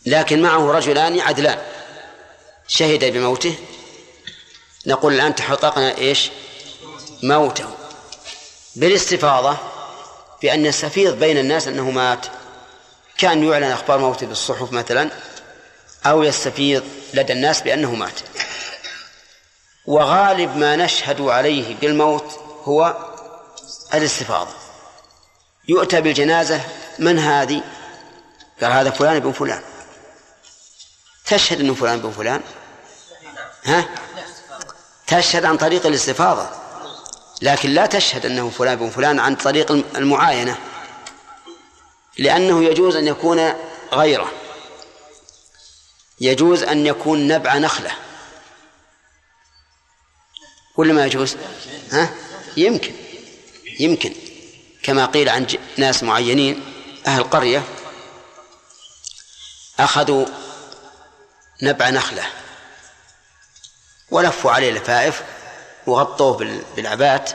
[0.07, 1.59] لكن معه رجلان عدلان.
[2.69, 3.55] شهد بموته.
[4.87, 6.31] نقول الآن تحققنا إيش؟
[7.23, 7.71] موته.
[8.77, 9.57] بالاستفاضة
[10.43, 12.27] بأن يستفيض بين الناس أنه مات.
[13.19, 15.11] كان يعلن أخبار موته بالصحف مثلا
[16.07, 16.83] أو يستفيض
[17.15, 18.21] لدى الناس بأنه مات.
[19.87, 22.97] وغالب ما نشهد عليه بالموت هو
[23.95, 24.55] الاستفاضة.
[25.69, 26.61] يؤتى بالجنازة.
[26.99, 27.63] من هذه؟
[28.62, 29.62] قال هذا فلان ابن فلان.
[31.27, 32.41] تشهد إنه فلان ابن فلان؟
[33.65, 33.89] ها؟
[35.07, 36.51] تشهد عن طريق الاستفاضة.
[37.43, 40.59] لكن لا تشهد إنه فلان ابن فلان عن طريق المعاينة.
[42.19, 43.55] لأنه يجوز أن يكون
[43.93, 44.32] غيره.
[46.20, 47.91] يجوز أن يكون نبع نخلة.
[50.77, 51.37] ولا ما يجوز؟
[51.93, 52.15] ها؟
[52.57, 52.93] يمكن.
[53.81, 54.15] يمكن.
[54.82, 55.47] كما قيل عن
[55.77, 56.65] ناس معينين
[57.07, 57.62] أهل قرية.
[59.85, 60.27] أخذوا
[61.62, 62.27] نبع نخلة
[64.11, 65.23] ولفوا عليه لفائف
[65.86, 67.31] وغطوه بالعبات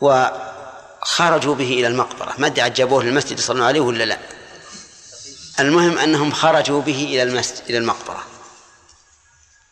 [0.00, 2.34] وخرجوا به إلى المقبرة.
[2.38, 4.18] ما أدري جابوه للمسجد يصلون عليه ولا لا.
[5.60, 8.24] المهم أنهم خرجوا به إلى المسجد إلى المقبرة.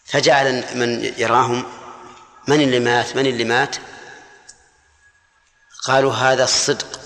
[0.04, 1.66] فجعل من يراهم
[2.48, 3.76] من اللي مات من اللي مات؟
[5.84, 7.00] قالوا هذا الصدق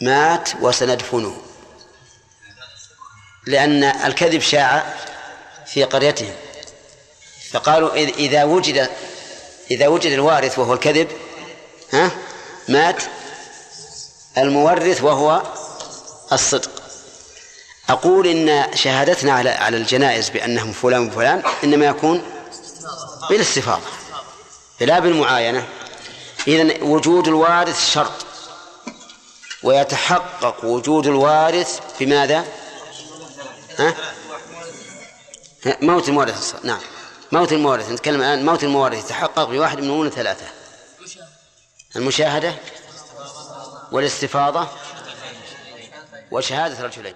[0.00, 1.49] مات وسندفنه.
[3.50, 4.94] لأن الكذب شاع
[5.66, 6.34] في قريتهم.
[7.52, 8.90] فقالوا إذا وجد
[9.70, 11.08] إذا وجد الوارث وهو الكذب
[11.92, 12.10] ها
[12.68, 13.02] مات
[14.38, 15.42] المورث وهو
[16.32, 16.70] الصدق.
[17.88, 22.22] أقول إن شهادتنا على على الجنائز بأنهم فلان وفلان إنما يكون
[23.30, 23.86] بالاستفاضة
[24.80, 25.64] لا بالمعاينة.
[26.46, 28.26] إذا وجود الوارث شرط
[29.62, 32.44] ويتحقق وجود الوارث بماذا؟
[33.80, 33.94] ها؟
[35.82, 36.64] موت المورث.
[36.64, 36.80] نعم.
[37.32, 37.90] موت المورث.
[37.90, 39.04] نتكلم الآن موت المورث.
[39.04, 40.46] يتحقق بواحد من أمور ثلاثة.
[41.96, 42.54] المشاهدة
[43.92, 44.68] والاستفاضة
[46.30, 47.14] وشهادة رجلين.